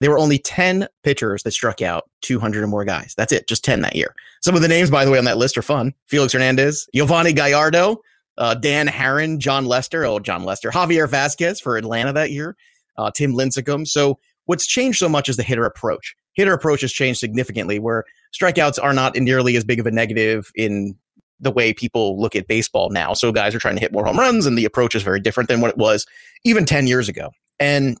there 0.00 0.10
were 0.10 0.18
only 0.18 0.38
10 0.38 0.88
pitchers 1.02 1.42
that 1.42 1.52
struck 1.52 1.80
out 1.80 2.04
200 2.22 2.62
or 2.62 2.66
more 2.66 2.84
guys. 2.84 3.14
That's 3.16 3.32
it, 3.32 3.48
just 3.48 3.64
10 3.64 3.80
that 3.80 3.96
year. 3.96 4.14
Some 4.42 4.54
of 4.54 4.62
the 4.62 4.68
names, 4.68 4.90
by 4.90 5.04
the 5.04 5.10
way, 5.10 5.18
on 5.18 5.24
that 5.24 5.38
list 5.38 5.56
are 5.56 5.62
fun 5.62 5.94
Felix 6.06 6.32
Hernandez, 6.32 6.88
Yovani 6.94 7.34
Gallardo, 7.34 7.98
uh, 8.38 8.54
Dan 8.54 8.86
Haren, 8.86 9.38
Jon 9.38 9.66
Lester, 9.66 10.04
oh, 10.04 10.18
Jon 10.18 10.44
Lester, 10.44 10.70
Javier 10.70 11.08
Vazquez 11.08 11.60
for 11.60 11.76
Atlanta 11.76 12.12
that 12.12 12.30
year, 12.30 12.56
uh, 12.98 13.10
Tim 13.10 13.32
Lincecum. 13.32 13.86
So, 13.86 14.18
what's 14.44 14.66
changed 14.66 14.98
so 14.98 15.08
much 15.08 15.28
is 15.28 15.36
the 15.36 15.42
hitter 15.42 15.64
approach. 15.64 16.14
Hitter 16.34 16.52
approach 16.52 16.82
has 16.82 16.92
changed 16.92 17.18
significantly, 17.18 17.78
where 17.78 18.04
strikeouts 18.38 18.78
are 18.82 18.92
not 18.92 19.16
nearly 19.16 19.56
as 19.56 19.64
big 19.64 19.80
of 19.80 19.86
a 19.86 19.90
negative 19.90 20.50
in 20.54 20.96
the 21.40 21.50
way 21.50 21.72
people 21.72 22.20
look 22.20 22.36
at 22.36 22.46
baseball 22.46 22.90
now. 22.90 23.14
So, 23.14 23.32
guys 23.32 23.54
are 23.54 23.58
trying 23.58 23.76
to 23.76 23.80
hit 23.80 23.92
more 23.92 24.04
home 24.04 24.18
runs, 24.18 24.44
and 24.44 24.58
the 24.58 24.66
approach 24.66 24.94
is 24.94 25.02
very 25.02 25.20
different 25.20 25.48
than 25.48 25.60
what 25.60 25.70
it 25.70 25.78
was 25.78 26.06
even 26.44 26.66
10 26.66 26.86
years 26.86 27.08
ago. 27.08 27.30
And 27.58 27.98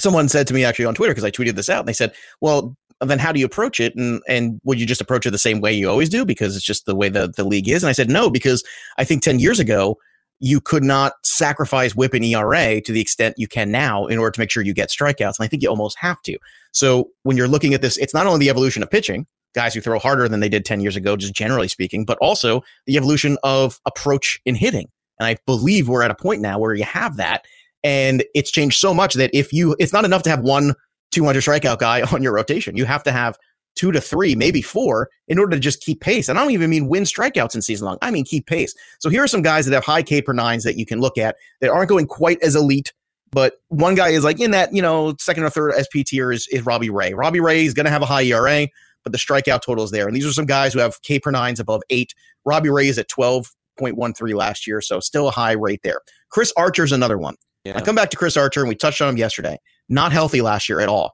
someone 0.00 0.28
said 0.28 0.46
to 0.48 0.54
me 0.54 0.64
actually 0.64 0.86
on 0.86 0.94
Twitter 0.94 1.12
because 1.12 1.24
I 1.24 1.30
tweeted 1.30 1.54
this 1.54 1.70
out, 1.70 1.80
and 1.80 1.88
they 1.88 1.92
said, 1.92 2.14
"Well, 2.40 2.76
then 3.00 3.18
how 3.18 3.32
do 3.32 3.40
you 3.40 3.46
approach 3.46 3.80
it? 3.80 3.94
And 3.96 4.22
and 4.28 4.60
would 4.64 4.80
you 4.80 4.86
just 4.86 5.00
approach 5.00 5.26
it 5.26 5.30
the 5.30 5.38
same 5.38 5.60
way 5.60 5.72
you 5.72 5.88
always 5.88 6.08
do 6.08 6.24
because 6.24 6.56
it's 6.56 6.64
just 6.64 6.86
the 6.86 6.96
way 6.96 7.08
the 7.08 7.32
the 7.36 7.44
league 7.44 7.68
is?" 7.68 7.82
And 7.82 7.88
I 7.88 7.92
said, 7.92 8.10
"No, 8.10 8.30
because 8.30 8.64
I 8.98 9.04
think 9.04 9.22
ten 9.22 9.38
years 9.38 9.60
ago." 9.60 9.96
You 10.40 10.60
could 10.60 10.84
not 10.84 11.14
sacrifice 11.24 11.96
whip 11.96 12.14
and 12.14 12.24
ERA 12.24 12.80
to 12.82 12.92
the 12.92 13.00
extent 13.00 13.34
you 13.38 13.48
can 13.48 13.72
now 13.72 14.06
in 14.06 14.20
order 14.20 14.30
to 14.30 14.38
make 14.38 14.52
sure 14.52 14.62
you 14.62 14.72
get 14.72 14.88
strikeouts. 14.88 15.36
And 15.36 15.44
I 15.44 15.48
think 15.48 15.64
you 15.64 15.68
almost 15.68 15.98
have 15.98 16.22
to. 16.22 16.38
So 16.70 17.10
when 17.24 17.36
you're 17.36 17.48
looking 17.48 17.74
at 17.74 17.82
this, 17.82 17.96
it's 17.96 18.14
not 18.14 18.28
only 18.28 18.38
the 18.38 18.48
evolution 18.48 18.84
of 18.84 18.88
pitching, 18.88 19.26
guys 19.54 19.74
who 19.74 19.80
throw 19.80 19.98
harder 19.98 20.28
than 20.28 20.38
they 20.38 20.48
did 20.48 20.64
10 20.64 20.80
years 20.80 20.94
ago, 20.94 21.16
just 21.16 21.34
generally 21.34 21.66
speaking, 21.66 22.04
but 22.04 22.18
also 22.18 22.62
the 22.86 22.96
evolution 22.96 23.36
of 23.42 23.80
approach 23.84 24.40
in 24.44 24.54
hitting. 24.54 24.88
And 25.18 25.26
I 25.26 25.36
believe 25.46 25.88
we're 25.88 26.02
at 26.02 26.10
a 26.10 26.14
point 26.14 26.40
now 26.40 26.58
where 26.58 26.74
you 26.74 26.84
have 26.84 27.16
that. 27.16 27.44
And 27.84 28.24
it's 28.34 28.50
changed 28.50 28.78
so 28.78 28.92
much 28.92 29.14
that 29.14 29.30
if 29.32 29.52
you, 29.52 29.76
it's 29.78 29.92
not 29.92 30.04
enough 30.04 30.22
to 30.24 30.30
have 30.30 30.40
one 30.40 30.74
200 31.12 31.40
strikeout 31.40 31.78
guy 31.78 32.02
on 32.12 32.22
your 32.22 32.32
rotation. 32.32 32.76
You 32.76 32.84
have 32.84 33.02
to 33.04 33.12
have 33.12 33.38
two 33.76 33.92
to 33.92 34.00
three, 34.00 34.34
maybe 34.34 34.60
four, 34.60 35.08
in 35.28 35.38
order 35.38 35.54
to 35.54 35.60
just 35.60 35.80
keep 35.80 36.00
pace. 36.00 36.28
And 36.28 36.38
I 36.38 36.42
don't 36.42 36.50
even 36.50 36.68
mean 36.68 36.88
win 36.88 37.04
strikeouts 37.04 37.54
in 37.54 37.62
season 37.62 37.86
long. 37.86 37.98
I 38.02 38.10
mean 38.10 38.24
keep 38.24 38.46
pace. 38.46 38.74
So 38.98 39.08
here 39.08 39.22
are 39.22 39.28
some 39.28 39.42
guys 39.42 39.66
that 39.66 39.74
have 39.74 39.84
high 39.84 40.02
K 40.02 40.20
per 40.20 40.32
nines 40.32 40.64
that 40.64 40.76
you 40.76 40.84
can 40.84 41.00
look 41.00 41.16
at 41.16 41.36
that 41.60 41.70
aren't 41.70 41.88
going 41.88 42.06
quite 42.06 42.42
as 42.42 42.56
elite. 42.56 42.92
But 43.30 43.54
one 43.68 43.94
guy 43.94 44.08
is 44.08 44.24
like 44.24 44.40
in 44.40 44.50
that, 44.50 44.74
you 44.74 44.82
know, 44.82 45.14
second 45.20 45.44
or 45.44 45.50
third 45.50 45.74
SP 45.78 46.02
tier 46.04 46.32
is, 46.32 46.48
is 46.48 46.66
Robbie 46.66 46.90
Ray. 46.90 47.14
Robbie 47.14 47.40
Ray 47.40 47.64
is 47.64 47.74
going 47.74 47.84
to 47.84 47.90
have 47.90 48.02
a 48.02 48.06
high 48.06 48.22
ERA, 48.22 48.66
but 49.04 49.12
the 49.12 49.18
strikeout 49.18 49.60
total 49.62 49.84
is 49.84 49.90
there. 49.90 50.06
And 50.06 50.16
these 50.16 50.26
are 50.26 50.32
some 50.32 50.46
guys 50.46 50.72
who 50.72 50.80
have 50.80 51.00
K 51.02 51.20
per 51.20 51.30
nines 51.30 51.60
above 51.60 51.82
eight. 51.90 52.14
Robbie 52.44 52.70
Ray 52.70 52.88
is 52.88 52.98
at 52.98 53.08
12.13 53.10 54.34
last 54.34 54.66
year. 54.66 54.80
So 54.80 54.98
still 54.98 55.28
a 55.28 55.30
high 55.30 55.52
rate 55.52 55.82
there. 55.84 56.00
Chris 56.30 56.52
Archer's 56.56 56.90
another 56.90 57.18
one. 57.18 57.36
I 57.76 57.80
come 57.80 57.94
back 57.94 58.10
to 58.10 58.16
Chris 58.16 58.36
Archer, 58.36 58.60
and 58.60 58.68
we 58.68 58.74
touched 58.74 59.00
on 59.00 59.08
him 59.08 59.16
yesterday. 59.16 59.58
Not 59.88 60.12
healthy 60.12 60.40
last 60.40 60.68
year 60.68 60.80
at 60.80 60.88
all. 60.88 61.12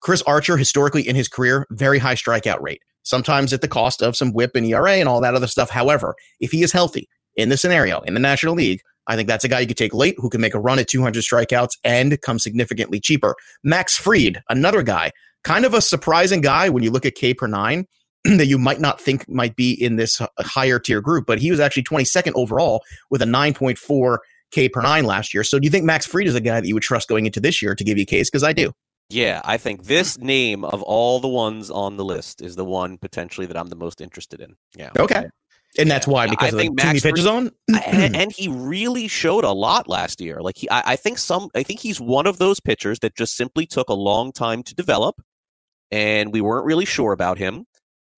Chris 0.00 0.22
Archer, 0.22 0.56
historically 0.56 1.06
in 1.06 1.14
his 1.16 1.28
career, 1.28 1.66
very 1.70 1.98
high 1.98 2.14
strikeout 2.14 2.60
rate, 2.60 2.82
sometimes 3.02 3.52
at 3.52 3.60
the 3.60 3.68
cost 3.68 4.02
of 4.02 4.16
some 4.16 4.32
whip 4.32 4.56
and 4.56 4.66
ERA 4.66 4.94
and 4.94 5.08
all 5.08 5.20
that 5.20 5.34
other 5.34 5.46
stuff. 5.46 5.70
However, 5.70 6.14
if 6.40 6.50
he 6.50 6.62
is 6.62 6.72
healthy 6.72 7.08
in 7.36 7.48
the 7.48 7.56
scenario 7.56 8.00
in 8.00 8.14
the 8.14 8.20
National 8.20 8.54
League, 8.54 8.80
I 9.06 9.16
think 9.16 9.28
that's 9.28 9.44
a 9.44 9.48
guy 9.48 9.60
you 9.60 9.66
could 9.66 9.76
take 9.76 9.94
late 9.94 10.14
who 10.18 10.28
can 10.28 10.40
make 10.40 10.54
a 10.54 10.60
run 10.60 10.78
at 10.78 10.88
200 10.88 11.22
strikeouts 11.22 11.78
and 11.84 12.20
come 12.20 12.38
significantly 12.38 13.00
cheaper. 13.00 13.36
Max 13.64 13.96
Fried, 13.96 14.42
another 14.48 14.82
guy, 14.82 15.12
kind 15.44 15.64
of 15.64 15.74
a 15.74 15.80
surprising 15.80 16.40
guy 16.40 16.68
when 16.68 16.82
you 16.82 16.90
look 16.90 17.06
at 17.06 17.14
K 17.14 17.34
per 17.34 17.46
nine 17.46 17.86
that 18.24 18.46
you 18.46 18.58
might 18.58 18.80
not 18.80 19.00
think 19.00 19.28
might 19.28 19.56
be 19.56 19.72
in 19.72 19.96
this 19.96 20.20
higher 20.38 20.78
tier 20.78 21.00
group, 21.00 21.26
but 21.26 21.40
he 21.40 21.50
was 21.50 21.60
actually 21.60 21.82
22nd 21.82 22.32
overall 22.34 22.82
with 23.10 23.22
a 23.22 23.26
9.4 23.26 24.18
K 24.52 24.68
per 24.68 24.80
nine 24.80 25.04
last 25.04 25.34
year. 25.34 25.42
So 25.42 25.58
do 25.58 25.64
you 25.64 25.70
think 25.70 25.84
Max 25.84 26.06
Fried 26.06 26.26
is 26.26 26.34
a 26.34 26.40
guy 26.40 26.60
that 26.60 26.66
you 26.66 26.74
would 26.74 26.82
trust 26.82 27.08
going 27.08 27.26
into 27.26 27.40
this 27.40 27.60
year 27.60 27.74
to 27.74 27.84
give 27.84 27.98
you 27.98 28.02
a 28.02 28.06
case? 28.06 28.30
Because 28.30 28.44
I 28.44 28.52
do. 28.52 28.72
Yeah, 29.08 29.42
I 29.44 29.58
think 29.58 29.84
this 29.84 30.18
name 30.18 30.64
of 30.64 30.80
all 30.82 31.20
the 31.20 31.28
ones 31.28 31.70
on 31.70 31.96
the 31.96 32.04
list 32.04 32.40
is 32.40 32.56
the 32.56 32.64
one 32.64 32.96
potentially 32.96 33.46
that 33.46 33.56
I'm 33.56 33.68
the 33.68 33.76
most 33.76 34.00
interested 34.00 34.40
in. 34.40 34.56
Yeah. 34.74 34.90
Okay. 34.98 35.28
And 35.78 35.90
that's 35.90 36.06
why 36.06 36.26
because 36.28 36.52
I 36.52 36.56
of 36.56 36.60
think 36.60 36.76
many 36.76 36.94
Max 36.94 37.02
pitches 37.02 37.26
on. 37.26 37.50
and, 37.86 38.16
and 38.16 38.32
he 38.32 38.48
really 38.48 39.08
showed 39.08 39.44
a 39.44 39.52
lot 39.52 39.88
last 39.88 40.20
year. 40.20 40.40
Like 40.40 40.56
he, 40.58 40.68
I, 40.70 40.92
I 40.92 40.96
think 40.96 41.18
some, 41.18 41.48
I 41.54 41.62
think 41.62 41.80
he's 41.80 42.00
one 42.00 42.26
of 42.26 42.38
those 42.38 42.60
pitchers 42.60 43.00
that 43.00 43.16
just 43.16 43.36
simply 43.36 43.66
took 43.66 43.88
a 43.88 43.94
long 43.94 44.32
time 44.32 44.62
to 44.64 44.74
develop, 44.74 45.22
and 45.90 46.32
we 46.32 46.40
weren't 46.40 46.66
really 46.66 46.84
sure 46.84 47.12
about 47.12 47.38
him. 47.38 47.66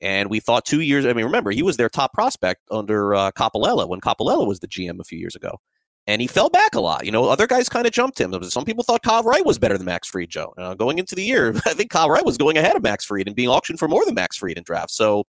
And 0.01 0.29
we 0.29 0.41
thought 0.41 0.65
two 0.65 0.81
years. 0.81 1.07
I 1.07 1.13
mean, 1.13 1.25
remember 1.25 1.51
he 1.51 1.63
was 1.63 1.77
their 1.77 1.89
top 1.89 2.13
prospect 2.13 2.61
under 2.71 3.15
uh, 3.15 3.31
Coppolella 3.33 3.89
when 3.89 4.01
Coppolella 4.01 4.47
was 4.47 4.61
the 4.61 4.69
GM 4.69 5.01
a 5.01 5.05
few 5.05 5.19
years 5.19 5.35
ago. 5.35 5.59
And 6.07 6.21
he 6.21 6.27
fell 6.27 6.51
back 6.51 6.75
a 6.75 6.81
lot. 6.81 7.05
You 7.05 7.13
know, 7.13 7.25
other 7.25 7.47
guys 7.47 7.69
kind 7.69 7.87
of 7.87 7.93
jumped 7.93 8.21
him. 8.21 8.43
Some 8.45 8.65
people 8.65 8.85
thought 8.85 9.03
Kyle 9.03 9.23
Wright 9.23 9.45
was 9.45 9.59
better 9.59 9.79
than 9.79 9.87
Max 9.87 10.09
Fried, 10.09 10.29
Joe. 10.29 10.55
Uh, 10.59 10.75
going 10.75 10.99
into 10.99 11.15
the 11.15 11.25
year, 11.25 11.55
I 11.67 11.75
think 11.75 11.91
Kyle 11.91 12.11
Wright 12.11 12.25
was 12.25 12.37
going 12.37 12.59
ahead 12.59 12.77
of 12.77 12.83
Max 12.83 13.05
Fried 13.05 13.27
and 13.27 13.37
being 13.37 13.49
auctioned 13.49 13.79
for 13.79 13.89
more 13.89 14.05
than 14.05 14.15
Max 14.15 14.37
Fried 14.37 14.59
in 14.59 14.65
drafts. 14.65 14.95
So, 14.97 15.25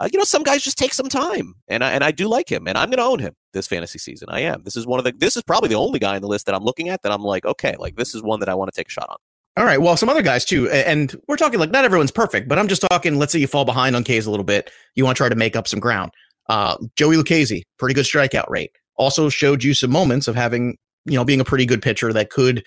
uh, 0.00 0.08
you 0.12 0.18
know, 0.18 0.24
some 0.24 0.42
guys 0.42 0.62
just 0.62 0.78
take 0.78 0.92
some 0.92 1.08
time, 1.08 1.54
and 1.68 1.84
I 1.84 1.92
and 1.92 2.02
I 2.02 2.10
do 2.10 2.26
like 2.26 2.50
him, 2.50 2.66
and 2.66 2.76
I'm 2.76 2.90
going 2.90 2.98
to 2.98 3.04
own 3.04 3.20
him 3.20 3.34
this 3.52 3.68
fantasy 3.68 4.00
season. 4.00 4.28
I 4.28 4.40
am. 4.40 4.62
This 4.64 4.76
is 4.76 4.86
one 4.86 4.98
of 4.98 5.04
the. 5.04 5.12
This 5.12 5.36
is 5.36 5.42
probably 5.44 5.68
the 5.68 5.76
only 5.76 6.00
guy 6.00 6.16
on 6.16 6.22
the 6.22 6.28
list 6.28 6.46
that 6.46 6.54
I'm 6.54 6.64
looking 6.64 6.88
at 6.88 7.02
that 7.02 7.12
I'm 7.12 7.22
like, 7.22 7.44
okay, 7.46 7.76
like 7.78 7.94
this 7.94 8.12
is 8.12 8.22
one 8.22 8.40
that 8.40 8.48
I 8.48 8.54
want 8.54 8.72
to 8.72 8.76
take 8.76 8.88
a 8.88 8.90
shot 8.90 9.08
on. 9.08 9.16
All 9.56 9.64
right. 9.64 9.80
Well, 9.80 9.96
some 9.96 10.08
other 10.08 10.20
guys 10.20 10.44
too, 10.44 10.68
and 10.68 11.14
we're 11.28 11.36
talking 11.36 11.60
like 11.60 11.70
not 11.70 11.84
everyone's 11.84 12.10
perfect, 12.10 12.48
but 12.48 12.58
I'm 12.58 12.66
just 12.66 12.84
talking. 12.90 13.20
Let's 13.20 13.32
say 13.32 13.38
you 13.38 13.46
fall 13.46 13.64
behind 13.64 13.94
on 13.94 14.02
K's 14.02 14.26
a 14.26 14.30
little 14.32 14.44
bit. 14.44 14.68
You 14.96 15.04
want 15.04 15.16
to 15.16 15.20
try 15.20 15.28
to 15.28 15.36
make 15.36 15.54
up 15.54 15.68
some 15.68 15.78
ground. 15.78 16.10
Uh, 16.48 16.76
Joey 16.96 17.14
Lucchesi, 17.16 17.62
pretty 17.78 17.94
good 17.94 18.04
strikeout 18.04 18.50
rate. 18.50 18.72
Also 18.96 19.28
showed 19.28 19.64
you 19.64 19.74
some 19.74 19.90
moments 19.90 20.28
of 20.28 20.36
having, 20.36 20.78
you 21.04 21.14
know, 21.14 21.24
being 21.24 21.40
a 21.40 21.44
pretty 21.44 21.66
good 21.66 21.82
pitcher 21.82 22.12
that 22.12 22.30
could 22.30 22.64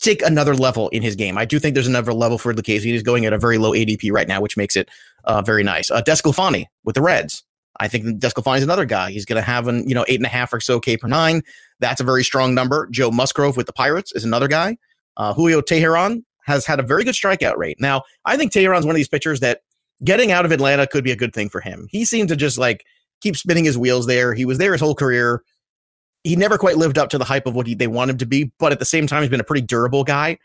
take 0.00 0.22
another 0.22 0.54
level 0.54 0.88
in 0.90 1.02
his 1.02 1.16
game. 1.16 1.38
I 1.38 1.44
do 1.44 1.58
think 1.58 1.74
there's 1.74 1.86
another 1.86 2.12
level 2.12 2.38
for 2.38 2.52
Lucchesi. 2.52 2.82
He's 2.82 3.02
going 3.02 3.24
at 3.26 3.32
a 3.32 3.38
very 3.38 3.58
low 3.58 3.72
ADP 3.72 4.12
right 4.12 4.28
now, 4.28 4.40
which 4.40 4.56
makes 4.56 4.76
it 4.76 4.88
uh, 5.24 5.42
very 5.42 5.62
nice. 5.62 5.90
Uh, 5.90 6.02
DeSclafani 6.02 6.66
with 6.84 6.94
the 6.94 7.02
Reds. 7.02 7.42
I 7.78 7.88
think 7.88 8.20
DeSclafani 8.20 8.58
is 8.58 8.62
another 8.62 8.84
guy. 8.84 9.10
He's 9.10 9.24
going 9.24 9.36
to 9.36 9.46
have 9.46 9.68
an, 9.68 9.88
you 9.88 9.94
know, 9.94 10.04
eight 10.08 10.18
and 10.18 10.26
a 10.26 10.30
half 10.30 10.52
or 10.52 10.60
so 10.60 10.80
K 10.80 10.96
per 10.96 11.08
nine. 11.08 11.42
That's 11.80 12.00
a 12.00 12.04
very 12.04 12.24
strong 12.24 12.54
number. 12.54 12.88
Joe 12.90 13.10
Musgrove 13.10 13.56
with 13.56 13.66
the 13.66 13.72
Pirates 13.72 14.12
is 14.12 14.24
another 14.24 14.48
guy. 14.48 14.78
Uh, 15.16 15.34
Julio 15.34 15.60
Teheran 15.60 16.22
has 16.44 16.64
had 16.64 16.78
a 16.78 16.82
very 16.82 17.04
good 17.04 17.14
strikeout 17.14 17.56
rate. 17.56 17.80
Now, 17.80 18.02
I 18.24 18.36
think 18.36 18.52
Teheran's 18.52 18.86
one 18.86 18.94
of 18.94 18.96
these 18.96 19.08
pitchers 19.08 19.40
that 19.40 19.62
getting 20.04 20.30
out 20.30 20.44
of 20.44 20.52
Atlanta 20.52 20.86
could 20.86 21.04
be 21.04 21.10
a 21.10 21.16
good 21.16 21.34
thing 21.34 21.48
for 21.48 21.60
him. 21.60 21.88
He 21.90 22.04
seemed 22.04 22.28
to 22.28 22.36
just 22.36 22.58
like 22.58 22.84
keep 23.20 23.36
spinning 23.36 23.64
his 23.64 23.78
wheels 23.78 24.06
there. 24.06 24.34
He 24.34 24.44
was 24.44 24.58
there 24.58 24.72
his 24.72 24.80
whole 24.80 24.94
career. 24.94 25.42
He 26.26 26.34
never 26.34 26.58
quite 26.58 26.76
lived 26.76 26.98
up 26.98 27.08
to 27.10 27.18
the 27.18 27.24
hype 27.24 27.46
of 27.46 27.54
what 27.54 27.68
he, 27.68 27.74
they 27.74 27.86
want 27.86 28.10
him 28.10 28.18
to 28.18 28.26
be, 28.26 28.50
but 28.58 28.72
at 28.72 28.80
the 28.80 28.84
same 28.84 29.06
time, 29.06 29.22
he's 29.22 29.30
been 29.30 29.38
a 29.38 29.44
pretty 29.44 29.64
durable 29.64 30.02
guy. 30.02 30.38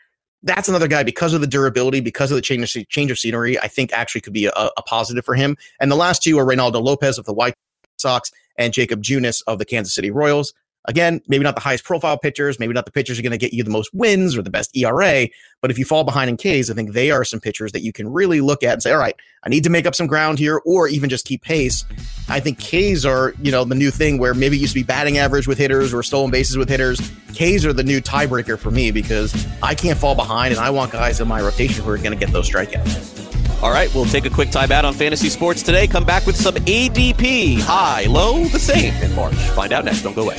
That's 0.44 0.68
another 0.68 0.86
guy 0.86 1.02
because 1.02 1.34
of 1.34 1.40
the 1.40 1.46
durability, 1.48 2.00
because 2.00 2.30
of 2.30 2.36
the 2.36 2.42
change 2.42 2.76
of, 2.76 2.88
change 2.88 3.10
of 3.10 3.18
scenery. 3.18 3.58
I 3.58 3.66
think 3.66 3.92
actually 3.92 4.20
could 4.20 4.32
be 4.32 4.46
a, 4.46 4.52
a 4.52 4.82
positive 4.82 5.24
for 5.24 5.34
him. 5.34 5.56
And 5.80 5.90
the 5.90 5.96
last 5.96 6.22
two 6.22 6.38
are 6.38 6.44
Reynaldo 6.44 6.80
Lopez 6.80 7.18
of 7.18 7.24
the 7.24 7.32
White 7.32 7.54
Sox 7.98 8.30
and 8.56 8.72
Jakob 8.72 9.02
Junis 9.02 9.42
of 9.48 9.58
the 9.58 9.64
Kansas 9.64 9.92
City 9.92 10.12
Royals. 10.12 10.54
Again, 10.86 11.20
maybe 11.28 11.44
not 11.44 11.54
the 11.54 11.60
highest 11.60 11.84
profile 11.84 12.18
pitchers, 12.18 12.58
maybe 12.58 12.72
not 12.72 12.86
the 12.86 12.90
pitchers 12.90 13.18
are 13.18 13.22
going 13.22 13.30
to 13.30 13.38
get 13.38 13.52
you 13.52 13.62
the 13.62 13.70
most 13.70 13.94
wins 13.94 14.36
or 14.36 14.42
the 14.42 14.50
best 14.50 14.76
ERA, 14.76 15.28
but 15.60 15.70
if 15.70 15.78
you 15.78 15.84
fall 15.84 16.02
behind 16.02 16.28
in 16.28 16.36
Ks, 16.36 16.70
I 16.70 16.74
think 16.74 16.92
they 16.92 17.12
are 17.12 17.24
some 17.24 17.38
pitchers 17.38 17.70
that 17.70 17.82
you 17.82 17.92
can 17.92 18.12
really 18.12 18.40
look 18.40 18.64
at 18.64 18.72
and 18.72 18.82
say, 18.82 18.90
all 18.90 18.98
right, 18.98 19.14
I 19.44 19.48
need 19.48 19.62
to 19.62 19.70
make 19.70 19.86
up 19.86 19.94
some 19.94 20.08
ground 20.08 20.40
here 20.40 20.60
or 20.66 20.88
even 20.88 21.08
just 21.08 21.24
keep 21.24 21.42
pace. 21.42 21.84
I 22.28 22.40
think 22.40 22.58
Ks 22.58 23.04
are, 23.04 23.32
you 23.40 23.52
know, 23.52 23.64
the 23.64 23.76
new 23.76 23.92
thing 23.92 24.18
where 24.18 24.34
maybe 24.34 24.56
it 24.56 24.60
used 24.60 24.72
to 24.72 24.80
be 24.80 24.84
batting 24.84 25.18
average 25.18 25.46
with 25.46 25.58
hitters 25.58 25.94
or 25.94 26.02
stolen 26.02 26.32
bases 26.32 26.58
with 26.58 26.68
hitters. 26.68 27.00
Ks 27.32 27.64
are 27.64 27.72
the 27.72 27.84
new 27.84 28.00
tiebreaker 28.00 28.58
for 28.58 28.72
me 28.72 28.90
because 28.90 29.46
I 29.62 29.76
can't 29.76 29.98
fall 29.98 30.16
behind 30.16 30.52
and 30.52 30.60
I 30.60 30.70
want 30.70 30.90
guys 30.90 31.20
in 31.20 31.28
my 31.28 31.40
rotation 31.40 31.84
who 31.84 31.90
are 31.90 31.96
going 31.96 32.10
to 32.10 32.16
get 32.16 32.32
those 32.32 32.50
strikeouts. 32.50 33.62
All 33.62 33.70
right, 33.70 33.92
we'll 33.94 34.06
take 34.06 34.26
a 34.26 34.30
quick 34.30 34.50
time 34.50 34.72
out 34.72 34.84
on 34.84 34.92
fantasy 34.92 35.28
sports 35.28 35.62
today. 35.62 35.86
Come 35.86 36.04
back 36.04 36.26
with 36.26 36.34
some 36.34 36.56
ADP. 36.56 37.60
High, 37.60 38.06
low, 38.06 38.44
the 38.46 38.58
same 38.58 38.92
in 38.94 39.14
March. 39.14 39.34
Find 39.34 39.72
out 39.72 39.84
next. 39.84 40.02
Don't 40.02 40.16
go 40.16 40.22
away. 40.22 40.38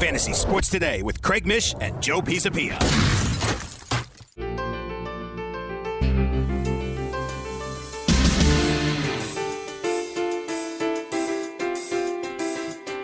Fantasy 0.00 0.32
Sports 0.32 0.70
Today 0.70 1.02
with 1.02 1.20
Craig 1.20 1.44
Mish 1.46 1.74
and 1.78 2.02
Joe 2.02 2.22
Pisapia. 2.22 2.78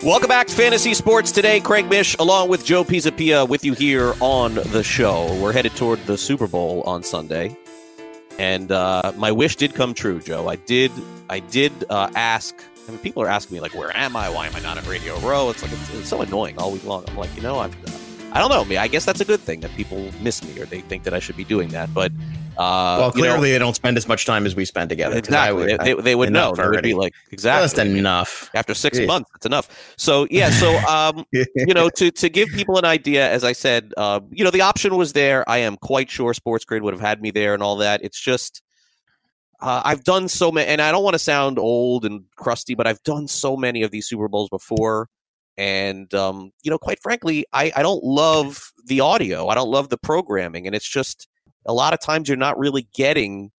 Welcome 0.03 0.27
back 0.27 0.47
to 0.47 0.55
Fantasy 0.55 0.95
Sports 0.95 1.31
Today. 1.31 1.59
Craig 1.59 1.87
Mish, 1.87 2.15
along 2.17 2.49
with 2.49 2.65
Joe 2.65 2.83
Pisapia, 2.83 3.47
with 3.47 3.63
you 3.63 3.73
here 3.73 4.15
on 4.19 4.55
the 4.55 4.81
show. 4.81 5.31
We're 5.39 5.53
headed 5.53 5.75
toward 5.75 6.03
the 6.07 6.17
Super 6.17 6.47
Bowl 6.47 6.81
on 6.87 7.03
Sunday, 7.03 7.55
and 8.39 8.71
uh, 8.71 9.11
my 9.17 9.31
wish 9.31 9.55
did 9.55 9.75
come 9.75 9.93
true, 9.93 10.19
Joe. 10.19 10.47
I 10.47 10.55
did, 10.55 10.91
I 11.29 11.41
did 11.41 11.71
uh, 11.91 12.09
ask. 12.15 12.55
I 12.87 12.91
mean, 12.91 12.99
people 12.99 13.21
are 13.23 13.27
asking 13.27 13.55
me 13.55 13.61
like, 13.61 13.75
"Where 13.75 13.95
am 13.95 14.15
I? 14.15 14.29
Why 14.29 14.47
am 14.47 14.55
I 14.55 14.59
not 14.59 14.77
at 14.77 14.87
Radio 14.87 15.17
Row?" 15.19 15.49
It's 15.49 15.61
like 15.61 15.71
it's, 15.71 15.93
it's 15.93 16.09
so 16.09 16.21
annoying 16.21 16.57
all 16.57 16.71
week 16.71 16.85
long. 16.85 17.03
I'm 17.07 17.17
like, 17.17 17.35
you 17.35 17.41
know, 17.41 17.59
I've, 17.59 17.75
I 18.33 18.39
don't 18.39 18.49
know. 18.49 18.63
Me, 18.65 18.77
I 18.77 18.87
guess 18.87 19.03
that's 19.05 19.21
a 19.21 19.25
good 19.25 19.39
thing 19.41 19.59
that 19.61 19.71
people 19.75 20.09
miss 20.21 20.43
me 20.43 20.59
or 20.61 20.65
they 20.65 20.81
think 20.81 21.03
that 21.03 21.13
I 21.13 21.19
should 21.19 21.35
be 21.37 21.43
doing 21.43 21.69
that. 21.69 21.93
But 21.93 22.11
uh, 22.57 22.97
well, 22.99 23.11
clearly 23.11 23.29
you 23.29 23.35
know, 23.35 23.41
they 23.53 23.59
don't 23.59 23.75
spend 23.75 23.97
as 23.97 24.07
much 24.07 24.25
time 24.25 24.45
as 24.45 24.55
we 24.55 24.65
spend 24.65 24.89
together. 24.89 25.15
I 25.15 25.19
Exactly. 25.19 25.65
would- 25.73 25.79
they, 25.81 25.93
they 25.93 26.15
would 26.15 26.31
know. 26.31 26.55
They 26.55 26.67
would 26.67 26.81
be 26.81 26.93
like, 26.93 27.13
exactly. 27.31 27.63
Just 27.65 27.77
enough. 27.77 28.49
After 28.53 28.73
six 28.73 28.97
Jeez. 28.99 29.05
months, 29.07 29.29
it's 29.35 29.45
enough. 29.45 29.93
So 29.97 30.25
yeah, 30.31 30.49
so 30.49 30.75
um, 30.89 31.25
you 31.33 31.73
know, 31.73 31.89
to 31.89 32.09
to 32.09 32.29
give 32.29 32.49
people 32.49 32.77
an 32.77 32.85
idea, 32.85 33.29
as 33.29 33.43
I 33.43 33.51
said, 33.51 33.93
uh, 33.97 34.21
you 34.31 34.43
know, 34.45 34.51
the 34.51 34.61
option 34.61 34.95
was 34.95 35.11
there. 35.13 35.47
I 35.49 35.57
am 35.59 35.75
quite 35.77 36.09
sure 36.09 36.33
Sports 36.33 36.63
Grid 36.63 36.83
would 36.83 36.93
have 36.93 37.01
had 37.01 37.21
me 37.21 37.31
there 37.31 37.53
and 37.53 37.61
all 37.61 37.75
that. 37.77 38.01
It's 38.03 38.19
just 38.19 38.61
uh, 39.59 39.81
I've 39.83 40.03
done 40.03 40.27
so 40.27 40.51
many, 40.51 40.67
and 40.67 40.81
I 40.81 40.91
don't 40.91 41.03
want 41.03 41.15
to 41.15 41.19
sound 41.19 41.57
old 41.57 42.05
and 42.05 42.23
crusty, 42.35 42.75
but 42.75 42.87
I've 42.87 43.01
done 43.03 43.27
so 43.27 43.57
many 43.57 43.81
of 43.83 43.91
these 43.91 44.07
Super 44.07 44.27
Bowls 44.27 44.49
before. 44.49 45.09
And 45.57 46.13
um, 46.13 46.51
you 46.61 46.69
know, 46.69 46.77
quite 46.77 47.01
frankly, 47.01 47.45
I, 47.53 47.71
I 47.75 47.81
don't 47.81 48.03
love 48.03 48.71
the 48.85 48.99
audio. 48.99 49.47
I 49.47 49.55
don't 49.55 49.69
love 49.69 49.89
the 49.89 49.97
programming, 49.97 50.67
and 50.67 50.75
it's 50.75 50.87
just 50.87 51.27
a 51.65 51.73
lot 51.73 51.93
of 51.93 51.99
times 51.99 52.29
you're 52.29 52.37
not 52.37 52.57
really 52.59 52.87
getting 52.93 53.51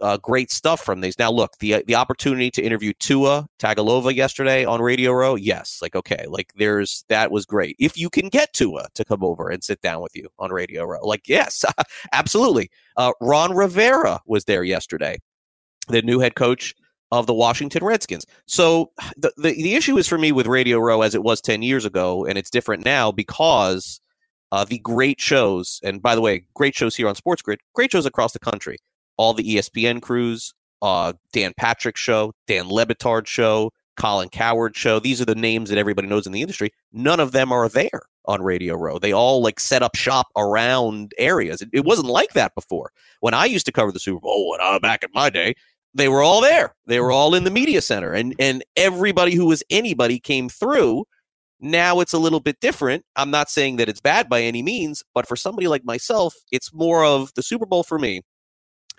uh, 0.00 0.16
great 0.18 0.50
stuff 0.50 0.80
from 0.80 1.00
these. 1.00 1.18
Now, 1.18 1.30
look, 1.30 1.58
the 1.58 1.82
the 1.86 1.94
opportunity 1.94 2.50
to 2.52 2.62
interview 2.62 2.92
Tua 2.98 3.46
Tagovailoa 3.58 4.14
yesterday 4.14 4.64
on 4.64 4.80
Radio 4.80 5.12
Row, 5.12 5.34
yes, 5.34 5.78
like 5.82 5.96
okay, 5.96 6.26
like 6.28 6.52
there's 6.56 7.04
that 7.08 7.30
was 7.30 7.46
great. 7.46 7.76
If 7.78 7.96
you 7.96 8.10
can 8.10 8.28
get 8.28 8.52
Tua 8.52 8.88
to 8.94 9.04
come 9.04 9.24
over 9.24 9.48
and 9.48 9.62
sit 9.64 9.80
down 9.80 10.02
with 10.02 10.14
you 10.14 10.28
on 10.38 10.52
Radio 10.52 10.84
Row, 10.84 11.00
like 11.02 11.28
yes, 11.28 11.64
absolutely. 12.12 12.70
Uh, 12.96 13.12
Ron 13.20 13.54
Rivera 13.54 14.20
was 14.26 14.44
there 14.44 14.62
yesterday, 14.62 15.18
the 15.88 16.02
new 16.02 16.18
head 16.18 16.34
coach 16.34 16.74
of 17.10 17.26
the 17.26 17.34
Washington 17.34 17.84
Redskins. 17.84 18.26
So 18.46 18.90
the, 19.16 19.32
the 19.36 19.54
the 19.54 19.74
issue 19.74 19.96
is 19.96 20.06
for 20.06 20.18
me 20.18 20.32
with 20.32 20.46
Radio 20.46 20.78
Row 20.78 21.02
as 21.02 21.14
it 21.14 21.22
was 21.22 21.40
ten 21.40 21.62
years 21.62 21.84
ago, 21.84 22.24
and 22.24 22.38
it's 22.38 22.50
different 22.50 22.84
now 22.84 23.10
because 23.12 24.00
uh, 24.52 24.64
the 24.64 24.78
great 24.78 25.20
shows, 25.20 25.80
and 25.82 26.02
by 26.02 26.14
the 26.14 26.20
way, 26.20 26.44
great 26.54 26.74
shows 26.74 26.96
here 26.96 27.08
on 27.08 27.14
Sports 27.14 27.42
Grid, 27.42 27.60
great 27.74 27.92
shows 27.92 28.06
across 28.06 28.32
the 28.32 28.38
country. 28.38 28.78
All 29.16 29.34
the 29.34 29.56
ESPN 29.56 30.00
crews, 30.00 30.54
uh, 30.80 31.12
Dan 31.32 31.52
Patrick 31.56 31.96
show, 31.96 32.32
Dan 32.46 32.68
Le 32.68 32.86
Batard 32.86 33.26
show, 33.26 33.72
Colin 33.98 34.28
Cowherd 34.28 34.76
show. 34.76 35.00
These 35.00 35.20
are 35.20 35.24
the 35.26 35.34
names 35.34 35.68
that 35.68 35.78
everybody 35.78 36.08
knows 36.08 36.26
in 36.26 36.32
the 36.32 36.40
industry. 36.40 36.70
None 36.92 37.20
of 37.20 37.32
them 37.32 37.52
are 37.52 37.68
there 37.68 38.02
on 38.26 38.42
Radio 38.42 38.76
Row. 38.76 38.98
They 38.98 39.12
all 39.12 39.42
like 39.42 39.58
set 39.58 39.82
up 39.82 39.96
shop 39.96 40.28
around 40.36 41.12
areas. 41.18 41.60
It, 41.60 41.70
it 41.72 41.84
wasn't 41.84 42.08
like 42.08 42.32
that 42.34 42.54
before. 42.54 42.92
When 43.20 43.34
I 43.34 43.46
used 43.46 43.66
to 43.66 43.72
cover 43.72 43.90
the 43.90 43.98
Super 43.98 44.20
Bowl, 44.20 44.50
when 44.50 44.60
I 44.60 44.78
back 44.78 45.02
in 45.02 45.10
my 45.12 45.30
day, 45.30 45.54
they 45.94 46.08
were 46.08 46.22
all 46.22 46.40
there. 46.40 46.74
They 46.86 47.00
were 47.00 47.12
all 47.12 47.34
in 47.34 47.44
the 47.44 47.50
media 47.50 47.82
center, 47.82 48.12
and 48.12 48.34
and 48.38 48.64
everybody 48.76 49.34
who 49.34 49.46
was 49.46 49.62
anybody 49.70 50.18
came 50.18 50.48
through. 50.48 51.04
Now 51.60 51.98
it's 52.00 52.12
a 52.12 52.18
little 52.18 52.40
bit 52.40 52.60
different. 52.60 53.04
I'm 53.16 53.32
not 53.32 53.50
saying 53.50 53.76
that 53.76 53.88
it's 53.88 54.00
bad 54.00 54.28
by 54.28 54.42
any 54.42 54.62
means, 54.62 55.02
but 55.12 55.26
for 55.26 55.34
somebody 55.34 55.66
like 55.66 55.84
myself, 55.84 56.34
it's 56.52 56.72
more 56.72 57.04
of 57.04 57.32
the 57.34 57.42
Super 57.42 57.66
Bowl 57.66 57.82
for 57.82 57.98
me 57.98 58.20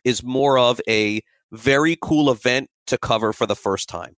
is 0.04 0.24
more 0.24 0.58
of 0.58 0.82
a 0.88 1.22
very 1.52 1.98
cool 2.02 2.30
event 2.32 2.70
to 2.88 2.98
cover 2.98 3.34
for 3.34 3.46
the 3.46 3.56
first 3.56 3.88
time. 3.88 4.16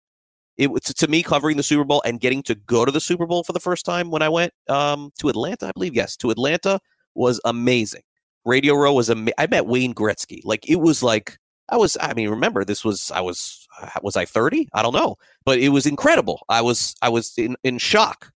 It 0.57 0.71
was 0.71 0.83
to 0.83 1.09
me 1.09 1.23
covering 1.23 1.57
the 1.57 1.63
Super 1.63 1.85
Bowl 1.85 2.03
and 2.05 2.21
getting 2.21 2.43
to 2.45 2.55
go 2.55 2.85
to 2.85 2.93
the 2.93 3.01
Super 3.01 3.27
Bowl 3.27 3.45
for 3.45 3.53
the 3.53 3.61
first 3.61 3.85
time 3.85 4.11
when 4.11 4.23
I 4.23 4.29
went 4.29 4.53
um, 4.69 5.11
to 5.19 5.29
Atlanta, 5.29 5.69
I 5.69 5.73
believe. 5.73 5.95
Yes, 5.95 6.17
to 6.19 6.31
Atlanta 6.31 6.81
was 7.15 7.41
amazing. 7.45 8.03
Radio 8.45 8.75
Row 8.75 8.93
was 8.93 9.11
ama- 9.11 9.33
I 9.39 9.47
met 9.47 9.67
Wayne 9.67 9.95
Gretzky. 9.95 10.41
Like 10.45 10.69
it 10.69 10.81
was 10.81 11.03
like 11.03 11.39
I 11.71 11.77
was. 11.77 11.97
I 12.01 12.15
mean, 12.15 12.29
remember 12.29 12.65
this 12.65 12.85
was 12.85 13.11
I 13.13 13.21
was 13.21 13.67
was 14.03 14.17
I 14.17 14.25
thirty? 14.25 14.69
I 14.75 14.83
don't 14.83 14.95
know, 14.95 15.17
but 15.45 15.59
it 15.59 15.71
was 15.71 15.87
incredible. 15.87 16.41
I 16.49 16.61
was 16.63 16.95
I 17.03 17.09
was 17.09 17.33
in 17.39 17.57
in 17.65 17.79
shock. 17.79 18.33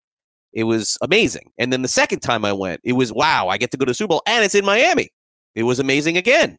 it 0.53 0.65
was 0.65 0.99
amazing. 1.03 1.51
And 1.59 1.73
then 1.73 1.83
the 1.83 1.89
second 1.89 2.21
time 2.21 2.45
I 2.45 2.53
went, 2.53 2.81
it 2.85 2.93
was 2.93 3.13
wow, 3.13 3.49
I 3.49 3.57
get 3.59 3.71
to 3.73 3.77
go 3.77 3.85
to 3.85 3.95
Super 3.95 4.09
Bowl 4.09 4.23
and 4.27 4.45
it's 4.45 4.55
in 4.55 4.65
Miami. 4.65 5.11
It 5.55 5.65
was 5.65 5.79
amazing 5.79 6.17
again. 6.17 6.59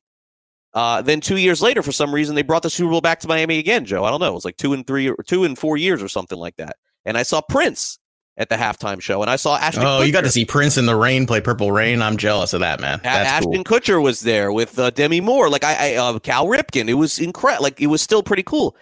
Uh, 0.74 1.02
then 1.04 1.22
two 1.22 1.38
years 1.38 1.62
later, 1.62 1.84
for 1.84 1.92
some 1.92 2.14
reason, 2.14 2.34
they 2.36 2.42
brought 2.42 2.64
the 2.64 2.70
Super 2.70 2.90
Bowl 2.90 3.02
back 3.02 3.20
to 3.20 3.28
Miami 3.28 3.60
again. 3.60 3.86
Joe, 3.86 4.04
I 4.04 4.10
don't 4.10 4.20
know, 4.20 4.32
it 4.32 4.34
was 4.34 4.46
like 4.46 4.58
two 4.58 4.74
and 4.74 4.86
three 4.88 5.08
or 5.10 5.18
two 5.28 5.44
and 5.44 5.58
four 5.58 5.78
years 5.78 6.02
or 6.02 6.08
something 6.08 6.38
like 6.38 6.56
that. 6.58 6.78
And 7.06 7.18
I 7.18 7.24
saw 7.24 7.42
Prince 7.42 8.00
at 8.38 8.50
the 8.50 8.56
halftime 8.56 9.00
show, 9.02 9.22
and 9.22 9.30
I 9.30 9.36
saw 9.36 9.58
Ashton. 9.58 9.84
Oh, 9.84 10.00
Kutcher. 10.02 10.08
you 10.08 10.12
got 10.12 10.22
to 10.22 10.32
see 10.32 10.44
Prince 10.46 10.78
in 10.78 10.86
the 10.88 10.96
rain 10.96 11.28
play 11.28 11.40
Purple 11.40 11.72
Rain. 11.72 12.02
I'm 12.02 12.18
jealous 12.18 12.54
of 12.54 12.62
that, 12.62 12.80
man. 12.80 13.00
A- 13.04 13.08
Ashton 13.08 13.64
cool. 13.64 13.80
Kutcher 13.80 14.02
was 14.02 14.22
there 14.22 14.52
with 14.52 14.80
uh, 14.80 14.90
Demi 14.90 15.22
Moore, 15.22 15.50
like 15.50 15.64
I, 15.64 15.94
I 15.94 15.96
uh, 15.96 16.18
Cal 16.20 16.48
Ripken. 16.48 16.90
It 16.90 16.96
was 16.96 17.20
incredible. 17.20 17.64
Like 17.64 17.80
it 17.80 17.88
was 17.88 18.02
still 18.02 18.24
pretty 18.24 18.44
cool. 18.44 18.76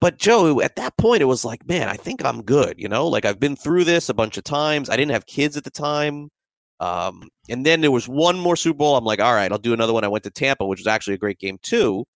But 0.00 0.16
Joe, 0.18 0.60
at 0.60 0.76
that 0.76 0.96
point, 0.96 1.20
it 1.22 1.26
was 1.26 1.44
like, 1.44 1.66
man, 1.68 1.88
I 1.88 1.94
think 1.96 2.24
I'm 2.24 2.42
good. 2.42 2.74
You 2.78 2.88
know, 2.88 3.06
like 3.08 3.24
I've 3.24 3.40
been 3.40 3.56
through 3.56 3.84
this 3.84 4.08
a 4.08 4.14
bunch 4.14 4.36
of 4.38 4.44
times. 4.44 4.88
I 4.90 4.96
didn't 4.96 5.12
have 5.12 5.26
kids 5.26 5.56
at 5.56 5.64
the 5.64 5.70
time. 5.70 6.30
Um, 6.78 7.28
and 7.50 7.66
then 7.66 7.82
there 7.82 7.90
was 7.90 8.08
one 8.08 8.38
more 8.38 8.56
Super 8.56 8.78
Bowl. 8.78 8.96
I'm 8.96 9.04
like, 9.04 9.20
all 9.20 9.34
right, 9.34 9.52
I'll 9.52 9.58
do 9.58 9.74
another 9.74 9.92
one. 9.92 10.02
I 10.04 10.08
went 10.08 10.24
to 10.24 10.30
Tampa, 10.30 10.64
which 10.66 10.80
was 10.80 10.86
actually 10.86 11.14
a 11.14 11.18
great 11.18 11.38
game 11.38 11.58
too. 11.60 12.06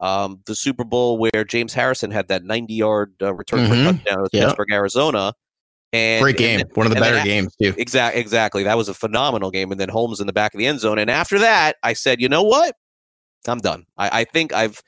Um, 0.00 0.40
the 0.46 0.54
Super 0.56 0.82
Bowl 0.84 1.18
where 1.18 1.44
James 1.44 1.74
Harrison 1.74 2.10
had 2.10 2.26
that 2.28 2.42
90 2.44 2.74
yard 2.74 3.12
uh, 3.22 3.34
return 3.34 3.66
for 3.68 3.74
a 3.74 3.76
Mhm. 3.76 3.84
touchdown 3.84 4.22
with 4.22 4.30
Yep. 4.34 4.44
Pittsburgh, 4.48 4.72
Arizona. 4.72 5.32
And 5.92 6.22
Great 6.22 6.36
game. 6.36 6.60
and 6.60 6.70
One 6.74 6.86
of 6.86 6.90
the 6.90 7.00
then 7.00 7.14
better 7.14 7.24
games 7.24 7.56
too. 7.56 7.74
Exactly, 7.78 8.20
exactly. 8.20 8.62
That 8.64 8.76
was 8.76 8.88
a 8.88 8.94
phenomenal 8.94 9.50
game. 9.50 9.72
And 9.72 9.80
then 9.80 9.88
Holmes 9.88 10.20
in 10.20 10.26
the 10.26 10.32
back 10.32 10.52
of 10.52 10.58
the 10.58 10.66
end 10.66 10.80
zone. 10.80 10.98
And 10.98 11.10
after 11.10 11.38
that, 11.38 11.76
I 11.82 11.94
said, 11.94 12.20
you 12.20 12.28
know 12.28 12.42
what? 12.42 12.74
I'm 13.46 13.58
done. 13.58 13.86
I, 13.96 14.20
I 14.20 14.24
think 14.24 14.52
I've. 14.52 14.82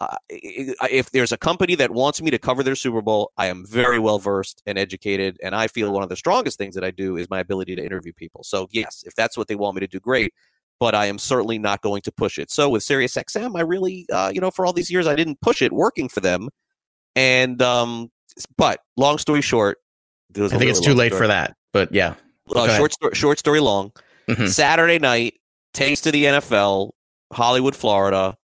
Uh, 0.00 0.16
if 0.28 1.08
there's 1.12 1.30
a 1.30 1.36
company 1.36 1.76
that 1.76 1.92
wants 1.92 2.20
me 2.20 2.28
to 2.28 2.38
cover 2.38 2.64
their 2.64 2.74
Super 2.74 3.00
Bowl, 3.00 3.30
I 3.36 3.46
am 3.46 3.64
very 3.64 4.00
well 4.00 4.18
versed 4.18 4.60
and 4.66 4.76
educated, 4.76 5.38
and 5.40 5.54
I 5.54 5.68
feel 5.68 5.92
one 5.92 6.02
of 6.02 6.08
the 6.08 6.16
strongest 6.16 6.58
things 6.58 6.74
that 6.74 6.82
I 6.82 6.90
do 6.90 7.16
is 7.16 7.30
my 7.30 7.38
ability 7.38 7.76
to 7.76 7.84
interview 7.84 8.12
people. 8.12 8.42
So 8.42 8.66
yes, 8.72 9.04
if 9.06 9.14
that's 9.14 9.36
what 9.36 9.46
they 9.46 9.54
want 9.54 9.76
me 9.76 9.80
to 9.80 9.86
do, 9.86 10.00
great. 10.00 10.34
But 10.80 10.96
I 10.96 11.06
am 11.06 11.18
certainly 11.18 11.60
not 11.60 11.80
going 11.80 12.02
to 12.02 12.12
push 12.12 12.38
it. 12.38 12.50
So 12.50 12.68
with 12.68 12.82
SiriusXM, 12.82 13.56
I 13.56 13.60
really, 13.60 14.06
uh, 14.12 14.32
you 14.34 14.40
know, 14.40 14.50
for 14.50 14.66
all 14.66 14.72
these 14.72 14.90
years, 14.90 15.06
I 15.06 15.14
didn't 15.14 15.40
push 15.40 15.62
it 15.62 15.72
working 15.72 16.08
for 16.08 16.18
them. 16.18 16.48
And 17.14 17.62
um, 17.62 18.10
but 18.56 18.80
long 18.96 19.18
story 19.18 19.42
short, 19.42 19.78
I 20.36 20.48
think 20.48 20.52
really 20.52 20.68
it's 20.70 20.80
too 20.80 20.94
late 20.94 21.08
story. 21.12 21.22
for 21.22 21.26
that, 21.28 21.56
but 21.72 21.92
yeah. 21.92 22.14
Uh, 22.54 22.76
short 22.76 22.92
story, 22.92 23.14
short 23.14 23.38
story 23.38 23.60
long. 23.60 23.92
Mhm. 24.28 24.48
Saturday 24.48 24.98
night, 24.98 25.34
taste 25.72 26.06
of 26.06 26.12
the 26.12 26.24
NFL, 26.26 26.90
Hollywood, 27.32 27.74
Florida. 27.76 28.36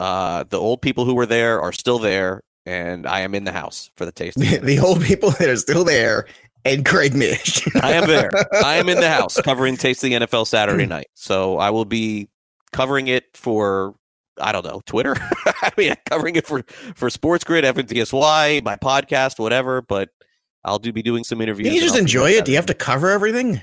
Uh, 0.00 0.44
the 0.48 0.58
old 0.58 0.82
people 0.82 1.04
who 1.04 1.14
were 1.14 1.26
there 1.26 1.60
are 1.60 1.72
still 1.72 1.98
there, 1.98 2.42
and 2.66 3.06
I 3.06 3.20
am 3.20 3.34
in 3.34 3.44
the 3.44 3.52
house 3.52 3.90
for 3.96 4.04
the 4.04 4.12
taste. 4.12 4.36
of 4.36 4.42
the, 4.42 4.58
the 4.58 4.78
old 4.80 5.02
people 5.02 5.30
that 5.32 5.48
are 5.48 5.56
still 5.56 5.84
there, 5.84 6.26
and 6.64 6.84
Craig 6.84 7.14
Mish. 7.14 7.66
I 7.82 7.92
am 7.92 8.06
there. 8.08 8.30
I 8.64 8.76
am 8.76 8.88
in 8.88 8.98
the 9.00 9.08
house 9.18 9.40
covering 9.40 9.76
Taste 9.76 10.02
of 10.04 10.10
the 10.10 10.16
NFL 10.16 10.46
Saturday 10.46 10.86
night. 10.86 11.06
So 11.14 11.58
I 11.58 11.70
will 11.70 11.84
be 11.84 12.28
covering 12.72 13.08
it 13.08 13.24
for 13.34 13.94
I 14.40 14.50
don't 14.52 14.64
know 14.64 14.80
Twitter. 14.86 15.14
I 15.46 15.70
mean, 15.76 15.94
covering 16.06 16.36
it 16.36 16.46
for 16.46 16.64
for 16.94 17.10
Sports 17.10 17.44
Grid, 17.44 17.64
FNTSY, 17.64 18.62
my 18.64 18.76
podcast, 18.76 19.38
whatever. 19.38 19.82
But 19.82 20.08
I'll 20.64 20.78
do 20.78 20.92
be 20.92 21.02
doing 21.02 21.24
some 21.24 21.40
interviews. 21.40 21.68
Can 21.68 21.74
you 21.74 21.80
just 21.82 21.96
enjoy 21.98 22.30
it? 22.30 22.44
Do 22.44 22.52
you 22.52 22.56
have 22.56 22.66
to 22.66 22.74
cover 22.74 23.10
everything? 23.10 23.56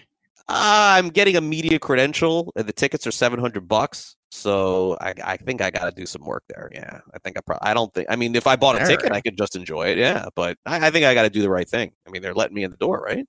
Uh, 0.47 0.97
I'm 0.97 1.10
getting 1.10 1.36
a 1.36 1.41
media 1.41 1.78
credential. 1.80 2.52
and 2.56 2.68
The 2.68 2.74
tickets 2.74 3.06
are 3.06 3.12
seven 3.12 3.39
hundred 3.39 3.68
bucks, 3.68 4.16
so 4.32 4.97
I, 5.00 5.14
I 5.24 5.38
think 5.38 5.62
I 5.62 5.70
got 5.70 5.86
to 5.86 5.91
do 5.91 6.06
some 6.06 6.26
work 6.26 6.43
there. 6.50 6.70
Yeah, 6.74 7.00
I 7.14 7.20
think 7.20 7.38
I 7.38 7.41
probably. 7.41 7.70
I 7.70 7.74
don't 7.74 7.93
think. 7.93 8.08
I 8.10 8.16
mean, 8.16 8.36
if 8.36 8.47
I 8.47 8.56
bought 8.56 8.76
a 8.76 8.82
All 8.82 8.88
ticket. 8.88 9.12
I 9.12 9.22
could 9.22 9.38
just 9.38 9.56
enjoy 9.56 9.89
it. 9.89 9.97
Yeah, 10.00 10.26
but 10.36 10.58
I, 10.66 10.88
I 10.88 10.91
think 10.91 11.06
I 11.06 11.14
got 11.14 11.24
to 11.24 11.30
do 11.30 11.41
the 11.41 11.50
right 11.50 11.70
thing. 11.70 11.91
I 12.08 12.10
mean, 12.12 12.22
they're 12.22 12.34
letting 12.34 12.56
me 12.56 12.64
in 12.64 12.72
the 12.72 12.78
door, 12.78 13.00
right? 13.06 13.26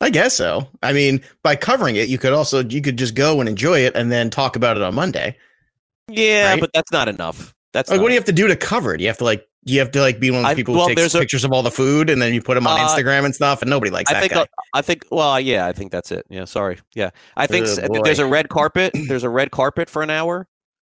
I 0.00 0.10
guess 0.10 0.34
so. 0.34 0.68
I 0.82 0.92
mean, 0.92 1.22
by 1.42 1.56
covering 1.56 1.96
it, 1.96 2.08
you 2.08 2.18
could 2.18 2.32
also 2.34 2.62
you 2.62 2.82
could 2.82 2.98
just 2.98 3.14
go 3.14 3.40
and 3.40 3.48
enjoy 3.48 3.78
it 3.80 3.96
and 3.96 4.12
then 4.12 4.28
talk 4.28 4.54
about 4.54 4.76
it 4.76 4.82
on 4.82 4.94
Monday. 4.94 5.36
Yeah, 6.08 6.50
Right? 6.50 6.60
but 6.60 6.70
that's 6.74 6.92
not 6.92 7.08
enough. 7.08 7.54
That's 7.72 7.90
Like, 7.90 8.00
what 8.00 8.08
do 8.08 8.12
you 8.12 8.18
have 8.18 8.26
to 8.26 8.32
do 8.32 8.46
to 8.48 8.56
cover 8.56 8.94
it? 8.94 9.00
You 9.00 9.06
have 9.06 9.18
to 9.18 9.24
like 9.24 9.48
you 9.64 9.78
have 9.80 9.90
to 9.92 10.00
like 10.00 10.20
be 10.20 10.30
one 10.30 10.40
of 10.40 10.44
those 10.44 10.50
I- 10.52 10.54
people 10.54 10.74
well, 10.74 10.84
who 10.84 10.88
takes 10.90 11.00
there's 11.00 11.14
a- 11.14 11.18
pictures 11.20 11.44
of 11.44 11.52
all 11.52 11.62
the 11.62 11.70
food 11.70 12.10
and 12.10 12.20
then 12.20 12.34
you 12.34 12.42
put 12.42 12.54
them 12.54 12.66
on 12.66 12.78
Uh, 12.78 12.86
Instagram 12.88 13.24
and 13.24 13.34
stuff, 13.34 13.62
and 13.62 13.70
nobody 13.70 13.90
likes 13.90 14.10
I 14.10 14.14
that 14.14 14.20
think 14.20 14.32
guy. 14.32 14.40
uh, 14.42 14.46
I 14.74 14.82
think 14.82 15.04
well 15.10 15.38
yeah 15.40 15.66
I 15.66 15.72
think 15.72 15.90
that's 15.92 16.12
it. 16.12 16.26
Yeah 16.28 16.44
sorry. 16.44 16.78
Yeah. 16.94 17.10
I 17.36 17.46
think 17.46 17.66
Oh, 17.66 18.02
there's 18.02 18.18
a 18.18 18.26
red 18.26 18.48
carpet 18.48 18.92
there's 19.08 19.24
a 19.24 19.30
red 19.30 19.50
carpet 19.50 19.88
for 19.90 20.02
an 20.02 20.10
hour. 20.10 20.46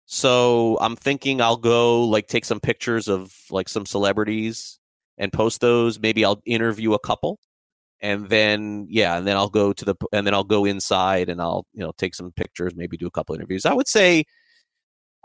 So 0.06 0.78
I'm 0.80 0.96
thinking 0.96 1.40
I'll 1.40 1.56
go 1.56 2.04
like 2.04 2.26
take 2.26 2.44
some 2.44 2.60
pictures 2.60 3.08
of 3.08 3.32
like 3.50 3.68
some 3.68 3.86
celebrities 3.86 4.78
and 5.18 5.32
post 5.32 5.60
those. 5.60 6.00
Maybe 6.00 6.24
I'll 6.24 6.40
interview 6.44 6.92
a 6.94 6.98
couple 6.98 7.38
and 8.00 8.28
then 8.28 8.86
yeah 8.90 9.16
and 9.16 9.26
then 9.26 9.36
I'll 9.36 9.48
go 9.50 9.72
to 9.72 9.84
the 9.84 9.94
and 10.12 10.26
then 10.26 10.34
I'll 10.34 10.44
go 10.44 10.64
inside 10.64 11.28
and 11.28 11.40
I'll 11.40 11.66
you 11.72 11.80
know 11.84 11.92
take 11.98 12.14
some 12.14 12.32
pictures 12.32 12.74
maybe 12.74 12.96
do 12.96 13.06
a 13.06 13.10
couple 13.10 13.34
interviews. 13.34 13.64
I 13.64 13.74
would 13.74 13.88
say 13.88 14.24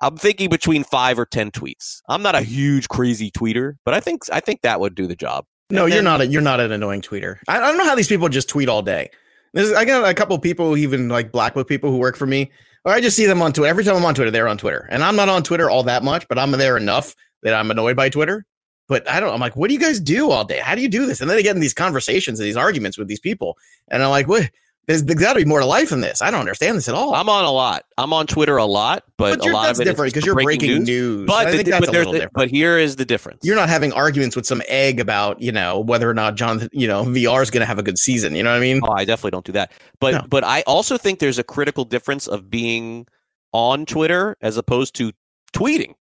I'm 0.02 0.18
thinking 0.18 0.50
between 0.50 0.84
five 0.84 1.18
or 1.20 1.26
ten 1.26 1.52
tweets 1.52 2.02
I'm 2.10 2.22
not 2.22 2.36
a 2.36 2.42
huge 2.42 2.88
crazy 2.90 3.32
tweeter 3.32 3.74
but 3.86 3.94
I 3.94 4.00
think 4.00 4.24
I 4.32 4.40
think 4.40 4.62
that 4.62 4.80
would 4.80 4.96
do 4.96 5.08
the 5.08 5.16
job 5.16 5.46
No, 5.70 5.84
And 5.86 5.94
you're 5.94 5.98
then- 5.98 6.04
not. 6.06 6.22
A, 6.22 6.28
you're 6.28 6.42
not 6.42 6.60
an 6.60 6.72
annoying 6.72 7.02
tweeter. 7.02 7.38
I, 7.48 7.58
I 7.58 7.60
don't 7.60 7.78
know 7.78 7.86
how 7.86 7.96
these 7.96 8.08
people 8.08 8.30
just 8.30 8.48
tweet 8.50 8.70
all 8.70 8.82
day. 8.82 9.10
There's, 9.54 9.72
I 9.74 9.86
got 9.86 10.08
a 10.08 10.14
couple 10.14 10.36
of 10.36 10.42
people, 10.42 10.78
even 10.78 11.10
like 11.10 11.32
Blackbook 11.32 11.68
people 11.68 11.90
who 11.90 11.98
work 11.98 12.16
for 12.18 12.28
me, 12.28 12.52
or 12.86 12.92
I 12.94 13.02
just 13.02 13.16
see 13.16 13.26
them 13.26 13.42
on 13.42 13.54
Twitter. 13.54 13.70
Every 13.70 13.84
time 13.84 13.96
I'm 13.96 14.06
on 14.06 14.14
Twitter, 14.14 14.30
they're 14.30 14.48
on 14.48 14.58
Twitter, 14.58 14.88
and 14.92 15.04
I'm 15.04 15.16
not 15.16 15.30
on 15.30 15.42
Twitter 15.42 15.70
all 15.70 15.84
that 15.84 16.04
much, 16.04 16.28
but 16.28 16.38
I'm 16.38 16.52
there 16.52 16.78
enough 16.78 17.16
that 17.44 17.54
I'm 17.54 17.72
annoyed 17.72 17.96
by 17.96 18.10
Twitter. 18.10 18.46
But 18.88 19.10
I 19.10 19.20
don't. 19.20 19.34
I'm 19.34 19.40
like, 19.40 19.56
what 19.56 19.70
do 19.70 19.74
you 19.74 19.80
guys 19.80 20.00
do 20.00 20.30
all 20.32 20.44
day? 20.46 20.60
How 20.60 20.76
do 20.76 20.82
you 20.82 20.90
do 20.90 21.06
this? 21.06 21.22
And 21.22 21.30
then 21.30 21.38
they 21.38 21.44
get 21.44 21.56
in 21.56 21.62
these 21.62 21.74
conversations 21.74 22.40
and 22.40 22.46
these 22.48 22.56
arguments 22.58 22.98
with 22.98 23.08
these 23.08 23.20
people, 23.22 23.58
and 23.90 24.04
I'm 24.04 24.10
like, 24.10 24.28
what? 24.28 24.50
There's, 24.88 25.04
there's 25.04 25.20
got 25.20 25.34
to 25.34 25.40
be 25.40 25.46
more 25.46 25.60
to 25.60 25.66
life 25.66 25.90
than 25.90 26.00
this. 26.00 26.22
I 26.22 26.32
don't 26.32 26.40
understand 26.40 26.78
this 26.78 26.88
at 26.88 26.96
all. 26.96 27.14
I'm 27.14 27.28
on 27.28 27.44
a 27.44 27.52
lot. 27.52 27.84
I'm 27.98 28.14
on 28.14 28.26
Twitter 28.26 28.56
a 28.56 28.64
lot, 28.66 29.04
but, 29.18 29.40
But 29.40 29.50
a 29.50 29.52
lot 29.52 29.70
of 29.70 29.80
it 29.80 29.82
is 29.82 29.86
different 29.90 30.14
just 30.14 30.16
'cause 30.16 30.22
the 30.24 30.26
you're 30.28 30.36
breaking 30.36 30.84
news. 30.86 31.28
But 31.28 31.48
I 31.48 31.52
the, 31.52 31.58
think 31.58 31.70
that's 31.70 31.86
but 31.86 31.90
a 31.90 31.92
little 31.92 32.14
the, 32.14 32.20
different. 32.20 32.34
but 32.36 32.50
here 32.50 32.78
is 32.78 32.96
the 32.96 33.04
difference. 33.04 33.40
You're 33.44 33.58
not 33.58 33.68
having 33.68 33.92
arguments 33.92 34.36
with 34.38 34.46
some 34.46 34.62
egg 34.70 35.02
about 35.02 35.42
you 35.42 35.52
know 35.52 35.80
whether 35.82 36.10
or 36.10 36.14
not 36.14 36.36
John 36.36 36.70
you 36.72 36.88
know 36.88 37.04
VR 37.04 37.44
is 37.44 37.52
going 37.52 37.60
to 37.62 37.66
have 37.66 37.80
a 37.80 37.84
good 37.84 37.98
season. 37.98 38.34
You 38.34 38.44
know 38.44 38.52
what 38.52 38.58
I 38.58 38.62
mean? 38.62 38.80
Oh, 38.82 38.94
I 38.94 39.04
definitely 39.04 39.32
don't 39.32 39.46
do 39.46 39.52
that. 39.52 39.74
But 40.00 40.12
No. 40.14 40.22
but 40.30 40.46
I 40.46 40.62
also 40.62 40.98
think 40.98 41.20
there's 41.20 41.38
a 41.40 41.44
critical 41.44 41.84
difference 41.84 42.26
of 42.28 42.50
being 42.50 43.08
on 43.52 43.86
Twitter 43.86 44.38
as 44.42 44.56
opposed 44.56 44.96
to 44.96 45.12
tweeting. 45.54 45.96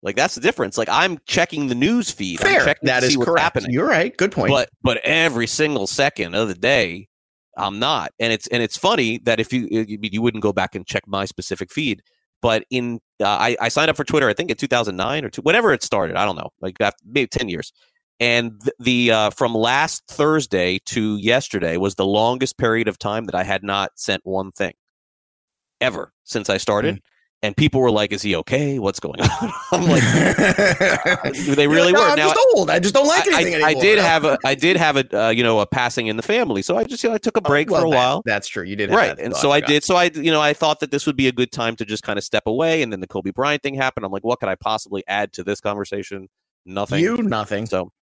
Like 0.00 0.14
that's 0.14 0.36
the 0.36 0.40
difference. 0.40 0.78
Like 0.78 0.88
I'm 0.88 1.18
checking 1.26 1.66
the 1.66 1.74
news 1.74 2.08
feed. 2.12 2.40
I'm 2.40 2.46
Fair. 2.52 2.64
checking 2.66 2.86
That 2.86 3.00
to 3.00 3.06
is 3.06 3.12
see 3.14 3.18
what's 3.18 3.30
correct. 3.30 3.42
happening. 3.42 3.72
You're 3.72 3.88
right. 3.88 4.16
Good 4.16 4.30
point. 4.30 4.50
But 4.52 4.68
but 4.80 4.98
every 4.98 5.48
single 5.48 5.88
second 5.88 6.36
of 6.36 6.46
the 6.46 6.54
day, 6.54 7.08
I'm 7.58 7.78
not. 7.78 8.12
And 8.18 8.32
it's 8.32 8.46
and 8.48 8.62
it's 8.62 8.76
funny 8.76 9.18
that 9.24 9.40
if 9.40 9.52
you 9.52 9.68
you, 9.70 9.98
you 10.00 10.22
wouldn't 10.22 10.42
go 10.42 10.52
back 10.52 10.74
and 10.74 10.86
check 10.86 11.02
my 11.06 11.24
specific 11.24 11.72
feed, 11.72 12.02
but 12.40 12.64
in 12.70 13.00
uh, 13.20 13.26
I 13.26 13.56
I 13.60 13.68
signed 13.68 13.90
up 13.90 13.96
for 13.96 14.04
Twitter 14.04 14.28
I 14.28 14.34
think 14.34 14.50
in 14.50 14.56
2009 14.56 15.24
or 15.24 15.30
two, 15.30 15.42
whenever 15.42 15.72
it 15.72 15.82
started. 15.82 16.16
I 16.16 16.24
don't 16.24 16.36
know, 16.36 16.50
like 16.60 16.76
after, 16.80 17.02
maybe 17.04 17.26
10 17.26 17.48
years. 17.48 17.72
And 18.20 18.60
th- 18.62 18.74
the 18.80 19.10
uh, 19.12 19.30
from 19.30 19.54
last 19.54 20.04
Thursday 20.08 20.78
to 20.86 21.16
yesterday 21.16 21.76
was 21.76 21.94
the 21.94 22.06
longest 22.06 22.58
period 22.58 22.88
of 22.88 22.98
time 22.98 23.24
that 23.26 23.34
I 23.34 23.44
had 23.44 23.62
not 23.62 23.92
sent 23.96 24.24
one 24.24 24.50
thing 24.50 24.74
ever 25.80 26.12
since 26.24 26.50
I 26.50 26.56
started. 26.56 26.96
Mm. 26.96 27.00
And 27.40 27.56
people 27.56 27.80
were 27.80 27.90
like, 27.92 28.10
"Is 28.12 28.20
he 28.22 28.34
okay? 28.34 28.80
What's 28.80 28.98
going 28.98 29.20
on?" 29.20 29.28
I'm 29.72 29.84
like, 29.88 30.02
they 31.46 31.68
really 31.68 31.92
You're 31.92 32.00
were. 32.00 32.06
I'm 32.08 32.16
Now, 32.16 32.30
just 32.34 32.46
old. 32.54 32.68
I 32.68 32.80
just 32.80 32.94
don't 32.94 33.06
like 33.06 33.28
I- 33.28 33.34
anything 33.42 33.54
I, 33.54 33.58
I 33.58 33.70
anymore." 33.70 33.82
did 33.82 33.98
have 34.00 34.24
a 34.24 34.38
I 34.44 34.54
did 34.56 34.76
have 34.76 34.96
a 34.96 35.26
uh, 35.26 35.28
you 35.30 35.42
know 35.44 35.60
a 35.60 35.66
passing 35.66 36.08
in 36.08 36.16
the 36.16 36.22
family, 36.22 36.62
so 36.62 36.76
I 36.76 36.82
just 36.84 37.02
you 37.04 37.10
know 37.10 37.14
I 37.14 37.18
took 37.18 37.36
a 37.36 37.40
break 37.40 37.70
Oh, 37.70 37.74
Well, 37.74 37.82
for 37.82 37.86
a 37.86 37.90
that- 37.90 37.96
while. 37.96 38.22
That's 38.24 38.48
true. 38.48 38.64
You 38.64 38.74
did, 38.76 38.90
Right, 38.90 39.16
and 39.18 39.36
so 39.36 39.52
I 39.52 39.58
forgot. 39.58 39.68
did. 39.68 39.84
So 39.84 39.94
I, 39.96 40.04
you 40.14 40.32
know, 40.32 40.40
I 40.40 40.52
thought 40.52 40.80
that 40.80 40.90
this 40.90 41.06
would 41.06 41.16
be 41.16 41.28
a 41.28 41.32
good 41.32 41.52
time 41.52 41.76
to 41.76 41.84
just 41.84 42.02
kind 42.02 42.18
of 42.18 42.24
step 42.24 42.42
away, 42.46 42.82
and 42.82 42.92
then 42.92 42.98
the 43.00 43.06
Kobe 43.06 43.30
Bryant 43.30 43.62
thing 43.62 43.74
happened. 43.74 44.04
I'm 44.04 44.10
like, 44.12 44.24
what 44.24 44.40
could 44.40 44.48
I 44.48 44.56
possibly 44.56 45.04
add 45.06 45.32
to 45.34 45.44
this 45.44 45.60
conversation? 45.60 46.28
Nothing. 46.66 47.00
You 47.04 47.18
nothing. 47.22 47.66
So 47.66 47.92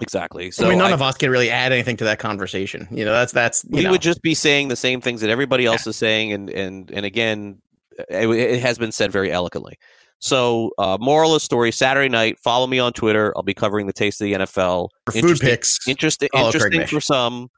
exactly. 0.00 0.50
So 0.52 0.66
I 0.66 0.68
mean, 0.70 0.78
none 0.78 0.90
I- 0.92 0.94
of 0.94 1.02
us 1.02 1.16
can 1.16 1.30
really 1.30 1.50
add 1.50 1.72
anything 1.72 1.96
to 1.96 2.04
that 2.04 2.20
conversation. 2.20 2.86
You 2.92 3.04
know, 3.04 3.12
that's 3.12 3.32
that's 3.32 3.64
you 3.64 3.70
we 3.78 3.82
know. 3.82 3.90
would 3.90 4.02
just 4.02 4.22
be 4.22 4.34
saying 4.34 4.68
the 4.68 4.76
same 4.76 5.00
things 5.00 5.20
that 5.22 5.30
everybody 5.30 5.66
else 5.66 5.84
is 5.86 5.96
saying, 5.96 6.32
and 6.32 6.48
and 6.48 6.90
and 6.92 7.04
again, 7.04 7.60
it, 8.08 8.28
it 8.30 8.60
has 8.60 8.78
been 8.78 8.92
said 8.92 9.12
very 9.12 9.30
eloquently. 9.30 9.76
So, 10.20 10.72
uh, 10.78 10.98
moral 11.00 11.30
of 11.30 11.36
the 11.36 11.40
story: 11.40 11.70
Saturday 11.70 12.08
night, 12.08 12.38
follow 12.38 12.66
me 12.66 12.78
on 12.78 12.92
Twitter. 12.92 13.32
I'll 13.36 13.42
be 13.42 13.54
covering 13.54 13.86
the 13.86 13.92
taste 13.92 14.20
of 14.20 14.24
the 14.26 14.32
NFL. 14.32 14.88
For 15.06 15.12
food 15.12 15.18
Interesting- 15.18 15.48
picks, 15.48 15.88
Interesting, 15.88 16.28
follow 16.32 16.50
Craig 16.50 16.62
interesting 16.62 16.86
for 16.86 17.00
some. 17.00 17.48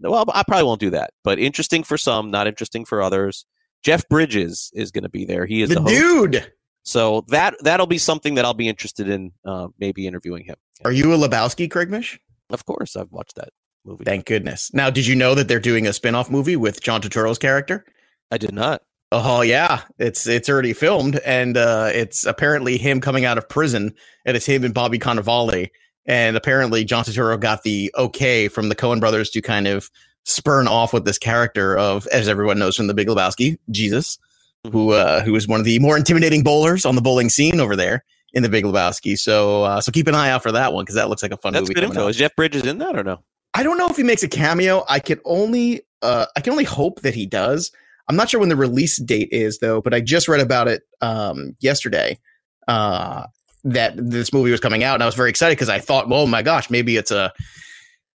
Well, 0.00 0.24
I 0.32 0.42
probably 0.42 0.64
won't 0.64 0.80
do 0.80 0.90
that, 0.90 1.10
but 1.24 1.38
interesting 1.38 1.82
for 1.82 1.98
some, 1.98 2.30
not 2.30 2.46
interesting 2.46 2.84
for 2.84 3.02
others. 3.02 3.44
Jeff 3.82 4.08
Bridges 4.08 4.70
is 4.74 4.90
going 4.90 5.04
to 5.04 5.10
be 5.10 5.24
there. 5.24 5.46
He 5.46 5.62
is 5.62 5.68
the, 5.68 5.76
the, 5.76 5.80
host. 5.82 5.94
dude. 5.94 6.52
So 6.82 7.24
that 7.28 7.54
that'll 7.62 7.86
be 7.86 7.98
something 7.98 8.34
that 8.34 8.44
I'll 8.44 8.54
be 8.54 8.68
interested 8.68 9.08
in, 9.08 9.32
uh, 9.44 9.68
maybe 9.78 10.06
interviewing 10.06 10.44
him. 10.44 10.56
Are 10.84 10.92
you 10.92 11.12
a 11.12 11.16
Lebowski, 11.16 11.70
Craig 11.70 11.90
Mish? 11.90 12.18
Of 12.50 12.64
course, 12.64 12.96
I've 12.96 13.12
watched 13.12 13.36
that 13.36 13.50
movie. 13.84 14.04
Thank 14.04 14.26
goodness. 14.26 14.72
Now, 14.72 14.90
did 14.90 15.06
you 15.06 15.14
know 15.14 15.34
that 15.34 15.48
they're 15.48 15.60
doing 15.60 15.86
a 15.86 15.92
spin-off 15.92 16.30
movie 16.30 16.56
with 16.56 16.82
John 16.82 17.00
Turturro's 17.00 17.38
character? 17.38 17.84
I 18.30 18.38
did 18.38 18.52
not. 18.52 18.82
Oh 19.12 19.40
yeah, 19.40 19.82
it's 19.98 20.26
it's 20.26 20.48
already 20.48 20.72
filmed, 20.72 21.18
and 21.24 21.56
uh, 21.56 21.90
it's 21.92 22.24
apparently 22.24 22.78
him 22.78 23.00
coming 23.00 23.24
out 23.24 23.38
of 23.38 23.48
prison, 23.48 23.92
and 24.24 24.36
it's 24.36 24.46
him 24.46 24.62
and 24.62 24.72
Bobby 24.72 25.00
Cannavale, 25.00 25.68
and 26.06 26.36
apparently 26.36 26.84
John 26.84 27.04
Turturro 27.04 27.38
got 27.38 27.64
the 27.64 27.92
okay 27.98 28.46
from 28.46 28.68
the 28.68 28.76
Coen 28.76 29.00
brothers 29.00 29.30
to 29.30 29.42
kind 29.42 29.66
of 29.66 29.90
spurn 30.24 30.68
off 30.68 30.92
with 30.92 31.04
this 31.04 31.18
character 31.18 31.76
of, 31.76 32.06
as 32.08 32.28
everyone 32.28 32.58
knows 32.58 32.76
from 32.76 32.86
the 32.86 32.94
Big 32.94 33.08
Lebowski, 33.08 33.58
Jesus, 33.70 34.16
who 34.70 34.92
uh, 34.92 35.22
who 35.22 35.34
is 35.34 35.48
one 35.48 35.58
of 35.58 35.66
the 35.66 35.80
more 35.80 35.96
intimidating 35.96 36.44
bowlers 36.44 36.84
on 36.84 36.94
the 36.94 37.02
bowling 37.02 37.30
scene 37.30 37.58
over 37.58 37.74
there 37.74 38.04
in 38.32 38.44
the 38.44 38.48
Big 38.48 38.64
Lebowski. 38.64 39.18
So 39.18 39.64
uh, 39.64 39.80
so 39.80 39.90
keep 39.90 40.06
an 40.06 40.14
eye 40.14 40.30
out 40.30 40.42
for 40.42 40.52
that 40.52 40.72
one 40.72 40.84
because 40.84 40.94
that 40.94 41.08
looks 41.08 41.22
like 41.22 41.32
a 41.32 41.36
fun 41.36 41.52
That's 41.52 41.64
movie. 41.64 41.74
good 41.74 41.84
info. 41.84 42.04
out. 42.04 42.10
Is 42.10 42.16
Jeff 42.16 42.36
Bridges 42.36 42.64
in 42.64 42.78
that 42.78 42.96
or 42.96 43.02
no? 43.02 43.24
I 43.54 43.64
don't 43.64 43.76
know 43.76 43.88
if 43.88 43.96
he 43.96 44.04
makes 44.04 44.22
a 44.22 44.28
cameo. 44.28 44.84
I 44.88 45.00
can 45.00 45.18
only 45.24 45.82
uh, 46.02 46.26
I 46.36 46.40
can 46.40 46.52
only 46.52 46.64
hope 46.64 47.00
that 47.02 47.14
he 47.14 47.26
does. 47.26 47.72
I'm 48.10 48.16
not 48.16 48.28
sure 48.28 48.40
when 48.40 48.48
the 48.48 48.56
release 48.56 48.96
date 48.96 49.28
is 49.30 49.60
though, 49.60 49.80
but 49.80 49.94
I 49.94 50.00
just 50.00 50.26
read 50.26 50.40
about 50.40 50.66
it 50.66 50.82
um, 51.00 51.56
yesterday. 51.60 52.18
Uh, 52.66 53.26
that 53.62 53.92
this 53.96 54.32
movie 54.32 54.50
was 54.50 54.58
coming 54.58 54.82
out, 54.82 54.94
and 54.94 55.02
I 55.04 55.06
was 55.06 55.14
very 55.14 55.30
excited 55.30 55.56
because 55.56 55.68
I 55.68 55.78
thought, 55.78 56.06
oh 56.10 56.26
my 56.26 56.42
gosh, 56.42 56.70
maybe 56.70 56.96
it's 56.96 57.12
a 57.12 57.32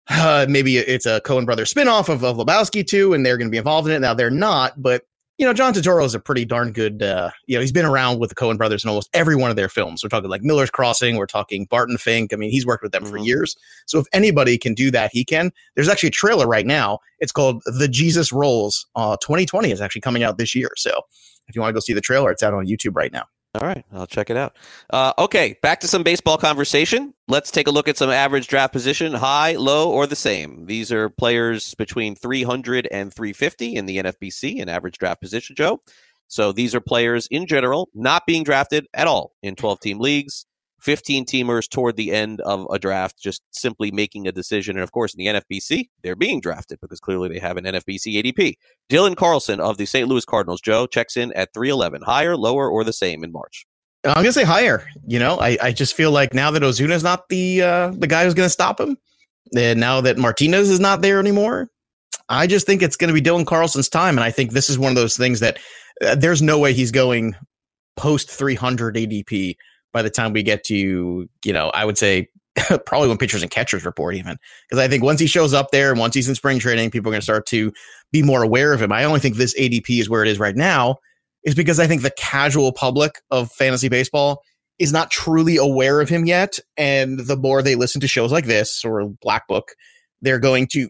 uh, 0.08 0.46
maybe 0.48 0.78
it's 0.78 1.06
a 1.06 1.20
Coen 1.20 1.46
brother 1.46 1.64
spinoff 1.64 2.08
of, 2.08 2.24
of 2.24 2.38
Lebowski 2.38 2.84
too, 2.84 3.14
and 3.14 3.24
they're 3.24 3.38
going 3.38 3.46
to 3.46 3.52
be 3.52 3.58
involved 3.58 3.86
in 3.86 3.94
it. 3.94 4.00
Now 4.00 4.14
they're 4.14 4.30
not, 4.30 4.82
but 4.82 5.02
you 5.38 5.44
know, 5.44 5.52
John 5.52 5.74
Turturro 5.74 6.04
is 6.04 6.14
a 6.14 6.20
pretty 6.20 6.44
darn 6.44 6.72
good. 6.72 7.02
Uh, 7.02 7.30
you 7.46 7.56
know, 7.56 7.60
he's 7.60 7.72
been 7.72 7.84
around 7.84 8.20
with 8.20 8.30
the 8.30 8.36
Coen 8.36 8.56
Brothers 8.56 8.84
in 8.84 8.88
almost 8.88 9.10
every 9.12 9.34
one 9.34 9.50
of 9.50 9.56
their 9.56 9.68
films. 9.68 10.02
We're 10.02 10.08
talking 10.08 10.30
like 10.30 10.42
Miller's 10.42 10.70
Crossing. 10.70 11.16
We're 11.16 11.26
talking 11.26 11.66
Barton 11.66 11.98
Fink. 11.98 12.32
I 12.32 12.36
mean, 12.36 12.50
he's 12.50 12.64
worked 12.64 12.84
with 12.84 12.92
them 12.92 13.04
for 13.04 13.18
years. 13.18 13.56
So 13.86 13.98
if 13.98 14.06
anybody 14.12 14.56
can 14.56 14.74
do 14.74 14.92
that, 14.92 15.10
he 15.12 15.24
can. 15.24 15.50
There's 15.74 15.88
actually 15.88 16.08
a 16.08 16.12
trailer 16.12 16.46
right 16.46 16.66
now. 16.66 17.00
It's 17.18 17.32
called 17.32 17.62
The 17.66 17.88
Jesus 17.88 18.32
Rolls. 18.32 18.86
Uh, 18.94 19.16
2020 19.22 19.72
is 19.72 19.80
actually 19.80 20.02
coming 20.02 20.22
out 20.22 20.38
this 20.38 20.54
year. 20.54 20.70
So 20.76 21.00
if 21.48 21.56
you 21.56 21.60
want 21.60 21.70
to 21.70 21.74
go 21.74 21.80
see 21.80 21.92
the 21.92 22.00
trailer, 22.00 22.30
it's 22.30 22.42
out 22.42 22.54
on 22.54 22.66
YouTube 22.66 22.94
right 22.94 23.12
now. 23.12 23.24
All 23.54 23.68
right, 23.68 23.84
I'll 23.92 24.06
check 24.06 24.30
it 24.30 24.36
out. 24.36 24.56
Uh, 24.90 25.12
okay, 25.16 25.56
back 25.62 25.78
to 25.80 25.88
some 25.88 26.02
baseball 26.02 26.36
conversation. 26.36 27.14
Let's 27.28 27.52
take 27.52 27.68
a 27.68 27.70
look 27.70 27.86
at 27.86 27.96
some 27.96 28.10
average 28.10 28.48
draft 28.48 28.72
position 28.72 29.12
high, 29.14 29.54
low, 29.54 29.92
or 29.92 30.08
the 30.08 30.16
same. 30.16 30.66
These 30.66 30.90
are 30.90 31.08
players 31.08 31.72
between 31.74 32.16
300 32.16 32.88
and 32.90 33.14
350 33.14 33.76
in 33.76 33.86
the 33.86 33.98
NFBC 33.98 34.56
in 34.56 34.68
average 34.68 34.98
draft 34.98 35.20
position, 35.20 35.54
Joe. 35.54 35.80
So 36.26 36.50
these 36.50 36.74
are 36.74 36.80
players 36.80 37.28
in 37.28 37.46
general 37.46 37.90
not 37.94 38.26
being 38.26 38.42
drafted 38.42 38.88
at 38.92 39.06
all 39.06 39.34
in 39.40 39.54
12 39.54 39.78
team 39.78 39.98
leagues, 40.00 40.46
15 40.84 41.24
teamers 41.24 41.68
toward 41.68 41.96
the 41.96 42.12
end 42.12 42.42
of 42.42 42.66
a 42.70 42.78
draft, 42.78 43.18
just 43.18 43.42
simply 43.50 43.90
making 43.90 44.28
a 44.28 44.32
decision. 44.32 44.76
And 44.76 44.84
of 44.84 44.92
course, 44.92 45.14
in 45.14 45.18
the 45.18 45.40
NFBC, 45.40 45.88
they're 46.02 46.14
being 46.14 46.40
drafted 46.40 46.78
because 46.80 47.00
clearly 47.00 47.30
they 47.30 47.38
have 47.38 47.56
an 47.56 47.64
NFBC 47.64 48.22
ADP. 48.22 48.56
Dylan 48.90 49.16
Carlson 49.16 49.60
of 49.60 49.78
the 49.78 49.86
St. 49.86 50.06
Louis 50.06 50.26
Cardinals, 50.26 50.60
Joe, 50.60 50.86
checks 50.86 51.16
in 51.16 51.32
at 51.32 51.54
311. 51.54 52.02
Higher, 52.02 52.36
lower, 52.36 52.68
or 52.68 52.84
the 52.84 52.92
same 52.92 53.24
in 53.24 53.32
March? 53.32 53.66
I'm 54.04 54.16
gonna 54.16 54.32
say 54.32 54.44
higher. 54.44 54.86
You 55.06 55.18
know, 55.18 55.38
I, 55.40 55.56
I 55.62 55.72
just 55.72 55.94
feel 55.94 56.10
like 56.10 56.34
now 56.34 56.50
that 56.50 56.62
Ozuna's 56.62 57.02
not 57.02 57.26
the 57.30 57.62
uh, 57.62 57.88
the 57.96 58.06
guy 58.06 58.24
who's 58.24 58.34
gonna 58.34 58.50
stop 58.50 58.78
him, 58.78 58.98
and 59.56 59.80
now 59.80 60.02
that 60.02 60.18
Martinez 60.18 60.68
is 60.68 60.78
not 60.78 61.00
there 61.00 61.18
anymore, 61.18 61.70
I 62.28 62.46
just 62.46 62.66
think 62.66 62.82
it's 62.82 62.96
gonna 62.96 63.14
be 63.14 63.22
Dylan 63.22 63.46
Carlson's 63.46 63.88
time. 63.88 64.18
And 64.18 64.24
I 64.24 64.30
think 64.30 64.52
this 64.52 64.68
is 64.68 64.78
one 64.78 64.90
of 64.90 64.96
those 64.96 65.16
things 65.16 65.40
that 65.40 65.58
uh, 66.04 66.16
there's 66.16 66.42
no 66.42 66.58
way 66.58 66.74
he's 66.74 66.90
going 66.90 67.34
post 67.96 68.30
300 68.30 68.96
ADP 68.96 69.56
by 69.94 70.02
the 70.02 70.10
time 70.10 70.34
we 70.34 70.42
get 70.42 70.64
to 70.64 71.28
you 71.44 71.52
know 71.52 71.70
I 71.70 71.86
would 71.86 71.96
say 71.96 72.28
probably 72.86 73.08
when 73.08 73.16
pitchers 73.16 73.42
and 73.42 73.50
catchers 73.50 73.84
report 73.84 74.14
even 74.14 74.36
because 74.68 74.84
I 74.84 74.88
think 74.88 75.02
once 75.02 75.20
he 75.20 75.26
shows 75.26 75.54
up 75.54 75.70
there 75.70 75.90
and 75.90 75.98
once 75.98 76.14
he's 76.14 76.28
in 76.28 76.34
spring 76.34 76.58
training, 76.58 76.90
people 76.90 77.08
are 77.08 77.12
going 77.12 77.20
to 77.20 77.24
start 77.24 77.46
to 77.46 77.72
be 78.12 78.22
more 78.22 78.42
aware 78.42 78.72
of 78.72 78.82
him. 78.82 78.92
I 78.92 79.04
only 79.04 79.20
think 79.20 79.36
this 79.36 79.58
ADP 79.58 80.00
is 80.00 80.10
where 80.10 80.22
it 80.22 80.28
is 80.28 80.38
right 80.38 80.54
now 80.54 80.96
is 81.44 81.54
because 81.54 81.80
I 81.80 81.86
think 81.86 82.02
the 82.02 82.12
casual 82.16 82.72
public 82.72 83.20
of 83.30 83.50
fantasy 83.52 83.88
baseball 83.88 84.42
is 84.78 84.92
not 84.92 85.10
truly 85.10 85.56
aware 85.56 86.00
of 86.00 86.08
him 86.08 86.24
yet. 86.26 86.58
And 86.76 87.18
the 87.20 87.36
more 87.36 87.62
they 87.62 87.74
listen 87.74 88.00
to 88.00 88.08
shows 88.08 88.32
like 88.32 88.46
this 88.46 88.84
or 88.84 89.08
Black 89.20 89.46
Book, 89.46 89.74
they're 90.22 90.38
going 90.38 90.66
to 90.72 90.88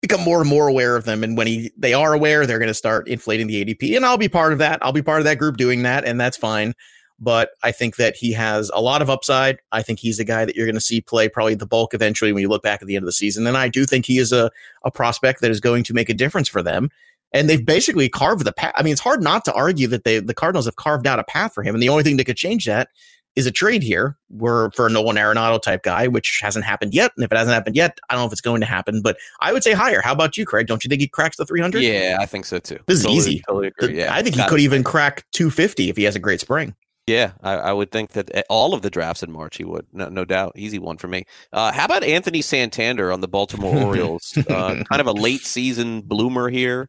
become 0.00 0.22
more 0.22 0.40
and 0.40 0.48
more 0.48 0.68
aware 0.68 0.96
of 0.96 1.04
them. 1.04 1.22
And 1.22 1.36
when 1.36 1.46
he 1.46 1.70
they 1.76 1.92
are 1.92 2.14
aware, 2.14 2.46
they're 2.46 2.58
going 2.58 2.68
to 2.68 2.74
start 2.74 3.08
inflating 3.08 3.46
the 3.46 3.64
ADP. 3.64 3.96
And 3.96 4.06
I'll 4.06 4.16
be 4.16 4.28
part 4.28 4.52
of 4.52 4.58
that. 4.58 4.78
I'll 4.82 4.92
be 4.92 5.02
part 5.02 5.20
of 5.20 5.24
that 5.24 5.38
group 5.38 5.56
doing 5.56 5.82
that, 5.82 6.04
and 6.04 6.20
that's 6.20 6.36
fine. 6.36 6.74
But 7.20 7.50
I 7.62 7.70
think 7.72 7.96
that 7.96 8.16
he 8.16 8.32
has 8.32 8.70
a 8.72 8.80
lot 8.80 9.02
of 9.02 9.10
upside. 9.10 9.58
I 9.72 9.82
think 9.82 9.98
he's 9.98 10.18
a 10.18 10.24
guy 10.24 10.44
that 10.44 10.56
you're 10.56 10.66
going 10.66 10.74
to 10.74 10.80
see 10.80 11.00
play 11.00 11.28
probably 11.28 11.54
the 11.54 11.66
bulk 11.66 11.92
eventually 11.92 12.32
when 12.32 12.40
you 12.40 12.48
look 12.48 12.62
back 12.62 12.80
at 12.80 12.88
the 12.88 12.96
end 12.96 13.02
of 13.02 13.06
the 13.06 13.12
season. 13.12 13.46
And 13.46 13.56
I 13.56 13.68
do 13.68 13.84
think 13.84 14.06
he 14.06 14.18
is 14.18 14.32
a, 14.32 14.50
a 14.84 14.90
prospect 14.90 15.42
that 15.42 15.50
is 15.50 15.60
going 15.60 15.84
to 15.84 15.94
make 15.94 16.08
a 16.08 16.14
difference 16.14 16.48
for 16.48 16.62
them 16.62 16.88
and 17.32 17.48
they've 17.48 17.64
basically 17.64 18.08
carved 18.08 18.44
the 18.44 18.52
path. 18.52 18.72
I 18.76 18.82
mean, 18.82 18.92
it's 18.92 19.00
hard 19.00 19.22
not 19.22 19.44
to 19.44 19.52
argue 19.52 19.86
that 19.88 20.04
they 20.04 20.18
the 20.18 20.34
Cardinals 20.34 20.66
have 20.66 20.76
carved 20.76 21.06
out 21.06 21.18
a 21.18 21.24
path 21.24 21.54
for 21.54 21.62
him, 21.62 21.74
and 21.74 21.82
the 21.82 21.88
only 21.88 22.02
thing 22.02 22.16
that 22.16 22.24
could 22.24 22.36
change 22.36 22.66
that 22.66 22.88
is 23.36 23.46
a 23.46 23.52
trade 23.52 23.82
here, 23.82 24.16
where 24.28 24.70
for 24.72 24.88
a 24.88 24.90
Nolan 24.90 25.16
Arenado 25.16 25.62
type 25.62 25.84
guy, 25.84 26.08
which 26.08 26.40
hasn't 26.42 26.64
happened 26.64 26.92
yet. 26.92 27.12
And 27.16 27.24
if 27.24 27.30
it 27.30 27.38
hasn't 27.38 27.54
happened 27.54 27.76
yet, 27.76 27.98
I 28.08 28.14
don't 28.14 28.22
know 28.22 28.26
if 28.26 28.32
it's 28.32 28.40
going 28.40 28.60
to 28.60 28.66
happen, 28.66 29.02
but 29.02 29.16
I 29.40 29.52
would 29.52 29.62
say 29.62 29.72
higher. 29.72 30.00
How 30.02 30.12
about 30.12 30.36
you, 30.36 30.44
Craig? 30.44 30.66
Don't 30.66 30.82
you 30.82 30.88
think 30.88 31.00
he 31.00 31.06
cracks 31.06 31.36
the 31.36 31.46
300? 31.46 31.80
Yeah, 31.80 32.18
I 32.20 32.26
think 32.26 32.44
so 32.44 32.58
too. 32.58 32.80
This 32.86 32.98
is 32.98 33.06
easy. 33.06 33.42
Totally 33.46 33.68
agree. 33.68 33.98
Yeah, 33.98 34.12
I 34.12 34.22
think 34.22 34.34
he 34.34 34.44
could 34.48 34.60
even 34.60 34.82
crack 34.82 35.24
250 35.32 35.90
if 35.90 35.96
he 35.96 36.02
has 36.04 36.16
a 36.16 36.18
great 36.18 36.40
spring. 36.40 36.74
Yeah, 37.06 37.32
I, 37.42 37.54
I 37.54 37.72
would 37.72 37.90
think 37.90 38.12
that 38.12 38.30
eh, 38.34 38.42
all 38.48 38.74
of 38.74 38.82
the 38.82 38.90
drafts 38.90 39.22
in 39.22 39.32
March 39.32 39.56
he 39.56 39.64
would. 39.64 39.86
No, 39.92 40.08
no 40.08 40.24
doubt. 40.24 40.52
Easy 40.56 40.78
one 40.78 40.96
for 40.96 41.08
me. 41.08 41.24
Uh, 41.52 41.72
how 41.72 41.86
about 41.86 42.04
Anthony 42.04 42.42
Santander 42.42 43.10
on 43.10 43.20
the 43.20 43.28
Baltimore 43.28 43.76
Orioles? 43.84 44.36
uh, 44.48 44.84
kind 44.84 45.00
of 45.00 45.06
a 45.06 45.12
late 45.12 45.42
season 45.42 46.02
bloomer 46.02 46.48
here. 46.48 46.88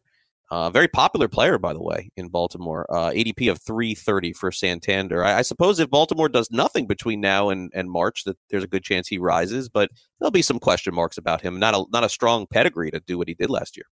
Uh, 0.52 0.68
very 0.68 0.86
popular 0.86 1.28
player, 1.28 1.56
by 1.56 1.72
the 1.72 1.82
way, 1.82 2.10
in 2.18 2.28
Baltimore. 2.28 2.84
Uh, 2.90 3.10
ADP 3.10 3.50
of 3.50 3.58
330 3.62 4.34
for 4.34 4.52
Santander. 4.52 5.24
I, 5.24 5.38
I 5.38 5.42
suppose 5.42 5.80
if 5.80 5.88
Baltimore 5.88 6.28
does 6.28 6.50
nothing 6.50 6.86
between 6.86 7.22
now 7.22 7.48
and, 7.48 7.72
and 7.74 7.90
March, 7.90 8.24
that 8.24 8.36
there's 8.50 8.62
a 8.62 8.68
good 8.68 8.84
chance 8.84 9.08
he 9.08 9.16
rises, 9.16 9.70
but 9.70 9.90
there'll 10.20 10.30
be 10.30 10.42
some 10.42 10.58
question 10.58 10.94
marks 10.94 11.16
about 11.16 11.40
him. 11.40 11.58
Not 11.58 11.74
a 11.74 11.86
not 11.90 12.04
a 12.04 12.08
strong 12.10 12.46
pedigree 12.46 12.90
to 12.90 13.00
do 13.00 13.16
what 13.16 13.28
he 13.28 13.34
did 13.34 13.48
last 13.48 13.78
year. 13.78 13.86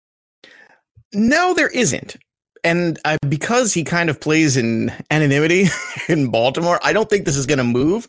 No, 1.13 1.53
there 1.53 1.69
isn't. 1.69 2.17
And 2.65 2.99
uh, 3.05 3.17
because 3.29 3.73
he 3.73 3.85
kind 3.85 4.11
of 4.11 4.21
plays 4.21 4.57
in 4.57 4.93
anonymity 5.11 5.67
in 6.09 6.31
Baltimore, 6.31 6.81
I 6.83 6.93
don't 6.93 7.09
think 7.09 7.25
this 7.25 7.37
is 7.37 7.47
going 7.47 7.59
to 7.59 7.65
move. 7.65 8.09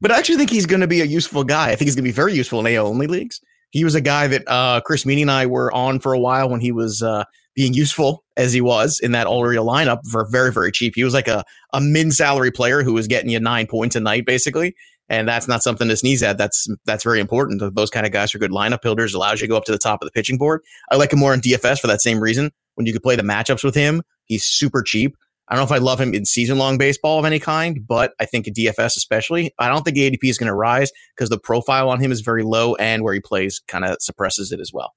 But 0.00 0.12
I 0.12 0.18
actually 0.18 0.36
think 0.36 0.50
he's 0.50 0.66
going 0.66 0.80
to 0.80 0.86
be 0.86 1.00
a 1.00 1.04
useful 1.04 1.44
guy. 1.44 1.70
I 1.70 1.76
think 1.76 1.86
he's 1.86 1.96
going 1.96 2.04
to 2.04 2.08
be 2.08 2.12
very 2.12 2.34
useful 2.34 2.64
in 2.64 2.72
AL 2.72 2.86
only 2.86 3.06
leagues. 3.06 3.40
He 3.70 3.84
was 3.84 3.94
a 3.94 4.00
guy 4.00 4.28
that 4.28 4.44
uh, 4.46 4.80
Chris 4.80 5.04
Meany 5.04 5.22
and 5.22 5.30
I 5.30 5.46
were 5.46 5.72
on 5.74 5.98
for 6.00 6.12
a 6.12 6.18
while 6.18 6.48
when 6.48 6.60
he 6.60 6.72
was 6.72 7.02
uh, 7.02 7.24
being 7.54 7.74
useful 7.74 8.24
as 8.36 8.52
he 8.52 8.60
was 8.60 9.00
in 9.00 9.12
that 9.12 9.26
all 9.26 9.44
real 9.44 9.66
lineup 9.66 10.06
for 10.10 10.26
very, 10.30 10.52
very 10.52 10.72
cheap. 10.72 10.94
He 10.94 11.04
was 11.04 11.12
like 11.12 11.28
a, 11.28 11.44
a 11.72 11.80
min 11.80 12.10
salary 12.10 12.52
player 12.52 12.82
who 12.82 12.94
was 12.94 13.08
getting 13.08 13.30
you 13.30 13.40
nine 13.40 13.66
points 13.66 13.96
a 13.96 14.00
night, 14.00 14.24
basically. 14.24 14.74
And 15.10 15.28
that's 15.28 15.48
not 15.48 15.62
something 15.62 15.88
to 15.88 15.96
sneeze 15.96 16.22
at. 16.22 16.38
That's 16.38 16.68
that's 16.84 17.02
very 17.02 17.18
important. 17.18 17.74
Those 17.74 17.90
kind 17.90 18.06
of 18.06 18.12
guys 18.12 18.34
are 18.34 18.38
good 18.38 18.50
lineup 18.50 18.82
builders, 18.82 19.14
allows 19.14 19.40
you 19.40 19.46
to 19.46 19.50
go 19.50 19.56
up 19.56 19.64
to 19.64 19.72
the 19.72 19.78
top 19.78 20.02
of 20.02 20.06
the 20.06 20.12
pitching 20.12 20.38
board. 20.38 20.62
I 20.90 20.96
like 20.96 21.12
him 21.12 21.18
more 21.18 21.34
in 21.34 21.40
DFS 21.40 21.80
for 21.80 21.86
that 21.86 22.02
same 22.02 22.20
reason. 22.20 22.52
When 22.78 22.86
you 22.86 22.92
could 22.92 23.02
play 23.02 23.16
the 23.16 23.22
matchups 23.22 23.64
with 23.64 23.74
him, 23.74 24.02
he's 24.26 24.44
super 24.44 24.82
cheap. 24.82 25.16
I 25.48 25.56
don't 25.56 25.62
know 25.62 25.74
if 25.74 25.80
I 25.80 25.82
love 25.82 26.00
him 26.00 26.14
in 26.14 26.24
season 26.24 26.58
long 26.58 26.78
baseball 26.78 27.18
of 27.18 27.24
any 27.24 27.40
kind, 27.40 27.84
but 27.84 28.12
I 28.20 28.24
think 28.24 28.46
in 28.46 28.54
DFS 28.54 28.96
especially, 28.96 29.52
I 29.58 29.68
don't 29.68 29.82
think 29.82 29.96
the 29.96 30.08
ADP 30.08 30.30
is 30.30 30.38
going 30.38 30.46
to 30.46 30.54
rise 30.54 30.92
because 31.16 31.28
the 31.28 31.40
profile 31.40 31.90
on 31.90 32.00
him 32.00 32.12
is 32.12 32.20
very 32.20 32.44
low 32.44 32.76
and 32.76 33.02
where 33.02 33.14
he 33.14 33.20
plays 33.20 33.60
kind 33.66 33.84
of 33.84 33.96
suppresses 34.00 34.52
it 34.52 34.60
as 34.60 34.72
well. 34.72 34.94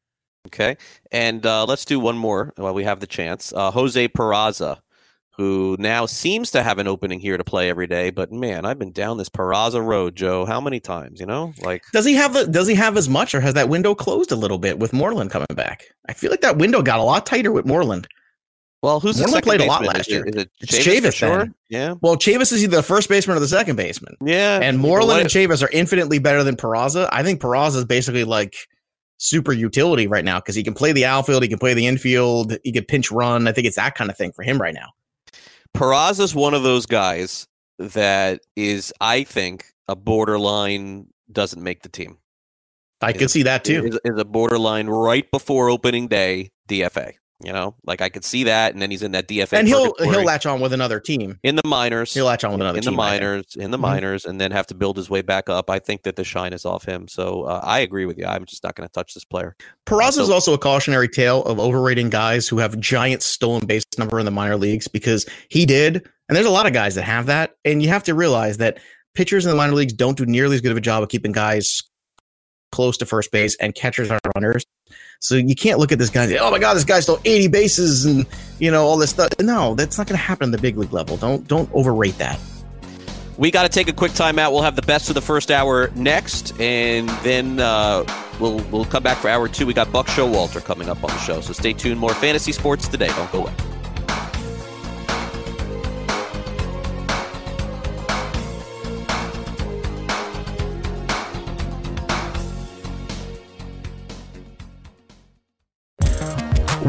Okay. 0.48 0.78
And 1.12 1.44
uh, 1.44 1.66
let's 1.66 1.86
do 1.86 2.00
one 2.00 2.18
more 2.18 2.54
while 2.58 2.76
we 2.76 2.84
have 2.84 3.00
the 3.00 3.08
chance. 3.08 3.52
Uh, 3.52 3.72
Jose 3.72 4.10
Peraza, 4.10 4.80
who 5.38 5.78
now 5.80 6.06
seems 6.06 6.52
to 6.52 6.62
have 6.62 6.78
an 6.78 6.88
opening 6.88 7.20
here 7.20 7.38
to 7.38 7.44
play 7.44 7.70
every 7.70 7.88
day, 7.88 8.10
but 8.10 8.32
man, 8.32 8.66
I've 8.66 8.78
been 8.78 8.92
down 8.92 9.18
this 9.18 9.30
Peraza 9.30 9.84
road, 9.84 10.16
Joe, 10.16 10.46
how 10.46 10.60
many 10.60 10.80
times, 10.80 11.20
you 11.20 11.26
know? 11.26 11.54
Like 11.62 11.84
Does 11.94 12.06
he 12.06 12.16
have 12.16 12.34
the 12.34 12.46
does 12.46 12.68
he 12.68 12.76
have 12.76 12.98
as 12.98 13.08
much 13.08 13.34
or 13.34 13.40
has 13.40 13.54
that 13.54 13.70
window 13.70 13.96
closed 13.96 14.32
a 14.32 14.36
little 14.36 14.58
bit 14.58 14.80
with 14.80 14.94
Moreland 14.94 15.32
coming 15.32 15.48
back? 15.56 15.86
I 16.08 16.14
feel 16.14 16.32
like 16.32 16.42
that 16.42 16.58
window 16.58 16.82
got 16.82 17.00
a 17.00 17.04
lot 17.04 17.26
tighter 17.26 17.52
with 17.52 17.66
Moreland. 17.66 18.08
Well, 18.84 19.00
who's 19.00 19.18
the 19.18 19.24
Moreland 19.24 19.44
played 19.44 19.62
a 19.62 19.66
lot 19.66 19.84
last 19.86 20.10
year. 20.10 20.26
is 20.26 20.36
it 20.36 20.52
it's 20.60 20.78
Chavis 20.78 20.84
for 20.84 21.08
Chavis 21.08 21.14
sure? 21.14 21.48
Yeah. 21.70 21.96
Well, 22.02 22.18
Chavis 22.18 22.52
is 22.52 22.64
either 22.64 22.78
the 22.78 22.84
first 22.84 23.10
baseman 23.10 23.38
or 23.38 23.40
the 23.40 23.48
second 23.48 23.76
baseman. 23.76 24.18
Yeah. 24.26 24.60
And 24.62 24.80
Moreland 24.80 25.22
and 25.22 25.30
Chavis 25.30 25.64
are 25.64 25.70
infinitely 25.72 26.18
better 26.20 26.44
than 26.44 26.56
Peraza. 26.56 27.08
I 27.12 27.22
think 27.22 27.40
Peraza 27.40 27.78
is 27.78 27.86
basically 27.86 28.24
like 28.24 28.56
super 29.18 29.54
utility 29.54 30.08
right 30.08 30.26
now 30.26 30.40
because 30.40 30.56
he 30.56 30.64
can 30.64 30.74
play 30.74 30.92
the 30.92 31.06
outfield, 31.06 31.44
he 31.44 31.50
can 31.50 31.60
play 31.60 31.76
the 31.76 31.86
infield, 31.86 32.58
he 32.64 32.72
can 32.72 32.84
pinch 32.84 33.12
run. 33.12 33.48
I 33.48 33.52
think 33.52 33.68
it's 33.68 33.76
that 33.76 33.94
kind 33.94 34.10
of 34.10 34.18
thing 34.18 34.32
for 34.32 34.42
him 34.42 34.60
right 34.60 34.74
now. 34.74 34.88
Peraza's 35.76 36.36
one 36.36 36.54
of 36.54 36.64
those 36.64 36.86
guys 36.86 37.48
that 37.80 38.42
is, 38.56 38.94
I 39.02 39.24
think, 39.24 39.66
a 39.88 39.96
borderline 39.96 41.08
doesn't 41.32 41.62
make 41.62 41.84
the 41.84 41.90
team. 41.90 42.18
I 43.02 43.14
can 43.14 43.30
see 43.30 43.44
that 43.44 43.64
too. 43.64 43.86
Is, 43.86 44.00
is 44.06 44.20
a 44.20 44.26
borderline 44.26 44.88
right 44.88 45.30
before 45.32 45.70
opening 45.70 46.08
day 46.08 46.52
DFA. 46.70 47.14
You 47.44 47.54
know, 47.54 47.76
like 47.86 48.02
I 48.02 48.10
could 48.10 48.24
see 48.24 48.44
that, 48.46 48.74
and 48.74 48.82
then 48.82 48.92
he's 48.92 49.02
in 49.04 49.12
that 49.14 49.28
DFA. 49.28 49.54
and 49.60 49.68
he'll 49.68 49.94
purgatory 49.94 50.16
he'll 50.18 50.26
latch 50.26 50.46
on 50.46 50.60
with 50.60 50.74
another 50.74 51.00
team. 51.00 51.40
in 51.44 51.56
the 51.56 51.62
minors. 51.66 52.14
He'll 52.14 52.26
latch 52.26 52.44
on 52.44 52.52
with 52.52 52.62
another 52.62 52.80
team. 52.80 52.88
in 52.90 52.92
team. 52.92 52.94
the 52.94 52.98
minors, 52.98 53.56
in 53.56 53.72
the 53.72 53.78
Mhm. 53.78 53.82
minors, 53.82 54.26
and 54.26 54.40
then 54.40 54.52
have 54.52 54.68
to 54.68 54.76
build 54.76 54.98
his 54.98 55.10
way 55.10 55.22
back 55.22 55.50
up. 55.50 55.70
I 55.70 55.80
think 55.80 56.04
that 56.04 56.16
the 56.16 56.24
shine 56.24 56.54
is 56.54 56.66
off 56.66 56.86
him. 56.86 57.08
So 57.08 57.44
uh, 57.44 57.62
I 57.64 57.80
agree 57.80 58.06
with 58.06 58.18
you. 58.18 58.26
I'm 58.26 58.46
just 58.46 58.64
not 58.64 58.76
going 58.76 58.88
to 58.88 58.92
touch 58.94 59.14
this 59.14 59.26
player. 59.26 59.56
Peraza 59.88 60.20
is 60.20 60.28
So- 60.28 60.34
also 60.34 60.54
a 60.54 60.58
cautionary 60.58 61.08
tale 61.10 61.44
of 61.44 61.60
overrating 61.60 62.10
guys 62.10 62.48
who 62.48 62.60
have 62.60 62.80
giant 62.80 63.22
stolen 63.24 63.66
base 63.66 63.84
number 63.98 64.20
in 64.20 64.26
the 64.26 64.32
minor 64.32 64.56
leagues 64.58 64.88
because 64.88 65.26
he 65.50 65.66
did, 65.66 65.96
and 66.30 66.36
there's 66.36 66.46
a 66.48 66.52
lot 66.52 66.66
of 66.68 66.74
guys 66.74 66.96
that 66.96 67.04
have 67.04 67.26
that, 67.26 67.52
and 67.66 67.82
you 67.82 67.90
have 67.90 68.04
to 68.04 68.14
realize 68.14 68.58
that 68.58 68.78
pitchers 69.16 69.46
in 69.46 69.50
the 69.52 69.58
minor 69.58 69.74
leagues 69.74 69.94
don't 69.94 70.18
do 70.18 70.26
nearly 70.26 70.56
as 70.56 70.62
good 70.62 70.72
of 70.72 70.78
a 70.78 70.82
job 70.82 71.04
of 71.04 71.10
keeping 71.10 71.32
guys 71.32 71.82
close 72.72 72.98
to 72.98 73.06
first 73.06 73.32
base 73.32 73.58
and 73.60 73.76
catchers 73.76 74.10
are 74.10 74.20
runners. 74.36 74.66
So 75.22 75.36
you 75.36 75.54
can't 75.54 75.78
look 75.78 75.92
at 75.92 76.00
this 76.00 76.10
guy 76.10 76.24
and 76.24 76.32
say, 76.32 76.40
"Oh 76.40 76.50
my 76.50 76.58
God, 76.58 76.74
this 76.74 76.84
guy 76.84 77.00
stole 77.00 77.20
80 77.24 77.48
bases 77.48 78.06
and 78.06 78.26
you 78.60 78.72
know 78.72 78.86
all 78.86 78.98
this 78.98 79.12
stuff." 79.12 79.30
No, 79.40 79.76
that's 79.76 79.98
not 79.98 80.08
going 80.08 80.18
to 80.18 80.24
happen 80.24 80.46
in 80.46 80.52
the 80.52 80.58
big 80.58 80.78
league 80.78 80.92
level. 80.92 81.16
Don't 81.16 81.48
don't 81.48 81.70
overrate 81.74 82.18
that. 82.18 82.40
We 83.38 83.52
got 83.52 83.64
to 83.64 83.70
take 83.70 83.88
a 83.88 83.94
quick 83.94 84.12
timeout. 84.14 84.52
We'll 84.52 84.64
have 84.64 84.76
the 84.76 84.82
best 84.82 85.10
of 85.10 85.16
the 85.16 85.22
first 85.22 85.52
hour 85.52 85.92
next, 85.96 86.60
and 86.60 87.08
then 87.24 87.60
uh, 87.60 88.04
we'll 88.40 88.58
we'll 88.72 88.86
come 88.86 89.04
back 89.04 89.20
for 89.20 89.30
hour 89.30 89.48
two. 89.48 89.68
We 89.68 89.76
got 89.76 89.92
Buck 89.92 90.08
Showalter 90.08 90.64
coming 90.64 90.90
up 90.90 91.04
on 91.04 91.12
the 91.12 91.20
show, 91.20 91.40
so 91.40 91.54
stay 91.54 91.74
tuned. 91.74 92.00
More 92.00 92.16
fantasy 92.16 92.52
sports 92.52 92.88
today. 92.88 93.08
Don't 93.08 93.32
go 93.32 93.44
away. 93.44 93.54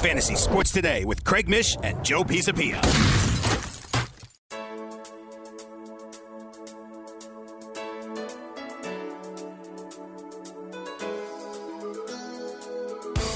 Fantasy 0.00 0.34
Sports 0.34 0.72
Today 0.72 1.04
with 1.04 1.22
Craig 1.24 1.46
Mish 1.46 1.76
and 1.82 2.02
Joe 2.02 2.24
Pisapia. 2.24 2.80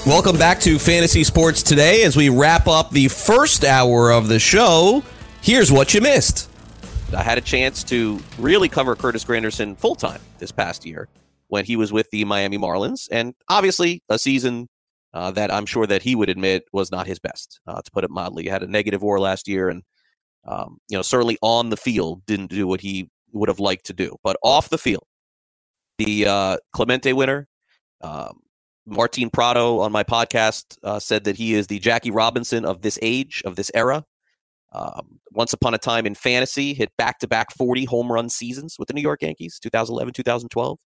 Welcome 0.07 0.37
back 0.39 0.59
to 0.61 0.79
Fantasy 0.79 1.23
Sports 1.23 1.61
Today 1.61 2.01
as 2.03 2.17
we 2.17 2.29
wrap 2.29 2.67
up 2.67 2.89
the 2.89 3.09
first 3.09 3.63
hour 3.63 4.11
of 4.11 4.27
the 4.27 4.39
show. 4.39 5.03
Here's 5.43 5.71
what 5.71 5.93
you 5.93 6.01
missed. 6.01 6.49
I 7.15 7.21
had 7.21 7.37
a 7.37 7.41
chance 7.41 7.83
to 7.85 8.19
really 8.39 8.69
cover 8.69 8.95
Curtis 8.95 9.23
Granderson 9.23 9.77
full 9.77 9.95
time 9.95 10.21
this 10.39 10.51
past 10.51 10.83
year 10.83 11.09
when 11.47 11.63
he 11.65 11.75
was 11.75 11.93
with 11.93 12.09
the 12.09 12.25
Miami 12.25 12.57
Marlins, 12.57 13.07
and 13.11 13.35
obviously 13.49 14.01
a 14.09 14.17
season 14.17 14.67
uh, 15.15 15.31
that 15.31 15.51
I'm 15.51 15.65
sure 15.65 15.87
that 15.87 16.03
he 16.03 16.13
would 16.13 16.29
admit 16.29 16.65
was 16.73 16.91
not 16.91 17.07
his 17.07 17.19
best, 17.19 17.61
uh, 17.65 17.81
to 17.81 17.91
put 17.91 18.03
it 18.03 18.11
mildly. 18.11 18.43
He 18.43 18.49
had 18.49 18.63
a 18.63 18.67
negative 18.67 19.01
WAR 19.01 19.19
last 19.19 19.47
year, 19.47 19.69
and 19.69 19.81
um, 20.45 20.77
you 20.89 20.97
know 20.97 21.01
certainly 21.01 21.37
on 21.41 21.69
the 21.69 21.77
field 21.77 22.25
didn't 22.25 22.51
do 22.51 22.67
what 22.67 22.81
he 22.81 23.09
would 23.31 23.49
have 23.49 23.59
liked 23.59 23.85
to 23.85 23.93
do, 23.93 24.17
but 24.23 24.37
off 24.43 24.69
the 24.69 24.77
field, 24.77 25.05
the 25.97 26.27
uh, 26.27 26.57
Clemente 26.73 27.13
winner. 27.13 27.47
Um, 28.01 28.41
Martin 28.85 29.31
Prado 29.31 29.79
on 29.79 29.91
my 29.91 30.03
podcast 30.03 30.77
uh, 30.83 30.99
said 30.99 31.23
that 31.23 31.37
he 31.37 31.55
is 31.55 31.67
the 31.67 31.79
Jackie 31.79 32.11
Robinson 32.11 32.65
of 32.65 32.81
this 32.81 32.99
age, 33.01 33.41
of 33.45 33.55
this 33.55 33.71
era. 33.73 34.03
Um, 34.73 35.19
once 35.31 35.53
upon 35.53 35.73
a 35.73 35.79
time 35.79 36.05
in 36.05 36.13
fantasy, 36.13 36.73
hit 36.73 36.91
back 36.97 37.19
to 37.19 37.27
back 37.27 37.47
40 37.57 37.85
home 37.85 38.11
run 38.11 38.29
seasons 38.29 38.75
with 38.77 38.89
the 38.89 38.93
New 38.93 39.01
York 39.01 39.23
Yankees, 39.23 39.57
2011, 39.59 40.13
2012. 40.13 40.77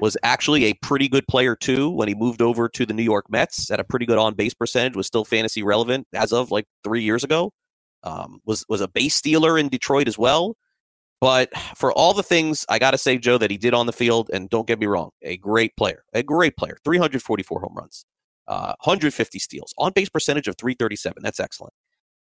Was 0.00 0.16
actually 0.22 0.64
a 0.64 0.74
pretty 0.74 1.08
good 1.08 1.26
player 1.28 1.54
too 1.54 1.90
when 1.90 2.08
he 2.08 2.14
moved 2.14 2.42
over 2.42 2.68
to 2.68 2.86
the 2.86 2.94
New 2.94 3.02
York 3.02 3.30
Mets 3.30 3.70
at 3.70 3.80
a 3.80 3.84
pretty 3.84 4.06
good 4.06 4.18
on 4.18 4.34
base 4.34 4.54
percentage, 4.54 4.96
was 4.96 5.06
still 5.06 5.24
fantasy 5.24 5.62
relevant 5.62 6.06
as 6.14 6.32
of 6.32 6.50
like 6.50 6.66
three 6.82 7.02
years 7.02 7.22
ago. 7.22 7.52
Um, 8.02 8.40
was 8.44 8.64
was 8.68 8.80
a 8.80 8.88
base 8.88 9.14
stealer 9.14 9.58
in 9.58 9.68
Detroit 9.68 10.08
as 10.08 10.18
well. 10.18 10.56
But 11.20 11.56
for 11.74 11.90
all 11.92 12.12
the 12.12 12.22
things 12.22 12.66
I 12.68 12.78
got 12.78 12.90
to 12.90 12.98
say, 12.98 13.16
Joe, 13.16 13.38
that 13.38 13.50
he 13.50 13.56
did 13.56 13.72
on 13.72 13.86
the 13.86 13.94
field, 13.94 14.30
and 14.30 14.50
don't 14.50 14.66
get 14.66 14.78
me 14.78 14.84
wrong, 14.84 15.10
a 15.22 15.38
great 15.38 15.74
player, 15.76 16.04
a 16.12 16.22
great 16.22 16.56
player, 16.56 16.76
344 16.84 17.60
home 17.60 17.74
runs, 17.74 18.04
uh, 18.46 18.74
150 18.82 19.38
steals, 19.38 19.72
on 19.78 19.92
base 19.92 20.10
percentage 20.10 20.48
of 20.48 20.56
337. 20.58 21.22
That's 21.22 21.40
excellent. 21.40 21.72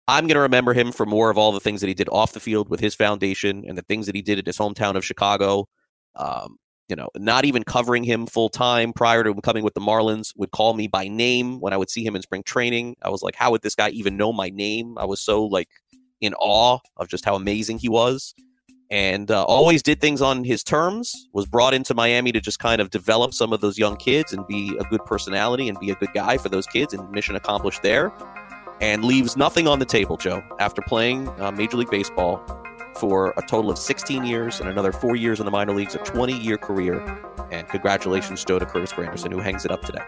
I'm 0.07 0.27
going 0.27 0.35
to 0.35 0.41
remember 0.41 0.73
him 0.73 0.91
for 0.91 1.05
more 1.05 1.29
of 1.29 1.39
all 1.39 1.51
the 1.51 1.59
things 1.59 1.81
that 1.81 1.87
he 1.87 1.93
did 1.93 2.09
off 2.09 2.33
the 2.33 2.39
field 2.39 2.69
with 2.69 2.81
his 2.81 2.93
foundation 2.93 3.63
and 3.67 3.77
the 3.77 3.83
things 3.83 4.05
that 4.05 4.15
he 4.15 4.21
did 4.21 4.37
at 4.37 4.45
his 4.45 4.57
hometown 4.57 4.95
of 4.95 5.03
Chicago. 5.03 5.67
Um, 6.15 6.57
you 6.89 6.95
know, 6.95 7.09
not 7.15 7.45
even 7.45 7.63
covering 7.63 8.03
him 8.03 8.25
full 8.25 8.49
time 8.49 8.93
prior 8.93 9.23
to 9.23 9.31
him 9.31 9.41
coming 9.41 9.63
with 9.63 9.73
the 9.73 9.81
Marlins, 9.81 10.33
would 10.35 10.51
call 10.51 10.73
me 10.73 10.87
by 10.87 11.07
name 11.07 11.59
when 11.59 11.73
I 11.73 11.77
would 11.77 11.89
see 11.89 12.05
him 12.05 12.15
in 12.15 12.21
spring 12.21 12.43
training. 12.43 12.95
I 13.01 13.09
was 13.09 13.21
like, 13.21 13.35
how 13.35 13.51
would 13.51 13.61
this 13.61 13.75
guy 13.75 13.89
even 13.89 14.17
know 14.17 14.33
my 14.33 14.49
name? 14.49 14.97
I 14.97 15.05
was 15.05 15.19
so 15.19 15.45
like 15.45 15.69
in 16.21 16.33
awe 16.35 16.79
of 16.97 17.07
just 17.07 17.25
how 17.25 17.35
amazing 17.35 17.79
he 17.79 17.89
was 17.89 18.33
and 18.93 19.31
uh, 19.31 19.43
always 19.45 19.81
did 19.81 19.99
things 19.99 20.21
on 20.21 20.43
his 20.43 20.63
terms. 20.63 21.27
Was 21.33 21.47
brought 21.47 21.73
into 21.73 21.95
Miami 21.95 22.31
to 22.31 22.39
just 22.39 22.59
kind 22.59 22.79
of 22.79 22.91
develop 22.91 23.33
some 23.33 23.51
of 23.51 23.59
those 23.59 23.77
young 23.77 23.95
kids 23.95 24.33
and 24.33 24.45
be 24.45 24.77
a 24.79 24.83
good 24.83 25.03
personality 25.05 25.67
and 25.67 25.79
be 25.79 25.89
a 25.89 25.95
good 25.95 26.13
guy 26.13 26.37
for 26.37 26.49
those 26.49 26.67
kids, 26.67 26.93
and 26.93 27.09
mission 27.11 27.35
accomplished 27.35 27.81
there. 27.81 28.13
And 28.81 29.03
leaves 29.03 29.35
nothing 29.35 29.67
on 29.67 29.79
the 29.79 29.85
table, 29.85 30.17
Joe, 30.17 30.43
after 30.59 30.81
playing 30.83 31.27
uh, 31.39 31.51
Major 31.51 31.77
League 31.77 31.89
Baseball 31.89 32.37
for 32.95 33.33
a 33.37 33.41
total 33.41 33.71
of 33.71 33.77
16 33.77 34.25
years 34.25 34.59
and 34.59 34.69
another 34.69 34.91
four 34.91 35.15
years 35.15 35.39
in 35.39 35.45
the 35.45 35.51
minor 35.51 35.73
leagues, 35.73 35.95
a 35.95 35.99
20 35.99 36.33
year 36.33 36.57
career. 36.57 36.99
And 37.51 37.67
congratulations, 37.67 38.43
Joe, 38.43 38.59
to 38.59 38.65
Curtis 38.65 38.93
Granderson, 38.93 39.31
who 39.31 39.39
hangs 39.39 39.65
it 39.65 39.71
up 39.71 39.83
today. 39.83 40.03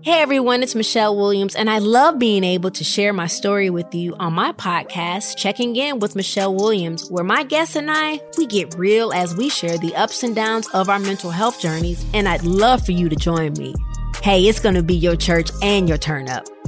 Hey 0.00 0.22
everyone, 0.22 0.62
it's 0.62 0.74
Michelle 0.74 1.14
Williams, 1.16 1.54
and 1.54 1.68
I 1.68 1.80
love 1.80 2.18
being 2.18 2.42
able 2.42 2.70
to 2.70 2.82
share 2.82 3.12
my 3.12 3.26
story 3.26 3.68
with 3.68 3.94
you 3.94 4.14
on 4.14 4.32
my 4.32 4.52
podcast, 4.52 5.36
Checking 5.36 5.76
In 5.76 5.98
with 5.98 6.16
Michelle 6.16 6.54
Williams, 6.54 7.10
where 7.10 7.24
my 7.24 7.42
guests 7.42 7.76
and 7.76 7.90
I, 7.90 8.20
we 8.38 8.46
get 8.46 8.74
real 8.78 9.12
as 9.12 9.36
we 9.36 9.50
share 9.50 9.76
the 9.76 9.94
ups 9.96 10.22
and 10.22 10.34
downs 10.34 10.66
of 10.68 10.88
our 10.88 10.98
mental 10.98 11.30
health 11.30 11.60
journeys, 11.60 12.06
and 12.14 12.26
I'd 12.26 12.44
love 12.44 12.86
for 12.86 12.92
you 12.92 13.10
to 13.10 13.16
join 13.16 13.52
me. 13.54 13.74
Hey, 14.22 14.46
it's 14.46 14.60
going 14.60 14.76
to 14.76 14.82
be 14.82 14.94
your 14.94 15.16
church 15.16 15.50
and 15.62 15.88
your 15.88 15.98
turn 15.98 16.28
up. 16.28 16.46